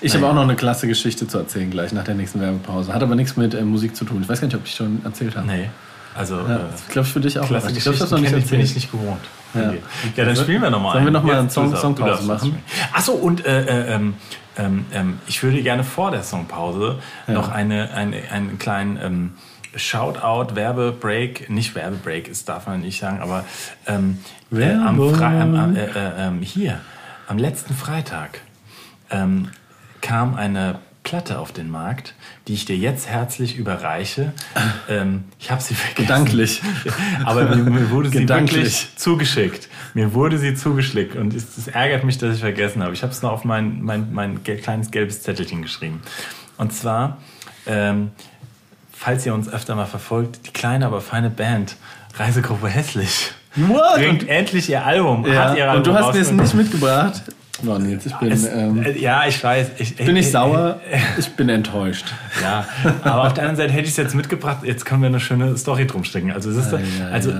Ich 0.00 0.14
habe 0.14 0.26
auch 0.26 0.34
noch 0.34 0.42
eine 0.42 0.56
klasse 0.56 0.86
Geschichte 0.86 1.26
zu 1.26 1.38
erzählen 1.38 1.70
gleich 1.70 1.92
nach 1.92 2.04
der 2.04 2.14
nächsten 2.14 2.40
Werbepause. 2.40 2.92
Hat 2.92 3.02
aber 3.02 3.14
nichts 3.14 3.36
mit 3.36 3.54
äh, 3.54 3.62
Musik 3.62 3.96
zu 3.96 4.04
tun. 4.04 4.20
Ich 4.22 4.28
weiß 4.28 4.40
gar 4.40 4.46
nicht, 4.48 4.56
ob 4.56 4.66
ich 4.66 4.74
schon 4.74 5.00
erzählt 5.04 5.36
habe. 5.36 5.46
Nee, 5.46 5.70
also 6.14 6.36
Ja, 6.36 6.56
äh, 6.56 6.58
das 6.72 6.86
glaube 6.88 7.06
ich 7.06 7.12
für 7.12 7.20
dich 7.20 7.38
auch. 7.38 7.46
klasse 7.46 7.70
Ich 7.70 7.80
glaube, 7.80 7.96
ich 7.96 8.02
habe 8.02 8.10
noch 8.12 8.20
nicht 8.20 8.32
ich, 8.36 8.46
bin 8.50 8.60
ich 8.60 8.68
erzählt. 8.70 8.74
nicht 8.76 8.92
gewohnt. 8.92 9.20
Ja. 9.54 9.60
Okay. 9.70 9.78
Ja, 10.16 10.24
dann 10.26 10.36
spielen 10.36 10.60
wir 10.62 10.68
nochmal 10.70 10.92
Sollen 10.92 11.04
wir 11.06 11.10
noch 11.12 11.22
mal 11.22 11.38
eine 11.38 11.48
Song- 11.50 11.74
Songpause 11.74 12.24
machen? 12.24 12.58
Achso, 12.92 13.12
und 13.12 13.46
äh, 13.46 13.64
äh, 13.64 13.94
ähm, 13.94 14.14
ähm, 14.58 14.86
ähm, 14.92 15.18
ich 15.26 15.42
würde 15.42 15.62
gerne 15.62 15.84
vor 15.84 16.10
der 16.10 16.22
Songpause 16.22 16.98
noch 17.26 17.50
eine, 17.50 17.90
eine, 17.94 18.30
einen 18.30 18.58
kleinen 18.58 18.98
ähm, 19.02 19.32
Shoutout, 19.76 20.54
Werbebreak, 20.56 21.50
nicht 21.50 21.74
Werbebreak, 21.74 22.28
das 22.28 22.44
darf 22.44 22.66
man 22.66 22.80
nicht 22.80 23.00
sagen, 23.00 23.20
aber 23.20 23.44
ähm, 23.86 24.18
äh, 24.52 24.72
am. 24.72 24.96
Fre 24.96 25.26
am, 25.26 25.54
am, 25.54 25.76
äh, 25.76 25.84
äh, 25.84 26.26
ähm, 26.26 26.42
hier, 26.42 26.80
am 27.28 27.38
letzten 27.38 27.74
Freitag 27.74 28.40
ähm, 29.10 29.50
kam 30.00 30.34
eine 30.34 30.80
Platte 31.08 31.38
auf 31.38 31.52
den 31.52 31.70
Markt, 31.70 32.12
die 32.48 32.52
ich 32.52 32.66
dir 32.66 32.76
jetzt 32.76 33.08
herzlich 33.08 33.56
überreiche. 33.56 34.32
Ähm, 34.90 35.24
ich 35.38 35.50
habe 35.50 35.60
sie 35.62 35.74
vergessen. 35.74 36.06
Gedanklich. 36.06 36.62
Aber 37.24 37.44
mir, 37.54 37.56
mir 37.56 37.90
wurde 37.90 38.08
sie 38.08 38.20
Gedanklich. 38.20 38.56
wirklich 38.56 38.96
zugeschickt. 38.96 39.68
Mir 39.92 40.14
wurde 40.14 40.38
sie 40.38 40.54
zugeschickt 40.54 41.14
und 41.14 41.34
es, 41.34 41.58
es 41.58 41.68
ärgert 41.68 42.04
mich, 42.04 42.16
dass 42.16 42.34
ich 42.34 42.40
vergessen 42.40 42.82
habe. 42.82 42.94
Ich 42.94 43.02
habe 43.02 43.12
es 43.12 43.20
noch 43.20 43.32
auf 43.32 43.44
mein, 43.44 43.82
mein, 43.82 44.14
mein 44.14 44.42
kleines 44.42 44.90
gelbes 44.90 45.22
Zettelchen 45.22 45.60
geschrieben. 45.60 46.00
Und 46.56 46.72
zwar, 46.72 47.18
ähm, 47.66 48.12
falls 48.92 49.26
ihr 49.26 49.34
uns 49.34 49.46
öfter 49.46 49.74
mal 49.74 49.84
verfolgt, 49.84 50.46
die 50.46 50.52
kleine, 50.52 50.86
aber 50.86 51.02
feine 51.02 51.28
Band 51.28 51.76
Reisegruppe 52.14 52.68
Hässlich 52.68 53.32
What? 53.56 53.96
bringt 53.96 54.26
endlich 54.26 54.70
ihr 54.70 54.86
Album. 54.86 55.26
Ja. 55.26 55.54
Ihr 55.54 55.64
Und 55.64 55.70
Album 55.70 55.84
du 55.84 55.94
hast 55.94 56.14
mir 56.14 56.20
es 56.20 56.30
nicht 56.30 56.54
mitgebracht. 56.54 57.24
Oh, 57.66 57.78
Nils, 57.78 58.06
ich 58.06 58.14
bin, 58.16 58.32
Es, 58.32 58.46
ähm, 58.46 58.82
äh, 58.82 58.98
ja, 58.98 59.26
ich 59.26 59.42
weiß. 59.42 59.72
Ich, 59.78 59.96
bin 59.96 60.16
ich 60.16 60.26
äh, 60.26 60.30
sauer. 60.30 60.80
Ich 61.18 61.28
bin 61.30 61.48
enttäuscht. 61.48 62.06
Ja, 62.40 62.66
aber 63.02 63.26
auf 63.26 63.34
der 63.34 63.44
anderen 63.44 63.56
Seite 63.56 63.72
hätte 63.72 63.84
ich 63.84 63.90
es 63.90 63.96
jetzt 63.96 64.14
mitgebracht. 64.14 64.58
Jetzt 64.62 64.84
können 64.84 65.02
wir 65.02 65.08
eine 65.08 65.20
schöne 65.20 65.56
Story 65.56 65.86
drum 65.86 66.04
stecken. 66.04 66.30
Also, 66.30 66.50
ei, 66.50 66.82
also 67.10 67.32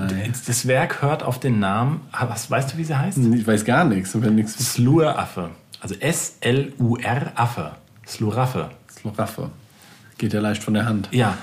das 0.45 0.67
Werk 0.67 1.01
hört 1.01 1.23
auf 1.23 1.39
den 1.39 1.59
Namen. 1.59 2.01
Was 2.11 2.51
weißt 2.51 2.73
du, 2.73 2.77
wie 2.77 2.83
sie 2.83 2.97
heißt? 2.97 3.17
Ich 3.17 3.47
weiß 3.47 3.63
gar 3.63 3.85
nichts. 3.85 4.13
Ich 4.13 4.21
nichts. 4.21 4.73
Sluraffe. 4.73 5.51
Also 5.79 5.95
S-L-U-R 5.95 7.31
Affe. 7.35 7.71
Sluraffe. 8.05 8.69
Sloraffe. 8.91 9.49
Geht 10.17 10.33
ja 10.33 10.41
leicht 10.41 10.61
von 10.61 10.73
der 10.73 10.85
Hand. 10.85 11.07
Ja. 11.11 11.37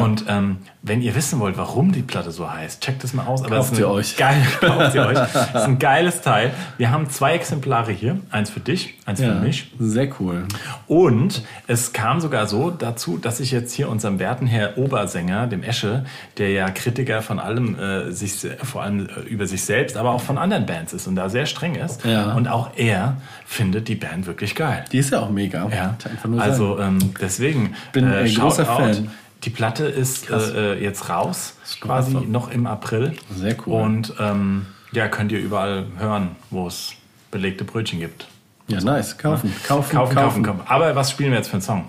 Und 0.00 0.24
ähm, 0.28 0.58
wenn 0.82 1.02
ihr 1.02 1.14
wissen 1.14 1.38
wollt, 1.38 1.56
warum 1.56 1.92
die 1.92 2.02
Platte 2.02 2.30
so 2.30 2.50
heißt, 2.50 2.82
checkt 2.82 3.04
es 3.04 3.12
mal 3.12 3.26
aus. 3.26 3.44
Aber 3.44 3.56
Kauft 3.56 3.76
sie 3.76 3.84
euch. 3.84 4.16
Geil, 4.16 4.42
kauft 4.60 4.92
sie 4.92 5.00
euch. 5.00 5.18
Das 5.32 5.62
ist 5.62 5.68
ein 5.68 5.78
geiles 5.78 6.22
Teil. 6.22 6.52
Wir 6.78 6.90
haben 6.90 7.10
zwei 7.10 7.34
Exemplare 7.34 7.92
hier. 7.92 8.18
Eins 8.30 8.50
für 8.50 8.60
dich, 8.60 8.94
eins 9.06 9.20
für 9.20 9.34
mich. 9.34 9.70
Sehr 9.78 10.08
cool. 10.20 10.44
Und 10.86 11.42
es 11.66 11.92
kam 11.92 12.20
sogar 12.20 12.46
so 12.46 12.70
dazu, 12.70 13.18
dass 13.18 13.40
ich 13.40 13.50
jetzt 13.50 13.72
hier 13.72 13.88
unserem 13.88 14.18
werten 14.18 14.46
Herr 14.46 14.78
Obersänger, 14.78 15.46
dem 15.46 15.62
Esche, 15.62 16.04
der 16.38 16.50
ja 16.50 16.70
Kritiker 16.70 17.22
von 17.22 17.38
allem, 17.38 17.78
äh, 17.78 18.10
sich, 18.12 18.46
vor 18.62 18.82
allem 18.82 19.06
äh, 19.06 19.20
über 19.28 19.46
sich 19.46 19.64
selbst, 19.64 19.96
aber 19.96 20.10
auch 20.10 20.22
von 20.22 20.38
anderen 20.38 20.66
Bands 20.66 20.92
ist 20.92 21.06
und 21.06 21.16
da 21.16 21.28
sehr 21.28 21.46
streng 21.46 21.74
ist. 21.74 22.04
Ja. 22.04 22.32
Und 22.32 22.48
auch 22.48 22.70
er 22.76 23.16
findet 23.44 23.88
die 23.88 23.96
Band 23.96 24.26
wirklich 24.26 24.54
geil. 24.54 24.84
Die 24.92 24.98
ist 24.98 25.10
ja 25.10 25.20
auch 25.20 25.30
mega. 25.30 25.68
Ja, 25.68 25.96
also 26.38 26.78
ähm, 26.78 26.98
deswegen 27.20 27.74
Bin 27.92 28.06
ein 28.06 28.34
großer. 28.34 28.64
Fan. 28.64 29.10
Die 29.44 29.50
Platte 29.50 29.84
ist 29.86 30.30
äh, 30.30 30.74
äh, 30.74 30.82
jetzt 30.82 31.08
raus, 31.08 31.54
quasi 31.80 32.12
klasse. 32.12 32.26
noch 32.26 32.50
im 32.50 32.66
April. 32.66 33.14
Sehr 33.34 33.56
cool. 33.66 33.80
Und 33.82 34.14
ähm, 34.20 34.66
ja, 34.92 35.08
könnt 35.08 35.32
ihr 35.32 35.40
überall 35.40 35.86
hören, 35.98 36.36
wo 36.50 36.66
es 36.68 36.92
belegte 37.30 37.64
Brötchen 37.64 37.98
gibt. 37.98 38.28
Ja, 38.68 38.80
nice. 38.80 39.18
Kaufen, 39.18 39.52
kaufen, 39.66 39.90
Kaufen, 39.96 40.14
kaufen, 40.14 40.42
kaufen. 40.44 40.60
Aber 40.66 40.94
was 40.94 41.10
spielen 41.10 41.30
wir 41.30 41.38
jetzt 41.38 41.48
für 41.48 41.54
einen 41.54 41.62
Song? 41.62 41.84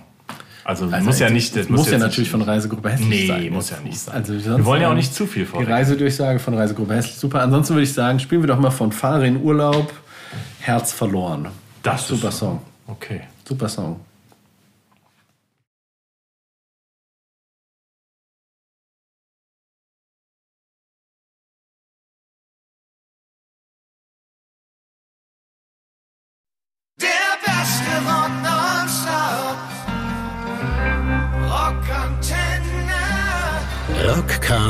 Also, 0.65 0.85
Also 0.85 1.05
muss 1.05 1.19
ja 1.19 1.29
nicht. 1.29 1.55
das 1.55 1.67
muss, 1.69 1.85
ja 1.87 1.93
jetzt 1.93 2.01
natürlich 2.01 2.29
von 2.31 2.41
Reisegruppe 2.41 2.89
Hässlich 2.89 3.09
Nee, 3.09 3.27
sein. 3.27 3.49
muss 3.51 3.69
ja 3.69 3.79
nicht 3.81 3.99
sein. 3.99 4.15
Also 4.15 4.33
Wir 4.33 4.65
wollen 4.65 4.81
ja 4.81 4.89
auch 4.89 4.93
nicht 4.95 5.13
zu 5.13 5.27
viel 5.27 5.43
Die 5.43 5.49
vorweg. 5.49 5.67
Reisedurchsage 5.69 6.39
von 6.39 6.53
Reisegruppe 6.53 6.95
Hässlich, 6.95 7.17
super. 7.17 7.41
Ansonsten 7.41 7.73
würde 7.75 7.83
ich 7.83 7.93
sagen, 7.93 8.19
spielen 8.19 8.41
wir 8.41 8.47
doch 8.47 8.59
mal 8.59 8.71
von 8.71 8.91
Fahre 8.93 9.27
in 9.27 9.41
Urlaub, 9.43 9.91
Herz 10.61 10.93
verloren. 10.93 11.49
Das 11.83 12.07
super 12.07 12.29
ist- 12.29 12.37
Song. 12.39 12.61
Okay. 12.87 13.21
Super 13.47 13.67
Song. 13.67 13.99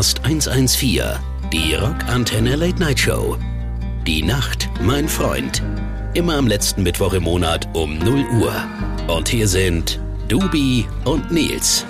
Rockcast 0.04 0.26
114, 0.26 1.02
die 1.54 1.76
Rockantenne 1.76 2.58
Late 2.58 2.78
Night 2.78 3.00
Show. 3.00 3.38
Die 4.06 4.22
Nacht, 4.22 4.70
mein 4.82 5.08
Freund. 5.08 5.63
Immer 6.13 6.36
am 6.36 6.46
letzten 6.46 6.84
Mittwoch 6.84 7.13
im 7.13 7.24
Monat 7.24 7.70
um 7.74 7.98
0 8.00 8.26
Uhr. 8.42 8.54
Und 9.08 9.30
hier 9.30 9.48
sind 9.48 10.02
Dubi 10.28 10.86
und 11.06 11.32
Nils. 11.32 11.86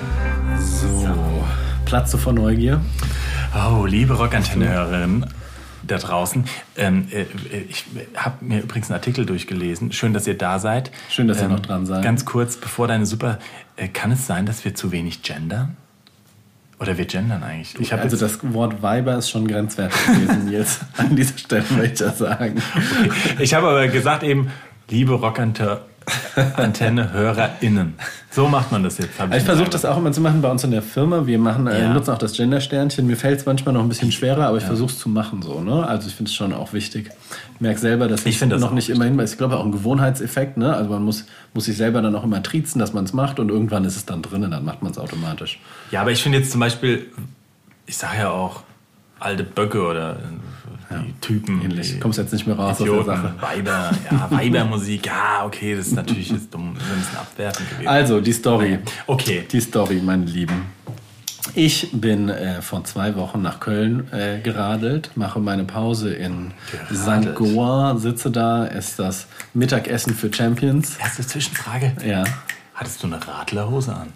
So. 0.59 1.09
Platze 1.85 2.19
vor 2.19 2.33
Neugier. 2.33 2.81
Oh, 3.55 3.87
liebe 3.87 4.13
Rockantenne-Hörerinnen 4.13 5.25
da 5.81 5.97
draußen. 5.97 6.45
Ähm, 6.77 7.07
äh, 7.11 7.25
ich 7.67 7.85
habe 8.15 8.45
mir 8.45 8.61
übrigens 8.61 8.91
einen 8.91 8.99
Artikel 8.99 9.25
durchgelesen. 9.25 9.91
Schön, 9.91 10.13
dass 10.13 10.27
ihr 10.27 10.37
da 10.37 10.59
seid. 10.59 10.91
Schön, 11.09 11.27
dass 11.27 11.39
ihr 11.39 11.45
Ähm, 11.45 11.53
noch 11.53 11.61
dran 11.61 11.87
seid. 11.87 12.03
Ganz 12.03 12.25
kurz, 12.25 12.57
bevor 12.57 12.87
deine 12.87 13.07
Super... 13.07 13.39
Äh, 13.75 13.87
kann 13.87 14.11
es 14.11 14.27
sein, 14.27 14.45
dass 14.45 14.63
wir 14.65 14.75
zu 14.75 14.91
wenig 14.91 15.23
gendern? 15.23 15.77
Oder 16.83 16.97
wir 16.97 17.05
gendern 17.05 17.43
eigentlich? 17.43 17.79
Ich 17.79 17.93
Also 17.93 18.17
das 18.17 18.39
Wort 18.53 18.81
Weiber 18.81 19.17
ist 19.17 19.29
schon 19.29 19.47
grenzwertig 19.47 20.05
gewesen 20.05 20.51
jetzt. 20.51 20.81
An 20.97 21.15
dieser 21.15 21.37
Stelle 21.37 21.63
möchte 21.71 22.03
ich 22.03 22.09
das 22.09 22.17
sagen. 22.17 22.61
Ich 23.39 23.53
habe 23.53 23.67
aber 23.67 23.87
gesagt 23.87 24.23
eben, 24.23 24.51
liebe 24.89 25.21
Rockantenne-HörerInnen. 26.35 27.93
So 28.31 28.47
macht 28.47 28.71
man 28.71 28.83
das 28.83 28.97
jetzt. 28.97 29.11
ich 29.19 29.29
mir 29.29 29.39
versuche 29.41 29.69
das 29.69 29.85
auch 29.85 29.97
immer 29.97 30.11
zu 30.11 30.19
machen 30.21 30.41
bei 30.41 30.49
uns 30.49 30.63
in 30.63 30.71
der 30.71 30.81
Firma. 30.81 31.27
Wir 31.27 31.37
machen, 31.37 31.67
äh, 31.67 31.81
Ja. 31.81 31.93
nutzen 31.93 32.11
auch 32.11 32.17
das 32.17 32.33
Gender-Sternchen. 32.33 33.05
Mir 33.05 33.15
fällt 33.15 33.39
es 33.39 33.45
manchmal 33.45 33.73
noch 33.73 33.81
ein 33.83 33.89
bisschen 33.89 34.11
schwerer, 34.11 34.47
aber 34.47 34.57
ich 34.57 34.63
versuche 34.63 34.91
es 34.91 34.97
zu 34.99 35.09
machen 35.09 35.41
so. 35.41 35.61
Ne? 35.61 35.85
Also 35.85 36.07
ich 36.07 36.15
finde 36.15 36.29
es 36.29 36.35
schon 36.35 36.51
auch 36.53 36.73
wichtig. 36.73 37.11
Ich 37.55 37.61
merke 37.61 37.79
selber, 37.79 38.07
dass 38.07 38.25
ich, 38.25 38.41
Ich 38.41 38.49
das 38.49 38.59
noch 38.61 38.71
nicht 38.71 38.89
immer 38.89 39.05
hin, 39.05 39.19
ich 39.19 39.37
glaube 39.37 39.57
auch 39.57 39.65
ein 39.65 39.71
Gewohnheitseffekt. 39.71 40.57
Ne? 40.57 40.73
Also 40.75 40.89
man 40.89 41.03
muss, 41.03 41.25
muss 41.53 41.65
sich 41.65 41.77
selber 41.77 42.01
dann 42.01 42.15
auch 42.15 42.23
immer 42.23 42.41
triezen, 42.41 42.79
dass 42.79 42.93
man 42.93 43.03
es 43.05 43.13
macht 43.13 43.39
und 43.39 43.49
irgendwann 43.49 43.85
ist 43.85 43.95
es 43.95 44.05
dann 44.05 44.21
drin 44.23 44.43
und 44.43 44.51
dann 44.51 44.65
macht 44.65 44.81
man 44.81 44.91
es 44.91 44.97
automatisch. 44.97 45.59
Ja, 45.91 46.01
aber 46.01 46.11
ich 46.11 46.23
finde 46.23 46.39
jetzt 46.39 46.51
zum 46.51 46.59
Beispiel, 46.59 47.05
ich 47.85 47.97
sage 47.97 48.17
ja 48.17 48.29
auch 48.31 48.63
alte 49.23 49.43
Böcke 49.43 49.85
oder 49.85 50.17
die 50.89 51.13
Typen. 51.21 51.61
Ähnlich. 51.63 51.93
die 51.93 51.99
Kommst 51.99 52.19
jetzt 52.19 52.33
nicht 52.33 52.45
mehr 52.45 52.55
raus 52.55 52.73
aus 52.73 52.77
der 52.77 52.87
Idioten, 52.87 53.05
Sache. 53.07 53.33
Weiber, 53.41 53.91
ja, 54.11 54.27
Weibermusik, 54.29 55.07
ja, 55.07 55.43
okay, 55.45 55.75
das 55.75 55.87
ist 55.87 55.95
natürlich 55.95 56.29
jetzt 56.29 56.53
dumm, 56.53 56.75
ist 56.77 56.83
ein 56.83 56.99
bisschen 56.99 57.17
abwertend 57.17 57.69
gewesen. 57.69 57.87
Also 57.87 58.21
die 58.21 58.33
Story. 58.33 58.79
Okay. 59.07 59.45
Die 59.51 59.59
Story, 59.61 60.01
meine 60.03 60.25
Lieben. 60.25 60.67
Ich 61.55 61.89
bin 61.91 62.29
äh, 62.29 62.61
vor 62.61 62.83
zwei 62.83 63.15
Wochen 63.15 63.41
nach 63.41 63.59
Köln 63.59 64.07
äh, 64.13 64.39
geradelt, 64.39 65.11
mache 65.15 65.39
meine 65.39 65.63
Pause 65.63 66.13
in 66.13 66.53
Geradelt. 66.89 67.29
St. 67.29 67.35
Goa, 67.35 67.97
sitze 67.97 68.31
da, 68.31 68.67
esse 68.67 69.03
das 69.03 69.27
Mittagessen 69.53 70.13
für 70.13 70.31
Champions. 70.31 70.97
Erste 70.97 71.25
Zwischenfrage. 71.25 71.93
Ja, 72.05 72.23
Hattest 72.75 73.03
du 73.03 73.07
eine 73.07 73.25
Radlerhose 73.25 73.95
an? 73.95 74.13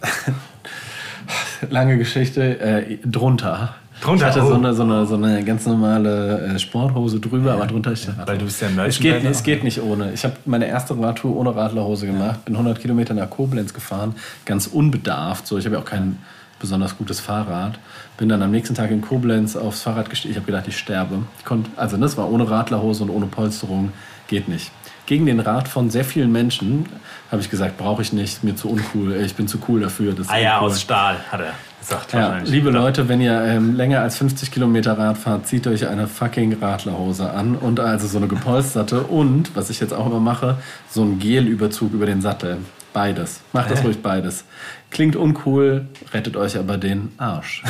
lange 1.69 1.97
Geschichte, 1.97 2.59
äh, 2.59 2.97
drunter. 3.05 3.75
Drunter, 4.01 4.29
Ich 4.29 4.36
hatte 4.36 4.45
oh. 4.45 4.49
so, 4.49 4.55
eine, 4.55 4.73
so, 4.73 4.83
eine, 4.83 5.05
so 5.05 5.15
eine 5.15 5.43
ganz 5.43 5.65
normale 5.65 6.53
äh, 6.55 6.60
Sporthose 6.60 7.19
drüber, 7.19 7.53
aber 7.53 7.67
drunter 7.67 7.91
ist 7.91 8.07
der 8.07 8.27
Weil 8.27 8.38
du 8.38 8.45
bist 8.45 8.62
ja 8.62 8.69
Es 8.86 8.99
geht, 8.99 9.23
es 9.23 9.43
geht 9.43 9.63
nicht 9.63 9.81
ohne. 9.81 10.13
Ich 10.13 10.23
habe 10.23 10.36
meine 10.45 10.67
erste 10.67 10.97
Radtour 10.99 11.36
ohne 11.36 11.55
Radlerhose 11.55 12.05
gemacht, 12.05 12.45
bin 12.45 12.55
100 12.55 12.79
Kilometer 12.79 13.13
nach 13.13 13.29
Koblenz 13.29 13.73
gefahren, 13.73 14.15
ganz 14.45 14.67
unbedarft. 14.67 15.47
So, 15.47 15.57
ich 15.57 15.65
habe 15.65 15.75
ja 15.75 15.81
auch 15.81 15.86
kein 15.86 16.17
besonders 16.60 16.97
gutes 16.97 17.19
Fahrrad. 17.19 17.79
Bin 18.17 18.29
dann 18.29 18.41
am 18.41 18.51
nächsten 18.51 18.75
Tag 18.75 18.91
in 18.91 19.01
Koblenz 19.01 19.55
aufs 19.55 19.81
Fahrrad 19.81 20.10
gestiegen. 20.10 20.31
Ich 20.31 20.38
habe 20.38 20.45
gedacht, 20.45 20.67
ich 20.67 20.77
sterbe. 20.77 21.19
Ich 21.39 21.45
konnt, 21.45 21.67
also 21.75 21.97
das 21.97 22.17
war 22.17 22.31
ohne 22.31 22.49
Radlerhose 22.49 23.03
und 23.03 23.10
ohne 23.10 23.27
Polsterung. 23.27 23.91
Geht 24.27 24.47
nicht. 24.47 24.71
Gegen 25.05 25.25
den 25.25 25.39
Rat 25.39 25.67
von 25.67 25.89
sehr 25.89 26.03
vielen 26.03 26.31
Menschen 26.31 26.86
habe 27.31 27.41
ich 27.41 27.49
gesagt, 27.49 27.77
brauche 27.77 28.01
ich 28.01 28.12
nicht, 28.12 28.43
mir 28.43 28.55
zu 28.55 28.69
uncool. 28.69 29.15
Ich 29.15 29.36
bin 29.36 29.47
zu 29.47 29.60
cool 29.67 29.81
dafür. 29.81 30.13
Das 30.13 30.29
Eier 30.29 30.55
uncool. 30.55 30.71
aus 30.71 30.81
Stahl, 30.81 31.17
hat 31.31 31.39
er 31.39 31.53
gesagt. 31.88 32.13
Ja, 32.13 32.39
liebe 32.43 32.69
Leute, 32.69 33.08
wenn 33.08 33.21
ihr 33.21 33.41
ähm, 33.41 33.76
länger 33.76 34.02
als 34.02 34.17
50 34.17 34.52
Kilometer 34.52 34.97
Rad 34.97 35.17
fahrt, 35.17 35.47
zieht 35.47 35.67
euch 35.67 35.88
eine 35.88 36.08
fucking 36.08 36.58
Radlerhose 36.62 37.30
an 37.30 37.56
und 37.56 37.80
also 37.80 38.08
so 38.08 38.17
eine 38.17 38.28
gepolsterte 38.28 39.02
und, 39.02 39.56
was 39.56 39.69
ich 39.69 39.80
jetzt 39.80 39.93
auch 39.93 40.06
immer 40.06 40.19
mache, 40.19 40.58
so 40.89 41.02
einen 41.02 41.19
Gelüberzug 41.19 41.93
über 41.93 42.06
den 42.06 42.21
Sattel. 42.21 42.58
Beides. 42.93 43.41
Macht 43.54 43.69
das 43.69 43.84
ruhig 43.84 44.02
beides. 44.02 44.43
Klingt 44.89 45.15
uncool, 45.15 45.86
rettet 46.13 46.36
euch 46.36 46.58
aber 46.58 46.78
den 46.78 47.12
Arsch. 47.17 47.63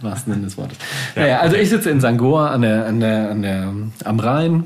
Im 0.00 0.08
wahrsten 0.08 0.34
Sinne 0.34 0.44
des 0.44 0.56
Wortes. 0.56 0.78
Naja, 1.16 1.40
also 1.40 1.56
ich 1.56 1.68
sitze 1.68 1.90
in 1.90 2.00
Sangoa 2.00 2.50
an 2.50 2.62
der, 2.62 2.86
an 2.86 3.00
der, 3.00 3.30
an 3.30 3.42
der, 3.42 3.72
am 4.04 4.20
Rhein. 4.20 4.64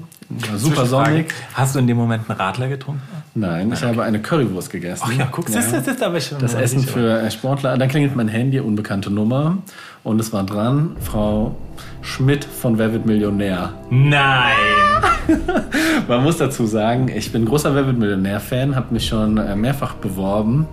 War 0.48 0.58
Super 0.58 0.86
sonnig. 0.86 1.32
Hast 1.54 1.74
du 1.74 1.78
in 1.78 1.86
dem 1.86 1.96
Moment 1.96 2.28
einen 2.28 2.38
Radler 2.38 2.68
getrunken? 2.68 3.02
Nein, 3.34 3.72
ich 3.72 3.82
habe 3.82 4.02
eine 4.02 4.20
Currywurst 4.20 4.70
gegessen. 4.70 5.04
Ach 5.06 5.12
ja, 5.12 5.28
guck, 5.30 5.46
das 5.46 5.66
ist, 5.66 5.72
das 5.72 5.86
ist 5.86 6.02
aber 6.02 6.20
schon 6.20 6.38
Das 6.38 6.54
Essen 6.54 6.82
für 6.82 7.20
äh, 7.20 7.30
Sportler. 7.30 7.78
Dann 7.78 7.88
klingelt 7.88 8.14
mein 8.14 8.28
Handy, 8.28 8.60
unbekannte 8.60 9.10
Nummer. 9.10 9.58
Und 10.04 10.20
es 10.20 10.32
war 10.32 10.44
dran, 10.44 10.96
Frau 11.00 11.54
Schmidt 12.02 12.44
von 12.44 12.78
Wer 12.78 12.92
wird 12.92 13.06
Millionär. 13.06 13.72
Nein! 13.90 14.91
Man 16.08 16.22
muss 16.22 16.36
dazu 16.38 16.66
sagen, 16.66 17.08
ich 17.14 17.32
bin 17.32 17.44
großer 17.44 17.74
Wer 17.74 17.86
wird 17.86 17.98
Millionär-Fan, 17.98 18.76
habe 18.76 18.92
mich 18.94 19.06
schon 19.06 19.38
äh, 19.38 19.54
mehrfach 19.56 19.94
beworben. 19.94 20.66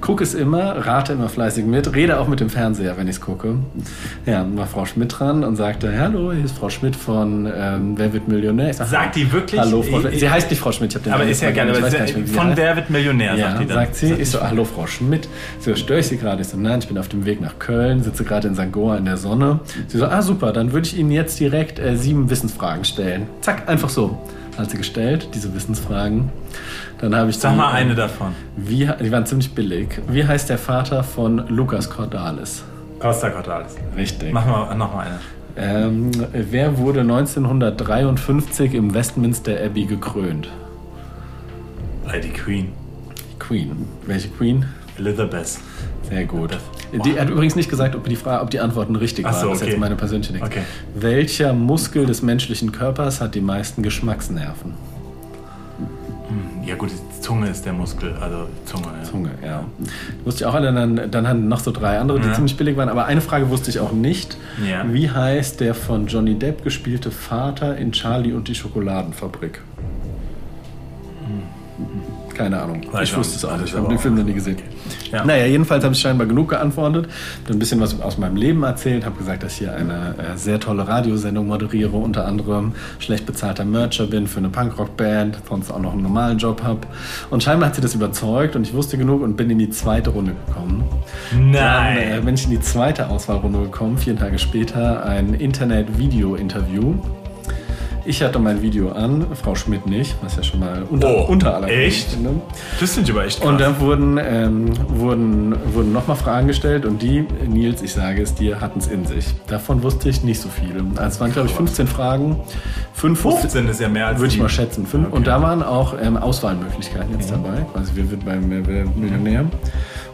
Gucke 0.00 0.24
es 0.24 0.34
immer, 0.34 0.86
rate 0.86 1.12
immer 1.12 1.28
fleißig 1.28 1.64
mit, 1.64 1.94
rede 1.94 2.18
auch 2.18 2.28
mit 2.28 2.40
dem 2.40 2.50
Fernseher, 2.50 2.96
wenn 2.96 3.06
ich 3.08 3.16
es 3.16 3.20
gucke. 3.20 3.56
Ja, 4.26 4.46
war 4.54 4.66
Frau 4.66 4.86
Schmidt 4.86 5.18
dran 5.18 5.44
und 5.44 5.56
sagte, 5.56 5.96
hallo, 5.98 6.32
hier 6.32 6.44
ist 6.44 6.56
Frau 6.56 6.70
Schmidt 6.70 6.96
von 6.96 7.50
ähm, 7.54 7.94
Wer 7.96 8.12
wird 8.12 8.28
Millionär. 8.28 8.72
Sag, 8.74 8.88
Sagt 8.88 9.16
die 9.16 9.30
wirklich? 9.32 9.60
Hallo, 9.60 9.82
Frau 9.82 10.00
Schmidt. 10.00 10.18
Sie 10.20 10.30
heißt 10.30 10.50
nicht 10.50 10.60
Frau 10.60 10.72
Schmidt, 10.72 10.90
ich 10.92 10.96
habe 10.96 11.04
den 11.04 11.12
Aber 11.12 11.24
ist 11.24 11.42
ja 11.42 11.52
sie 12.06 12.24
von. 12.24 12.56
Wer 12.56 12.76
wird 12.76 12.90
Millionär, 12.90 13.34
Ja, 13.36 13.50
sagt 13.50 13.60
die 13.62 13.66
dann. 13.66 13.76
sagt 13.76 13.94
sie. 13.96 14.12
Ich 14.14 14.30
so, 14.30 14.40
hallo 14.40 14.64
Frau 14.64 14.86
Schmidt. 14.86 15.28
So, 15.60 15.74
störe 15.74 16.00
ich 16.00 16.06
Sie 16.08 16.16
gerade? 16.16 16.42
Ich 16.42 16.48
so, 16.48 16.56
nein, 16.56 16.78
ich 16.80 16.88
bin 16.88 16.98
auf 16.98 17.08
dem 17.08 17.24
Weg 17.26 17.40
nach 17.40 17.58
Köln, 17.58 18.02
sitze 18.02 18.24
gerade 18.24 18.48
in 18.48 18.54
St. 18.54 18.72
Goa 18.72 18.96
in 18.96 19.04
der 19.04 19.16
Sonne. 19.16 19.60
Sie 19.88 19.98
so, 19.98 20.06
ah 20.06 20.22
super, 20.22 20.52
dann 20.52 20.72
würde 20.72 20.86
ich 20.86 20.96
Ihnen 20.98 21.10
jetzt 21.10 21.38
direkt 21.40 21.78
äh, 21.78 21.96
sieben 21.96 22.30
Wissensfragen 22.30 22.84
stellen. 22.84 23.26
Zack, 23.40 23.68
einfach 23.68 23.89
so. 23.90 24.18
Hat 24.58 24.70
sie 24.70 24.76
gestellt, 24.76 25.28
diese 25.34 25.54
Wissensfragen. 25.54 26.30
Dann 26.98 27.14
habe 27.14 27.30
ich 27.30 27.38
Sag 27.38 27.52
die, 27.52 27.56
mal 27.58 27.72
eine 27.72 27.94
davon. 27.94 28.34
Wie, 28.56 28.88
die 29.00 29.10
waren 29.12 29.24
ziemlich 29.24 29.54
billig. 29.54 29.88
Wie 30.08 30.26
heißt 30.26 30.50
der 30.50 30.58
Vater 30.58 31.02
von 31.02 31.46
Lukas 31.48 31.88
Cordalis? 31.88 32.62
Costa 32.98 33.30
Cordalis. 33.30 33.76
Richtig. 33.96 34.32
Mach 34.32 34.44
mal 34.46 34.74
noch 34.74 34.94
mal 34.94 35.06
eine. 35.06 35.18
Ähm, 35.56 36.10
wer 36.32 36.78
wurde 36.78 37.00
1953 37.00 38.74
im 38.74 38.92
Westminster 38.94 39.52
Abbey 39.64 39.84
gekrönt? 39.86 40.48
Äh, 42.12 42.20
Die 42.20 42.28
Queen. 42.30 42.68
Queen. 43.38 43.86
Welche 44.06 44.28
Queen? 44.28 44.66
Elizabeth. 44.98 45.58
Sehr 46.10 46.24
gut. 46.26 46.58
Die 47.04 47.18
hat 47.18 47.30
übrigens 47.30 47.54
nicht 47.56 47.70
gesagt, 47.70 47.94
ob 47.94 48.04
die, 48.08 48.16
Frage, 48.16 48.42
ob 48.42 48.50
die 48.50 48.60
Antworten 48.60 48.96
richtig 48.96 49.24
Ach 49.26 49.32
waren. 49.32 49.40
so, 49.42 49.48
Das 49.48 49.56
ist 49.58 49.62
okay. 49.62 49.70
jetzt 49.72 49.80
meine 49.80 49.94
persönliche 49.96 50.32
Ding. 50.32 50.42
Okay. 50.42 50.62
Welcher 50.94 51.52
Muskel 51.52 52.04
des 52.04 52.20
menschlichen 52.22 52.72
Körpers 52.72 53.20
hat 53.20 53.34
die 53.34 53.40
meisten 53.40 53.82
Geschmacksnerven? 53.82 54.74
Ja 56.64 56.76
gut, 56.76 56.90
Zunge 57.20 57.48
ist 57.48 57.64
der 57.64 57.72
Muskel, 57.72 58.12
also 58.20 58.46
Zunge. 58.64 58.86
Ja. 58.98 59.04
Zunge, 59.04 59.30
ja. 59.44 59.64
Wusste 60.24 60.44
ich 60.44 60.46
auch 60.46 60.54
alle, 60.54 60.72
dann, 60.72 61.10
dann 61.10 61.26
hatten 61.26 61.48
noch 61.48 61.58
so 61.60 61.72
drei 61.72 61.98
andere, 61.98 62.20
die 62.20 62.28
Ja. 62.28 62.34
ziemlich 62.34 62.56
billig 62.56 62.76
waren. 62.76 62.88
Aber 62.88 63.06
eine 63.06 63.20
Frage 63.20 63.50
wusste 63.50 63.70
ich 63.70 63.80
auch 63.80 63.92
nicht. 63.92 64.36
Ja. 64.68 64.84
Wie 64.92 65.10
heißt 65.10 65.60
der 65.60 65.74
von 65.74 66.06
Johnny 66.06 66.34
Depp 66.38 66.62
gespielte 66.62 67.10
Vater 67.10 67.76
in 67.76 67.90
Charlie 67.92 68.32
und 68.32 68.46
die 68.46 68.54
Schokoladenfabrik? 68.54 69.62
Keine 72.40 72.62
Ahnung. 72.62 72.80
Weiß 72.90 73.10
ich 73.10 73.16
wusste 73.18 73.36
es 73.36 73.44
auch 73.44 73.58
nicht. 73.58 73.68
Ich 73.68 73.76
habe 73.76 73.86
den 73.86 73.98
Film 73.98 74.14
noch 74.14 74.24
nie 74.24 74.32
gesehen. 74.32 74.56
Ja. 75.12 75.26
Naja, 75.26 75.44
jedenfalls 75.44 75.84
habe 75.84 75.92
ich 75.92 76.00
scheinbar 76.00 76.26
genug 76.26 76.48
geantwortet. 76.48 77.06
Dann 77.44 77.56
ein 77.56 77.58
bisschen 77.58 77.80
was 77.80 78.00
aus 78.00 78.16
meinem 78.16 78.36
Leben 78.36 78.62
erzählt. 78.62 79.04
Habe 79.04 79.18
gesagt, 79.18 79.42
dass 79.42 79.52
ich 79.52 79.58
hier 79.58 79.74
eine 79.74 80.14
äh, 80.16 80.38
sehr 80.38 80.58
tolle 80.58 80.88
Radiosendung 80.88 81.48
moderiere. 81.48 81.98
Unter 81.98 82.24
anderem 82.24 82.72
schlecht 82.98 83.26
bezahlter 83.26 83.66
Mercher 83.66 84.06
bin 84.06 84.26
für 84.26 84.38
eine 84.38 84.48
Punkrock-Band. 84.48 85.40
Sonst 85.46 85.70
auch 85.70 85.80
noch 85.80 85.92
einen 85.92 86.02
normalen 86.02 86.38
Job 86.38 86.62
habe. 86.62 86.80
Und 87.28 87.42
scheinbar 87.42 87.68
hat 87.68 87.74
sie 87.74 87.82
das 87.82 87.94
überzeugt. 87.94 88.56
Und 88.56 88.66
ich 88.66 88.72
wusste 88.72 88.96
genug 88.96 89.20
und 89.20 89.36
bin 89.36 89.50
in 89.50 89.58
die 89.58 89.68
zweite 89.68 90.08
Runde 90.08 90.34
gekommen. 90.46 90.82
Dann 91.32 91.52
äh, 91.52 91.60
Nein. 91.60 92.24
bin 92.24 92.36
ich 92.36 92.44
in 92.44 92.52
die 92.52 92.60
zweite 92.60 93.10
Auswahlrunde 93.10 93.60
gekommen. 93.64 93.98
Vier 93.98 94.16
Tage 94.16 94.38
später 94.38 95.04
ein 95.04 95.34
Internet-Video-Interview. 95.34 96.94
Ich 98.10 98.24
hatte 98.24 98.40
mein 98.40 98.60
Video 98.60 98.90
an, 98.90 99.24
Frau 99.40 99.54
Schmidt 99.54 99.86
nicht, 99.86 100.16
was 100.20 100.34
ja 100.34 100.42
schon 100.42 100.58
mal 100.58 100.82
unter, 100.82 101.06
Oh, 101.06 101.26
unter 101.28 101.54
aller 101.54 101.68
echt? 101.68 102.08
Finde. 102.10 102.40
Das 102.80 102.92
sind 102.92 103.08
aber 103.08 103.24
echt 103.24 103.38
krass. 103.38 103.48
Und 103.48 103.60
dann 103.60 103.78
wurden, 103.78 104.18
ähm, 104.20 104.72
wurden, 104.88 105.54
wurden 105.72 105.92
nochmal 105.92 106.16
Fragen 106.16 106.48
gestellt 106.48 106.84
und 106.84 107.02
die, 107.02 107.24
Nils, 107.46 107.82
ich 107.82 107.92
sage 107.92 108.20
es 108.20 108.34
dir, 108.34 108.60
hatten 108.60 108.80
es 108.80 108.88
in 108.88 109.06
sich. 109.06 109.26
Davon 109.46 109.84
wusste 109.84 110.08
ich 110.08 110.24
nicht 110.24 110.40
so 110.40 110.48
viele. 110.48 110.80
Also 110.96 111.02
es 111.02 111.20
waren, 111.20 111.32
glaube 111.32 111.50
ich, 111.50 111.54
15 111.54 111.86
Fragen. 111.86 112.40
Fünf 112.94 113.20
15 113.20 113.68
ist 113.68 113.80
ja 113.80 113.88
mehr 113.88 114.08
als 114.08 114.18
würde 114.18 114.34
ich 114.34 114.40
mal 114.40 114.48
schätzen. 114.48 114.86
Fünf. 114.86 115.06
Okay. 115.06 115.16
Und 115.16 115.28
da 115.28 115.40
waren 115.40 115.62
auch 115.62 115.94
ähm, 116.02 116.16
Auswahlmöglichkeiten 116.16 117.12
jetzt 117.12 117.30
dabei. 117.30 117.64
Quasi, 117.72 117.92
wer 117.94 118.10
wird 118.10 118.24
beim 118.24 118.50
wird 118.50 118.96
Millionär? 118.96 119.44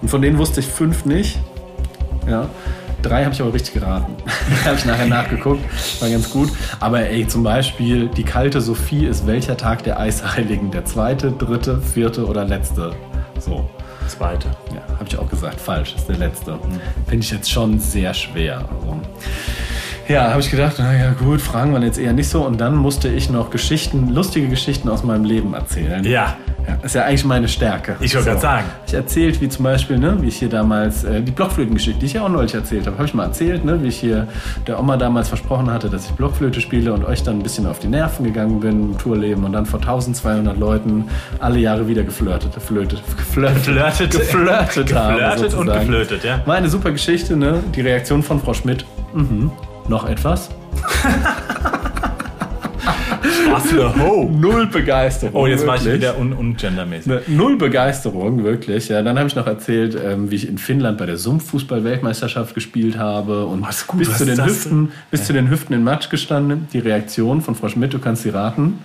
Und 0.03 0.09
von 0.09 0.21
denen 0.21 0.37
wusste 0.37 0.61
ich 0.61 0.67
fünf 0.67 1.07
nicht. 1.07 1.39
Ja. 2.29 2.51
Drei 3.03 3.25
habe 3.25 3.35
ich 3.35 3.41
aber 3.41 3.53
richtig 3.53 3.75
geraten. 3.75 4.15
habe 4.65 4.77
ich 4.77 4.85
nachher 4.85 5.07
nachgeguckt. 5.07 5.61
War 6.01 6.09
ganz 6.09 6.31
gut. 6.31 6.51
Aber 6.81 7.01
ey, 7.01 7.27
zum 7.27 7.43
Beispiel, 7.43 8.09
die 8.09 8.25
kalte 8.25 8.61
Sophie 8.61 9.07
ist 9.07 9.27
welcher 9.27 9.57
Tag 9.57 9.85
der 9.85 10.01
Eisheiligen? 10.01 10.71
Der 10.71 10.85
zweite, 10.85 11.33
dritte, 11.33 11.81
vierte 11.81 12.27
oder 12.27 12.45
letzte? 12.45 12.95
So. 13.39 13.69
Zweite. 14.09 14.49
Ja, 14.73 14.83
habe 14.95 15.05
ich 15.09 15.19
auch 15.19 15.29
gesagt. 15.29 15.61
Falsch, 15.61 15.95
ist 15.97 16.09
der 16.09 16.17
letzte. 16.17 16.59
Finde 17.09 17.25
ich 17.25 17.31
jetzt 17.31 17.51
schon 17.51 17.79
sehr 17.79 18.15
schwer. 18.15 18.59
Also, 18.59 19.01
ja, 20.09 20.31
habe 20.31 20.41
ich 20.41 20.51
gedacht, 20.51 20.79
naja, 20.79 21.13
gut, 21.13 21.41
Fragen 21.41 21.73
waren 21.73 21.83
jetzt 21.83 21.99
eher 21.99 22.13
nicht 22.13 22.29
so. 22.29 22.45
Und 22.45 22.61
dann 22.61 22.77
musste 22.77 23.09
ich 23.09 23.29
noch 23.29 23.51
Geschichten, 23.51 24.11
lustige 24.11 24.49
Geschichten 24.49 24.89
aus 24.89 25.03
meinem 25.03 25.25
Leben 25.25 25.55
erzählen. 25.55 26.05
Ja. 26.05 26.37
Ja, 26.67 26.75
ist 26.83 26.95
ja 26.95 27.05
eigentlich 27.05 27.25
meine 27.25 27.47
Stärke. 27.49 27.97
Ich 28.01 28.15
wollte 28.15 28.31
gerade 28.31 28.41
sagen. 28.41 28.65
Ich 28.87 28.95
erzählt, 28.95 29.41
wie 29.41 29.49
zum 29.49 29.65
Beispiel, 29.65 29.99
ne, 29.99 30.17
wie 30.21 30.29
ich 30.29 30.37
hier 30.39 30.49
damals, 30.49 31.05
äh, 31.05 31.23
die 31.23 31.31
Blockflötengeschichte, 31.31 32.01
die 32.01 32.07
ich 32.07 32.13
ja 32.15 32.23
auch 32.23 32.29
neulich 32.29 32.55
erzählt 32.55 32.87
habe, 32.87 32.97
habe 32.97 33.07
ich 33.07 33.15
mal 33.15 33.25
erzählt, 33.25 33.65
ne, 33.65 33.83
wie 33.83 33.89
ich 33.89 33.99
hier 33.99 34.27
der 34.67 34.81
Oma 34.81 34.97
damals 34.97 35.29
versprochen 35.29 35.71
hatte, 35.71 35.89
dass 35.89 36.07
ich 36.07 36.13
Blockflöte 36.13 36.61
spiele 36.61 36.93
und 36.93 37.05
euch 37.05 37.23
dann 37.23 37.39
ein 37.39 37.43
bisschen 37.43 37.67
auf 37.67 37.79
die 37.79 37.87
Nerven 37.89 38.25
gegangen 38.25 38.59
bin 38.61 38.91
im 38.93 38.99
Tourleben 38.99 39.45
und 39.45 39.53
dann 39.53 39.67
vor 39.67 39.79
1200 39.81 40.59
Leuten 40.59 41.05
alle 41.39 41.59
Jahre 41.59 41.87
wieder 41.87 42.03
geflirtet, 42.03 42.55
geflirtet, 42.55 43.01
geflirtet, 43.17 43.65
Geflirtet. 43.65 44.11
geflirtet, 44.11 44.95
habe, 44.95 45.21
Geflirtet 45.21 45.55
und 45.55 45.67
geflötet, 45.73 46.25
ja. 46.25 46.41
War 46.47 46.57
eine 46.57 46.69
super 46.69 46.91
Geschichte, 46.91 47.37
ne? 47.37 47.63
Die 47.75 47.81
Reaktion 47.81 48.23
von 48.23 48.41
Frau 48.41 48.55
Schmidt. 48.55 48.85
Mhm. 49.15 49.51
Noch 49.89 50.09
etwas? 50.09 50.51
Was 53.57 53.71
für 53.71 53.97
Ho. 53.99 54.31
Null 54.31 54.67
Begeisterung. 54.67 55.35
Oh, 55.35 55.47
jetzt 55.47 55.67
war 55.67 55.77
ich 55.77 55.85
wieder 55.87 56.19
un 56.19 56.35
ungendermäßig. 56.35 57.07
Ne, 57.07 57.23
Null 57.27 57.57
Begeisterung, 57.57 58.45
wirklich. 58.45 58.89
Ja, 58.89 59.03
dann 59.03 59.19
habe 59.19 59.29
ich 59.29 59.35
noch 59.35 59.47
erzählt, 59.47 59.97
ähm, 60.03 60.31
wie 60.31 60.35
ich 60.35 60.47
in 60.47 60.59
Finnland 60.59 60.99
bei 60.99 61.07
der 61.07 61.17
Sumpffußball-Weltmeisterschaft 61.17 62.55
gespielt 62.55 62.99
habe 62.99 63.47
und 63.47 63.67
ist 63.67 63.87
gut, 63.87 64.01
bis, 64.01 64.11
was 64.11 64.19
zu 64.19 64.27
den, 64.27 64.45
Hüften, 64.45 64.93
bis 65.11 65.25
zu 65.25 65.33
den 65.33 65.49
Hüften 65.49 65.73
in 65.73 65.85
Matsch 65.85 66.11
gestanden. 66.11 66.69
Die 66.75 66.81
Reaktion 66.81 67.41
von 67.41 67.55
Frau 67.55 67.69
Schmidt, 67.69 67.95
du 67.95 67.99
kannst 67.99 68.25
sie 68.25 68.31
raten. 68.31 68.81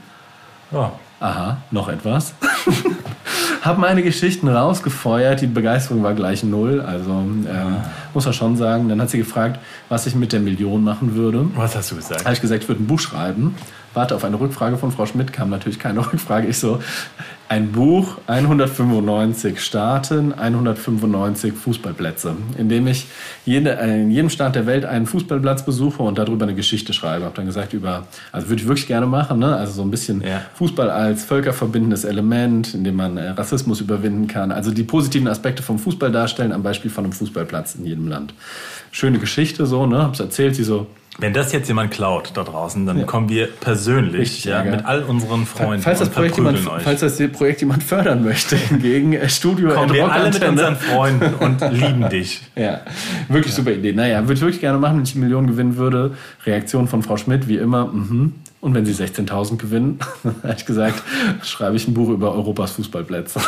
Oh. 0.72 0.88
Aha, 1.22 1.58
noch 1.70 1.88
etwas. 1.88 2.34
Hab 3.62 3.78
meine 3.78 4.02
Geschichten 4.02 4.48
rausgefeuert, 4.48 5.40
die 5.40 5.48
Begeisterung 5.48 6.02
war 6.02 6.16
gleich 6.16 6.44
null. 6.44 6.82
Also 6.82 7.12
ähm, 7.12 7.46
muss 8.16 8.26
man 8.26 8.34
schon 8.34 8.58
sagen. 8.58 8.90
Dann 8.90 9.00
hat 9.00 9.12
sie 9.12 9.20
gefragt, 9.20 9.60
was 9.88 10.08
ich 10.08 10.16
mit 10.16 10.34
der 10.34 10.40
Million 10.40 10.84
machen 10.84 11.14
würde. 11.14 11.48
Was 11.56 11.76
hast 11.76 11.92
du 11.92 11.96
gesagt? 11.96 12.26
Habe 12.26 12.34
ich 12.34 12.42
gesagt, 12.42 12.64
ich 12.64 12.70
würde 12.70 12.82
ein 12.82 12.88
Buch 12.88 13.00
schreiben. 13.00 13.56
Warte 13.94 14.16
auf 14.16 14.24
eine 14.24 14.40
Rückfrage 14.40 14.78
von 14.78 14.92
Frau 14.92 15.06
Schmidt, 15.06 15.32
kam 15.32 15.52
natürlich 15.52 15.78
keine 15.78 16.00
Rückfrage. 16.12 16.48
Ich 16.48 16.58
so, 16.58 16.80
ein 17.52 17.74
Buch, 17.74 18.18
195 18.28 19.60
Staaten, 19.60 20.32
195 20.32 21.54
Fußballplätze, 21.54 22.38
in 22.58 22.70
dem 22.70 22.88
ich 22.88 23.08
jede, 23.46 23.72
in 23.72 24.10
jedem 24.10 24.30
Staat 24.30 24.56
der 24.56 24.66
Welt 24.68 24.86
einen 24.86 25.06
Fußballplatz 25.06 25.66
besuche 25.66 26.02
und 26.02 26.18
darüber 26.18 26.46
eine 26.46 26.56
Geschichte 26.56 26.94
schreibe. 26.94 27.26
Habe 27.26 27.36
dann 27.36 27.48
gesagt, 27.48 27.74
über, 27.74 28.08
also 28.32 28.48
würde 28.48 28.62
ich 28.62 28.68
wirklich 28.70 28.88
gerne 28.88 29.06
machen, 29.06 29.40
ne? 29.40 29.54
also 29.54 29.74
so 29.74 29.82
ein 29.82 29.92
bisschen 29.92 30.22
Ja. 30.22 30.44
Fußball 30.54 30.90
als 30.90 31.26
völkerverbindendes 31.26 32.06
Element, 32.06 32.74
in 32.74 32.86
dem 32.86 32.96
man 32.96 33.18
äh, 33.18 33.32
Rassismus 33.32 33.82
überwinden 33.82 34.28
kann. 34.28 34.54
Also 34.54 34.72
die 34.72 34.84
positiven 34.84 35.28
Aspekte 35.28 35.62
vom 35.62 35.78
Fußball 35.78 36.10
darstellen, 36.10 36.54
am 36.54 36.64
Beispiel 36.64 36.90
von 36.90 37.04
einem 37.04 37.12
Fußballplatz 37.12 37.76
in 37.76 37.86
jedem 37.86 38.08
Land. 38.08 38.34
Schöne 38.92 39.20
Geschichte 39.20 39.66
so, 39.66 39.86
ne? 39.86 40.02
Hab's 40.02 40.22
erzählt, 40.22 40.56
sie 40.56 40.64
so, 40.64 40.88
Wenn 41.22 41.34
das 41.34 41.52
jetzt 41.52 41.68
jemand 41.68 41.92
klaut 41.92 42.32
da 42.34 42.44
draußen, 42.44 42.84
dann 42.88 43.06
kommen 43.06 43.30
wir 43.30 43.48
persönlich 43.48 44.22
Richtig 44.22 44.46
ja, 44.46 44.64
mit 44.64 44.86
all 44.86 45.04
unseren 45.04 45.46
Freunden 45.46 45.84
Falls 45.84 46.00
das, 46.00 46.10
Projekt 46.10 46.38
jemand, 46.38 46.58
falls 46.58 47.00
das 47.00 47.18
Projekt 47.32 47.62
jemand 47.62 47.84
fördern 47.84 48.24
möchte, 48.24 48.56
hingegen 48.70 49.14
äh, 49.14 49.30
Studio 49.30 49.70
kommen 49.70 49.94
wir 49.94 50.12
alle 50.12 50.32
mit 50.32 50.44
unseren 50.44 50.76
Freunden 50.76 51.36
und 51.36 51.62
lieben 51.72 52.10
dich. 52.10 52.42
Ja, 52.56 52.82
wirklich 53.30 53.54
super 53.54 53.72
Idee. 53.72 53.94
Naja, 53.94 54.24
würde 54.24 54.34
ich 54.34 54.42
wirklich 54.42 54.62
gerne 54.62 54.80
machen, 54.80 54.98
wenn 54.98 55.04
ich 55.04 55.14
die 55.14 55.20
Million 55.20 55.46
gewinnen 55.46 55.78
würde. 55.78 56.16
Reaktion 56.44 56.88
von 56.88 57.04
Frau 57.04 57.18
Schmidt, 57.18 57.48
wie 57.48 57.58
immer. 57.58 57.86
Mhm. 57.86 58.34
Und 58.62 58.76
wenn 58.76 58.86
sie 58.86 58.94
16.000 58.94 59.58
gewinnen, 59.58 59.98
habe 60.44 60.54
ich 60.56 60.66
gesagt, 60.68 61.02
schreibe 61.44 61.76
ich 61.76 61.88
ein 61.88 61.96
Buch 61.96 62.10
über 62.10 62.32
Europas 62.32 62.72
Fußballplätze. 62.74 63.40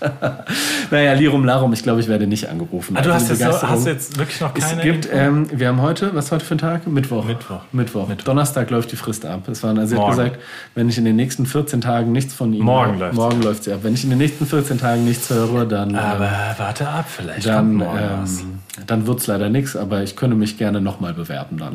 naja, 0.92 1.14
Lirum 1.14 1.44
Larum, 1.44 1.72
ich 1.72 1.82
glaube, 1.82 2.00
ich 2.00 2.06
werde 2.06 2.28
nicht 2.28 2.48
angerufen. 2.48 2.96
Ah, 2.96 3.02
du 3.02 3.12
Also 3.12 3.30
hast, 3.30 3.40
jetzt 3.40 3.60
so, 3.60 3.68
hast 3.68 3.86
jetzt 3.86 4.18
wirklich 4.18 4.40
noch 4.40 4.54
es 4.54 4.68
keine. 4.68 4.82
gibt, 4.82 5.08
ähm, 5.12 5.48
wir 5.52 5.66
haben 5.66 5.82
heute, 5.82 6.14
was 6.14 6.26
ist 6.26 6.30
heute 6.32 6.44
für 6.44 6.54
ein 6.54 6.58
Tag? 6.58 6.86
Mittwoch. 6.86 7.24
Mittwoch. 7.24 7.60
Mittwoch. 7.72 8.08
Donnerstag 8.24 8.70
läuft 8.70 8.92
die 8.92 8.96
Frist 8.96 9.26
ab. 9.26 9.48
Es 9.48 9.64
waren, 9.64 9.78
also 9.78 9.90
sie 9.90 9.94
hat 9.96 10.00
Morgen. 10.02 10.16
gesagt, 10.16 10.38
wenn 10.76 10.88
ich 10.88 10.96
in 10.96 11.04
den 11.06 11.16
nächsten 11.16 11.44
14 11.44 11.80
Tagen 11.80 12.12
nichts 12.12 12.32
von 12.32 12.52
Ihnen 12.52 12.64
Morgen 12.64 12.92
höre- 12.92 12.98
läuft 13.00 13.14
morgen 13.16 13.42
läuft 13.42 13.64
sie 13.64 13.72
ab. 13.72 13.80
Wenn 13.82 13.94
ich 13.94 14.04
in 14.04 14.10
den 14.10 14.18
nächsten 14.20 14.46
14 14.46 14.78
Tagen 14.78 15.04
nichts 15.04 15.28
höre, 15.28 15.64
dann, 15.66 15.96
aber 15.96 16.26
ähm, 16.26 16.30
warte 16.58 16.88
ab, 16.88 17.06
vielleicht 17.08 17.46
dann, 17.46 17.56
kommt 17.56 17.74
morgen 17.78 18.00
was. 18.22 18.40
ähm, 18.42 18.58
dann 18.86 19.06
wird 19.08 19.18
es 19.18 19.26
leider 19.26 19.48
nichts, 19.48 19.74
aber 19.74 20.04
ich 20.04 20.14
könnte 20.14 20.36
mich 20.36 20.56
gerne 20.56 20.80
nochmal 20.80 21.14
bewerben 21.14 21.58
dann. 21.58 21.74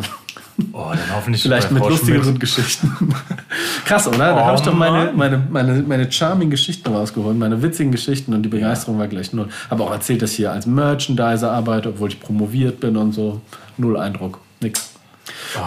Oh, 0.73 0.85
dann 0.89 0.99
hoffentlich 1.15 1.43
Vielleicht 1.43 1.71
mit 1.71 1.81
Frau 1.83 1.89
lustigeren 1.89 2.23
Schmidt. 2.23 2.39
Geschichten. 2.39 3.13
Krass, 3.85 4.07
oder? 4.07 4.17
Da 4.17 4.35
Oh, 4.35 4.45
habe 4.45 4.55
ich 4.57 4.63
doch 4.63 4.73
meine, 4.73 5.05
Mann. 5.11 5.15
meine, 5.17 5.47
meine, 5.51 5.81
meine 5.83 6.11
charming 6.11 6.49
Geschichten 6.49 6.91
rausgeholt, 6.91 7.37
meine 7.37 7.61
witzigen 7.61 7.91
Geschichten 7.91 8.33
und 8.33 8.41
die 8.43 8.49
Begeisterung 8.49 8.97
war 8.97 9.07
gleich 9.07 9.33
null. 9.33 9.49
Habe 9.69 9.83
auch 9.83 9.91
erzählt, 9.91 10.21
dass 10.23 10.31
ich 10.31 10.37
hier 10.37 10.51
als 10.51 10.65
Merchandiser 10.65 11.51
arbeite, 11.51 11.89
obwohl 11.89 12.09
ich 12.09 12.19
promoviert 12.19 12.79
bin 12.79 12.97
und 12.97 13.11
so. 13.11 13.41
Null 13.77 13.97
Eindruck. 13.97 14.39
Nix. 14.61 14.93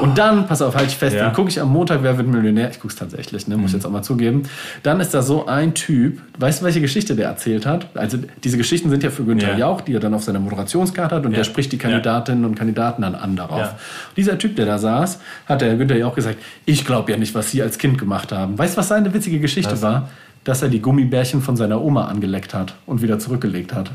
Und 0.01 0.19
dann, 0.19 0.47
pass 0.47 0.63
auf, 0.63 0.75
halte 0.75 0.89
ich 0.91 0.97
fest, 0.97 1.17
Ja. 1.17 1.25
dann 1.25 1.33
gucke 1.33 1.49
ich 1.51 1.61
am 1.61 1.71
Montag, 1.71 2.03
wer 2.03 2.17
wird 2.17 2.27
Millionär? 2.29 2.71
Ich 2.71 2.77
gucke 2.81 2.93
es 2.93 2.97
tatsächlich, 2.99 3.47
ne? 3.49 3.57
muss 3.57 3.71
ich 3.71 3.75
jetzt 3.75 3.85
auch 3.87 3.91
mal 3.91 4.03
zugeben. 4.03 4.45
Dann 4.83 5.01
ist 5.01 5.13
da 5.15 5.23
so 5.23 5.47
ein 5.47 5.75
Typ, 5.75 6.21
weißt 6.39 6.61
du, 6.61 6.65
welche 6.65 6.81
Geschichte 6.81 7.15
der 7.17 7.29
erzählt 7.29 7.67
hat? 7.67 7.89
Also 7.95 8.19
diese 8.45 8.57
Geschichten 8.57 8.91
sind 8.91 9.03
ja 9.03 9.11
für 9.11 9.25
Günther 9.25 9.53
Ja. 9.53 9.59
Jauch, 9.59 9.81
die 9.81 9.95
er 9.95 10.01
dann 10.01 10.15
auf 10.15 10.23
seiner 10.25 10.41
Moderationskarte 10.41 11.15
hat 11.17 11.25
und 11.27 11.33
Ja. 11.33 11.39
der 11.39 11.45
spricht 11.45 11.73
die. 11.73 11.79
Kandidatinnen 11.79 12.45
und 12.45 12.55
Kandidaten 12.57 13.03
dann 13.03 13.15
an 13.15 13.37
darauf. 13.37 13.75
Dieser 14.17 14.37
Typ, 14.39 14.55
der 14.57 14.67
da 14.67 14.79
saß, 14.79 15.19
hat 15.47 15.61
der 15.61 15.77
Günther 15.77 15.97
Jauch 15.97 16.15
gesagt, 16.15 16.37
ich 16.67 16.85
glaube 16.85 17.11
ja 17.13 17.17
nicht, 17.19 17.35
was 17.35 17.51
Sie 17.51 17.63
als 17.63 17.79
Kind 17.79 17.99
gemacht 17.99 18.33
haben. 18.33 18.59
Weißt 18.59 18.75
du, 18.75 18.79
was 18.79 18.89
seine 18.89 19.13
witzige 19.15 19.41
Geschichte 19.41 19.73
Was? 19.73 19.83
war? 19.83 20.09
Dass 20.45 20.63
er 20.63 20.69
die 20.69 20.81
Gummibärchen 20.81 21.43
von 21.43 21.57
seiner 21.57 21.81
Oma 21.83 22.07
angeleckt 22.07 22.55
hat 22.55 22.75
und 22.87 23.03
wieder 23.03 23.19
zurückgelegt 23.19 23.75
hat. 23.75 23.91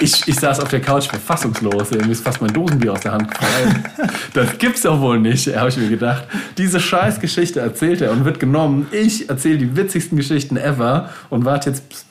Ich, 0.00 0.28
ich 0.28 0.36
saß 0.36 0.60
auf 0.60 0.68
der 0.68 0.80
Couch 0.80 1.08
verfassungslos. 1.08 1.90
Mir 1.90 2.08
ist 2.10 2.22
fast 2.24 2.40
mein 2.40 2.52
Dosenbier 2.52 2.92
aus 2.92 3.00
der 3.00 3.12
Hand 3.12 3.30
gefallen. 3.30 3.84
Das 4.34 4.58
gibt's 4.58 4.82
doch 4.82 5.00
wohl 5.00 5.18
nicht, 5.18 5.54
habe 5.56 5.68
ich 5.68 5.76
mir 5.76 5.88
gedacht. 5.88 6.24
Diese 6.58 6.80
scheiß 6.80 7.20
Geschichte 7.20 7.60
erzählt 7.60 8.00
er 8.00 8.12
und 8.12 8.24
wird 8.24 8.38
genommen. 8.40 8.86
Ich 8.92 9.28
erzähle 9.28 9.58
die 9.58 9.76
witzigsten 9.76 10.16
Geschichten 10.16 10.56
ever 10.56 11.10
und 11.30 11.44
warte 11.44 11.70
jetzt 11.70 12.06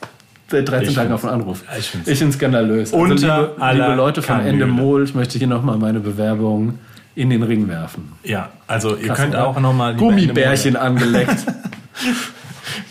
seit 0.48 0.68
13 0.68 0.88
Ich 0.88 0.94
Tagen 0.94 1.12
auf 1.12 1.24
einen 1.24 1.34
Anruf. 1.34 1.62
ich 1.76 2.18
finde 2.18 2.32
skandalös. 2.32 2.92
Also, 2.92 3.04
Unter 3.04 3.54
liebe, 3.56 3.72
liebe 3.82 3.94
Leute 3.94 4.22
von 4.22 4.36
Kanüle. 4.36 4.50
Ende 4.52 4.66
Mol, 4.66 5.04
ich 5.04 5.14
möchte 5.14 5.38
hier 5.38 5.48
nochmal 5.48 5.78
meine 5.78 6.00
Bewerbung 6.00 6.78
in 7.14 7.30
den 7.30 7.42
Ring 7.42 7.68
werfen. 7.68 8.12
Ja, 8.24 8.50
also 8.66 8.96
ihr 8.96 9.08
Krass, 9.08 9.18
könnt 9.18 9.34
oder? 9.34 9.46
auch 9.46 9.60
nochmal. 9.60 9.94
Gummibärchen 9.96 10.76
angeleckt. 10.76 11.36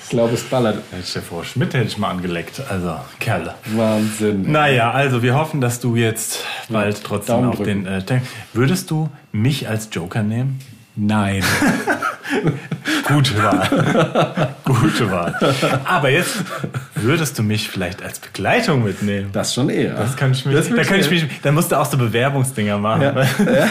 ich 0.09 0.11
glaube, 0.11 0.33
es 0.33 0.41
ballert. 0.41 0.81
Der 0.91 1.21
Frau 1.21 1.43
Schmidt 1.43 1.71
hätte 1.75 1.85
ich 1.85 1.99
mal 1.99 2.09
angeleckt. 2.09 2.63
Also, 2.67 2.95
Kerle. 3.19 3.53
Wahnsinn. 3.75 4.51
Naja, 4.51 4.89
also 4.89 5.21
wir 5.21 5.35
hoffen, 5.35 5.61
dass 5.61 5.79
du 5.79 5.95
jetzt 5.95 6.43
bald 6.67 7.03
trotzdem 7.03 7.35
Daumen 7.35 7.49
auf 7.49 7.57
drücken. 7.57 7.83
den. 7.83 8.17
Äh, 8.17 8.21
Würdest 8.53 8.89
du 8.89 9.11
mich 9.31 9.69
als 9.69 9.89
Joker 9.91 10.23
nehmen? 10.23 10.61
Nein. 10.95 11.43
Gut, 13.07 13.37
Wahl. 13.37 14.55
Gut. 14.65 14.81
Gute 14.81 15.11
Wahl. 15.11 15.35
Aber 15.85 16.09
jetzt 16.09 16.37
würdest 17.03 17.37
du 17.39 17.43
mich 17.43 17.69
vielleicht 17.69 18.01
als 18.03 18.19
Begleitung 18.19 18.83
mitnehmen. 18.83 19.29
Das 19.31 19.53
schon 19.53 19.69
eher. 19.69 19.93
Das 19.95 20.15
kann 20.15 20.31
ich 20.31 20.45
mich, 20.45 20.55
Das 20.55 20.69
da 20.69 20.83
kann 20.83 20.99
ich 20.99 21.11
ich 21.11 21.23
mich, 21.23 21.41
dann 21.41 21.53
musst 21.55 21.71
du 21.71 21.79
auch 21.79 21.85
so 21.85 21.97
Bewerbungsdinger 21.97 22.77
machen. 22.77 23.01
Ja, 23.01 23.13
ja, 23.53 23.67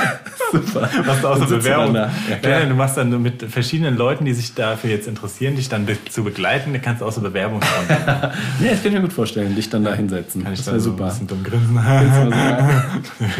super. 0.52 0.88
Machst 1.06 1.22
du 1.24 1.28
auch 1.28 1.36
so 1.36 1.42
Und 1.42 1.50
du 1.50 1.56
Bewerbung. 1.58 1.94
dann. 1.94 2.10
Ja. 2.42 2.50
Ja, 2.50 2.64
du 2.66 2.74
machst 2.74 2.96
dann 2.96 3.22
mit 3.22 3.42
verschiedenen 3.42 3.96
Leuten, 3.96 4.24
die 4.24 4.32
sich 4.34 4.54
dafür 4.54 4.90
jetzt 4.90 5.06
interessieren, 5.08 5.56
dich 5.56 5.68
dann 5.68 5.86
be 5.86 5.96
zu 6.10 6.24
begleiten. 6.24 6.72
Da 6.72 6.78
kannst 6.78 7.02
du 7.02 7.06
auch 7.06 7.12
so 7.12 7.20
Bewerbungsrunden 7.20 7.96
machen. 8.06 8.30
Ja, 8.60 8.70
das 8.70 8.82
kann 8.82 8.88
ich 8.88 8.92
mir 8.94 9.00
gut 9.02 9.12
vorstellen, 9.12 9.54
dich 9.54 9.70
dann 9.70 9.84
da 9.84 9.94
hinsetzen. 9.94 10.42
Kann 10.44 10.52
ich 10.52 10.58
das 10.58 10.66
dann 10.66 10.74
wäre 10.74 10.82
so 10.82 10.90
super. 10.90 11.04
ein 11.04 11.08
bisschen 11.10 11.26
dumm 11.26 11.44
grinsen. 11.44 11.78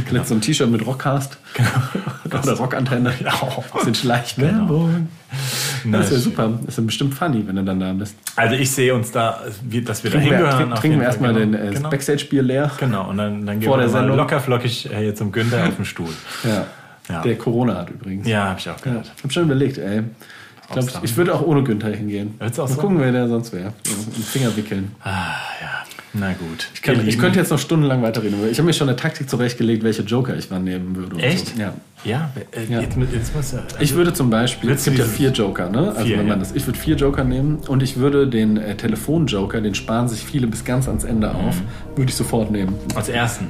Vielleicht 0.06 0.26
so 0.28 0.34
ein 0.34 0.40
T-Shirt 0.40 0.70
mit 0.70 0.84
Rockcast. 0.86 1.38
Oder 2.24 2.52
Rockantenne. 2.52 3.12
Ja. 3.24 3.32
Bisschen 3.74 3.94
Schleichwerbung. 3.94 5.08
Na, 5.84 5.98
Das 5.98 6.10
wäre 6.10 6.20
super. 6.20 6.58
Das 6.64 6.78
ist 6.78 6.86
bestimmt 6.86 7.14
funny, 7.14 7.46
wenn 7.46 7.56
du 7.56 7.64
dann 7.64 7.80
da 7.80 7.92
bist. 7.92 8.14
Also 8.36 8.54
ich 8.54 8.70
sehe 8.70 8.94
uns 8.94 9.10
da, 9.10 9.40
dass 9.84 10.04
wir 10.04 10.10
da 10.10 10.18
Trinken 10.18 10.30
wir, 10.30 10.38
hingehören. 10.38 10.72
auf 10.72 10.80
trinken 10.80 11.00
wir 11.00 11.06
erstmal 11.06 11.34
genau. 11.34 11.58
den 11.58 11.68
äh, 11.68 11.74
genau. 11.74 11.90
Backstage-Bier 11.90 12.42
leer. 12.42 12.70
Genau, 12.78 13.08
und 13.10 13.18
dann, 13.18 13.46
dann 13.46 13.60
gehen 13.60 13.70
wir 13.70 13.76
mal 13.88 14.06
locker 14.08 14.40
flockig 14.40 14.90
äh, 14.90 14.96
hier 14.98 15.14
zum 15.14 15.32
Günther 15.32 15.66
auf 15.68 15.76
den 15.76 15.84
Stuhl. 15.84 16.12
Ja. 16.44 16.66
Ja. 17.08 17.22
Der 17.22 17.38
Corona 17.38 17.76
hat 17.76 17.90
übrigens. 17.90 18.26
Ja, 18.28 18.48
habe 18.48 18.58
ich 18.60 18.68
auch 18.68 18.76
Ja, 18.78 18.84
gehört. 18.84 19.12
ich 19.16 19.22
habe 19.22 19.32
schon 19.32 19.44
überlegt, 19.44 19.78
ey. 19.78 20.02
Ich 20.62 20.74
glaube, 20.74 20.90
ich, 21.02 21.16
würde 21.16 21.34
auch 21.34 21.40
ohne 21.40 21.62
Günther 21.62 21.88
hingehen. 21.88 22.34
Würdest 22.38 22.58
du 22.58 22.62
auch 22.62 22.68
Mal 22.68 22.74
so? 22.74 22.80
gucken, 22.82 23.00
wer 23.00 23.10
der 23.10 23.26
sonst 23.26 23.54
wäre. 23.54 23.72
Einen 23.86 24.22
Finger 24.22 24.54
wickeln. 24.54 24.92
Ah, 25.02 25.32
ja. 25.62 25.84
Na 26.12 26.32
gut. 26.34 26.68
Ich, 26.74 26.82
kann, 26.82 27.08
ich 27.08 27.18
könnte 27.18 27.38
jetzt 27.38 27.50
noch 27.50 27.58
stundenlang 27.58 28.02
weiterreden. 28.02 28.38
aber 28.38 28.50
Ich 28.50 28.58
habe 28.58 28.66
mir 28.66 28.74
schon 28.74 28.88
eine 28.88 28.96
Taktik 28.96 29.30
zurechtgelegt, 29.30 29.82
welche 29.82 30.02
Joker 30.02 30.36
ich 30.36 30.50
wann 30.50 30.64
nehmen 30.64 30.94
würde. 30.96 31.16
Echt? 31.22 31.56
So. 31.56 31.62
Ja. 31.62 31.72
Ja, 32.04 32.30
äh, 32.52 32.72
Ja. 32.72 32.80
Jetzt, 32.80 32.96
jetzt 33.12 33.34
muss 33.34 33.52
er. 33.52 33.64
Ich 33.80 33.94
würde 33.94 34.12
zum 34.12 34.30
Beispiel, 34.30 34.70
es 34.70 34.84
gibt 34.84 34.98
ja 34.98 35.04
vier 35.04 35.30
Joker, 35.30 35.68
ne? 35.68 35.88
Also 35.94 36.04
Vier, 36.04 36.18
wenn 36.18 36.28
man 36.28 36.38
ja. 36.38 36.44
das, 36.44 36.54
ich 36.54 36.66
würde 36.66 36.78
vier 36.78 36.96
Joker 36.96 37.24
nehmen 37.24 37.58
und 37.68 37.82
ich 37.82 37.96
würde 37.96 38.28
den 38.28 38.56
äh, 38.56 38.76
Telefon-Joker, 38.76 39.60
den 39.60 39.74
sparen 39.74 40.08
sich 40.08 40.20
viele 40.24 40.46
bis 40.46 40.64
ganz 40.64 40.88
ans 40.88 41.04
Ende 41.04 41.34
auf, 41.34 41.60
würde 41.96 42.10
ich 42.10 42.16
sofort 42.16 42.50
nehmen. 42.50 42.74
als 42.94 43.08
ersten. 43.08 43.48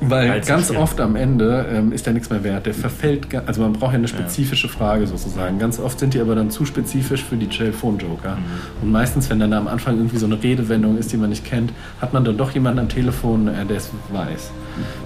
Weil 0.00 0.40
ganz 0.42 0.70
oft 0.70 1.00
am 1.00 1.16
Ende 1.16 1.66
ähm, 1.70 1.92
ist 1.92 2.06
der 2.06 2.12
nichts 2.12 2.30
mehr 2.30 2.44
wert. 2.44 2.66
Der 2.66 2.74
verfällt, 2.74 3.26
also 3.46 3.62
man 3.62 3.72
braucht 3.72 3.92
ja 3.92 3.98
eine 3.98 4.08
spezifische 4.08 4.68
Frage 4.68 5.06
sozusagen. 5.06 5.58
Ganz 5.58 5.78
oft 5.78 5.98
sind 5.98 6.14
die 6.14 6.20
aber 6.20 6.34
dann 6.34 6.50
zu 6.50 6.64
spezifisch 6.64 7.24
für 7.24 7.36
die 7.36 7.48
Telefon-Joker. 7.48 8.36
Mhm. 8.36 8.82
Und 8.82 8.92
meistens, 8.92 9.28
wenn 9.30 9.40
dann 9.40 9.50
da 9.50 9.58
am 9.58 9.68
Anfang 9.68 9.96
irgendwie 9.96 10.18
so 10.18 10.26
eine 10.26 10.42
Redewendung 10.42 10.98
ist, 10.98 11.12
die 11.12 11.16
man 11.16 11.30
nicht 11.30 11.44
kennt, 11.44 11.72
hat 12.00 12.12
man 12.12 12.24
dann 12.24 12.36
doch 12.36 12.52
jemanden 12.52 12.80
am 12.80 12.88
Telefon, 12.88 13.48
äh, 13.48 13.64
der 13.64 13.78
es 13.78 13.90
weiß. 14.12 14.50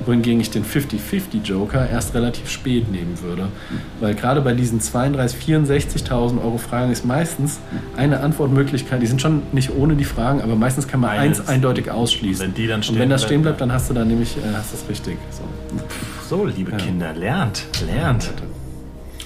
Wohingegen 0.05 0.40
ich 0.40 0.51
den 0.51 0.64
50-50-Joker 0.64 1.88
erst 1.88 2.14
relativ 2.14 2.51
spät 2.51 2.90
nehmen 2.90 3.18
würde. 3.22 3.49
Weil 4.01 4.14
gerade 4.14 4.43
bei 4.43 4.53
diesen 4.53 4.80
32.000, 4.80 5.62
64.000 5.66 6.43
Euro 6.43 6.59
Fragen 6.59 6.93
ist 6.93 7.07
meistens 7.07 7.59
eine 7.97 8.20
Antwortmöglichkeit, 8.20 9.01
die 9.01 9.07
sind 9.07 9.22
schon 9.22 9.43
nicht 9.53 9.74
ohne 9.74 9.95
die 9.95 10.05
Fragen, 10.05 10.43
aber 10.43 10.57
meistens 10.57 10.88
kann 10.88 11.01
man 11.01 11.11
Eines. 11.11 11.40
eins 11.40 11.49
eindeutig 11.49 11.90
ausschließen. 11.90 12.47
Wenn 12.47 12.55
die 12.55 12.66
dann 12.66 12.76
Und 12.76 12.84
stehen 12.84 12.99
wenn 12.99 13.09
das 13.09 13.22
stehen 13.22 13.43
bleibt, 13.43 13.61
dann 13.61 13.72
hast 13.72 13.88
du 13.88 13.95
dann 13.95 14.09
nämlich, 14.09 14.36
äh, 14.36 14.40
hast 14.55 14.82
es 14.83 14.89
richtig. 14.89 15.18
So. 15.30 15.43
So, 16.28 16.45
liebe 16.47 16.72
Kinder, 16.76 17.12
lernt, 17.12 17.64
lernt. 17.87 18.30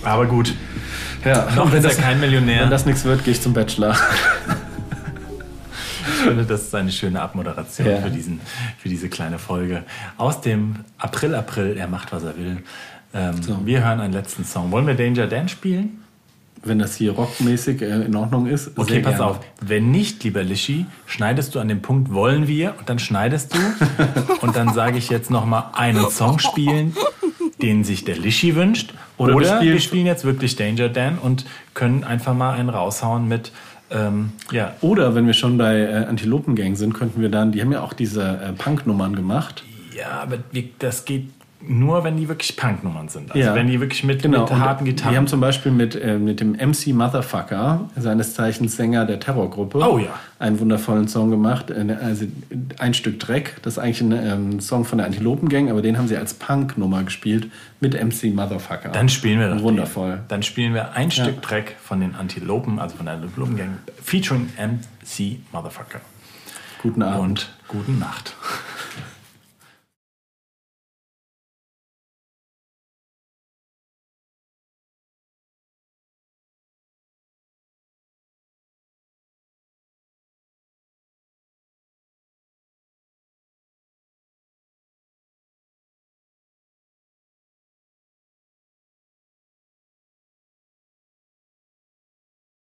Aber 0.02 0.26
gut, 0.26 0.54
Ja, 1.24 1.48
noch 1.56 1.70
wenn 1.72 1.78
ist 1.78 1.84
er 1.84 1.90
das, 1.90 1.98
kein 1.98 2.20
Millionär. 2.20 2.62
wenn 2.62 2.70
das 2.70 2.86
nichts 2.86 3.04
wird, 3.04 3.24
gehe 3.24 3.32
ich 3.32 3.40
zum 3.40 3.52
Bachelor. 3.52 3.96
Ich 6.08 6.28
finde, 6.30 6.44
das 6.44 6.62
ist 6.62 6.74
eine 6.74 6.90
schöne 6.90 7.20
Abmoderation 7.20 7.86
Ja. 7.86 7.98
für, 8.00 8.10
diesen, 8.10 8.40
für 8.78 8.88
diese 8.88 9.08
kleine 9.08 9.38
Folge. 9.38 9.84
Aus 10.16 10.40
dem 10.40 10.76
April, 10.98 11.34
April, 11.36 11.76
er 11.76 11.86
macht, 11.86 12.10
was 12.12 12.24
er 12.24 12.36
will. 12.36 12.58
Ähm, 13.14 13.34
Wir 13.64 13.84
hören 13.84 14.00
einen 14.00 14.12
letzten 14.12 14.44
Song. 14.44 14.72
Wollen 14.72 14.86
wir 14.88 14.94
Danger 14.94 15.28
Dan 15.28 15.48
spielen? 15.48 16.02
Wenn 16.66 16.78
das 16.78 16.96
hier 16.96 17.12
rockmäßig 17.12 17.82
äh, 17.82 18.02
in 18.04 18.14
Ordnung 18.16 18.46
ist. 18.46 18.76
Okay, 18.76 19.00
pass 19.00 19.16
gerne. 19.16 19.26
auf. 19.30 19.40
Wenn 19.60 19.90
nicht, 19.90 20.22
lieber 20.24 20.42
Lischi, 20.42 20.86
schneidest 21.06 21.54
du 21.54 21.60
an 21.60 21.68
dem 21.68 21.82
Punkt 21.82 22.12
wollen 22.12 22.46
wir 22.48 22.74
und 22.78 22.88
dann 22.88 22.98
schneidest 22.98 23.54
du 23.54 23.58
und 24.40 24.56
dann 24.56 24.72
sage 24.74 24.98
ich 24.98 25.08
jetzt 25.08 25.30
noch 25.30 25.46
mal 25.46 25.70
einen 25.74 26.10
Song 26.10 26.38
spielen, 26.38 26.94
den 27.62 27.84
sich 27.84 28.04
der 28.04 28.16
Lischi 28.16 28.54
wünscht. 28.54 28.94
Oder, 29.18 29.34
Oder 29.36 29.46
wir 29.46 29.50
wir, 29.50 29.58
spielen- 29.60 29.80
spielen, 29.80 30.06
jetzt 30.06 30.24
wirklich 30.24 30.56
Danger 30.56 30.88
Dan 30.88 31.18
und 31.18 31.46
können 31.74 32.04
einfach 32.04 32.34
mal 32.34 32.52
einen 32.54 32.68
raushauen 32.68 33.28
mit 33.28 33.52
ähm, 33.88 34.32
ja. 34.50 34.74
Oder 34.80 35.14
wenn 35.14 35.28
wir 35.28 35.32
schon 35.32 35.58
bei 35.58 35.78
äh, 35.78 36.06
Antilopengang 36.06 36.74
sind, 36.74 36.92
könnten 36.92 37.20
wir 37.22 37.28
dann, 37.28 37.52
die 37.52 37.60
haben 37.62 37.70
ja 37.70 37.82
auch 37.82 37.92
diese 37.92 38.22
äh, 38.22 38.52
Punk-Nummern 38.52 39.14
gemacht. 39.14 39.62
Ja, 39.96 40.20
aber 40.22 40.38
das 40.80 41.04
geht 41.04 41.28
nur, 41.60 42.04
wenn 42.04 42.16
die 42.16 42.28
wirklich 42.28 42.56
Punknummern 42.56 43.08
sind. 43.08 43.32
Also 43.32 43.38
Ja. 43.48 43.54
wenn 43.54 43.66
die 43.66 43.80
wirklich 43.80 44.04
mit, 44.04 44.22
Genau, 44.22 44.42
mit 44.42 44.52
harten 44.52 44.84
Gitarren. 44.84 45.12
Die 45.12 45.16
haben 45.16 45.26
zum 45.26 45.40
Beispiel 45.40 45.72
mit, 45.72 45.94
äh, 45.96 46.18
mit 46.18 46.40
dem 46.40 46.54
MC 46.54 46.92
Motherfucker, 46.92 47.88
seines 47.96 48.34
Zeichens 48.34 48.76
Sänger 48.76 49.04
der 49.06 49.18
Terrorgruppe, 49.20 49.78
Oh 49.78 49.98
ja. 49.98 50.10
einen 50.38 50.60
wundervollen 50.60 51.08
Song 51.08 51.30
gemacht. 51.30 51.70
Äh, 51.70 51.96
Also 52.00 52.26
ein 52.78 52.94
Stück 52.94 53.18
Dreck, 53.18 53.56
das 53.62 53.74
ist 53.74 53.78
eigentlich 53.78 54.00
ein 54.02 54.12
ähm, 54.12 54.60
Song 54.60 54.84
von 54.84 54.98
der 54.98 55.06
Antilopengang, 55.06 55.70
aber 55.70 55.82
den 55.82 55.98
haben 55.98 56.08
sie 56.08 56.16
als 56.16 56.34
Punk-Nummer 56.34 57.02
gespielt 57.04 57.50
mit 57.80 57.94
MC 57.94 58.34
Motherfucker. 58.34 58.90
dann 58.90 59.08
spielen 59.08 59.40
wir 59.40 59.48
doch 59.54 59.62
Wundervoll. 59.62 60.10
Den. 60.12 60.20
Dann 60.28 60.42
spielen 60.42 60.74
wir 60.74 60.92
ein 60.92 61.10
Stück 61.10 61.42
Dreck 61.42 61.76
von 61.82 62.00
den 62.00 62.14
Antilopen, 62.14 62.78
also 62.78 62.96
von 62.96 63.06
der 63.06 63.14
Antilopengang, 63.16 63.78
featuring 64.02 64.50
MC 64.58 65.38
Motherfucker. 65.52 66.00
Guten 66.82 67.02
Abend. 67.02 67.20
Und 67.20 67.50
guten 67.68 67.98
Nacht. 67.98 68.34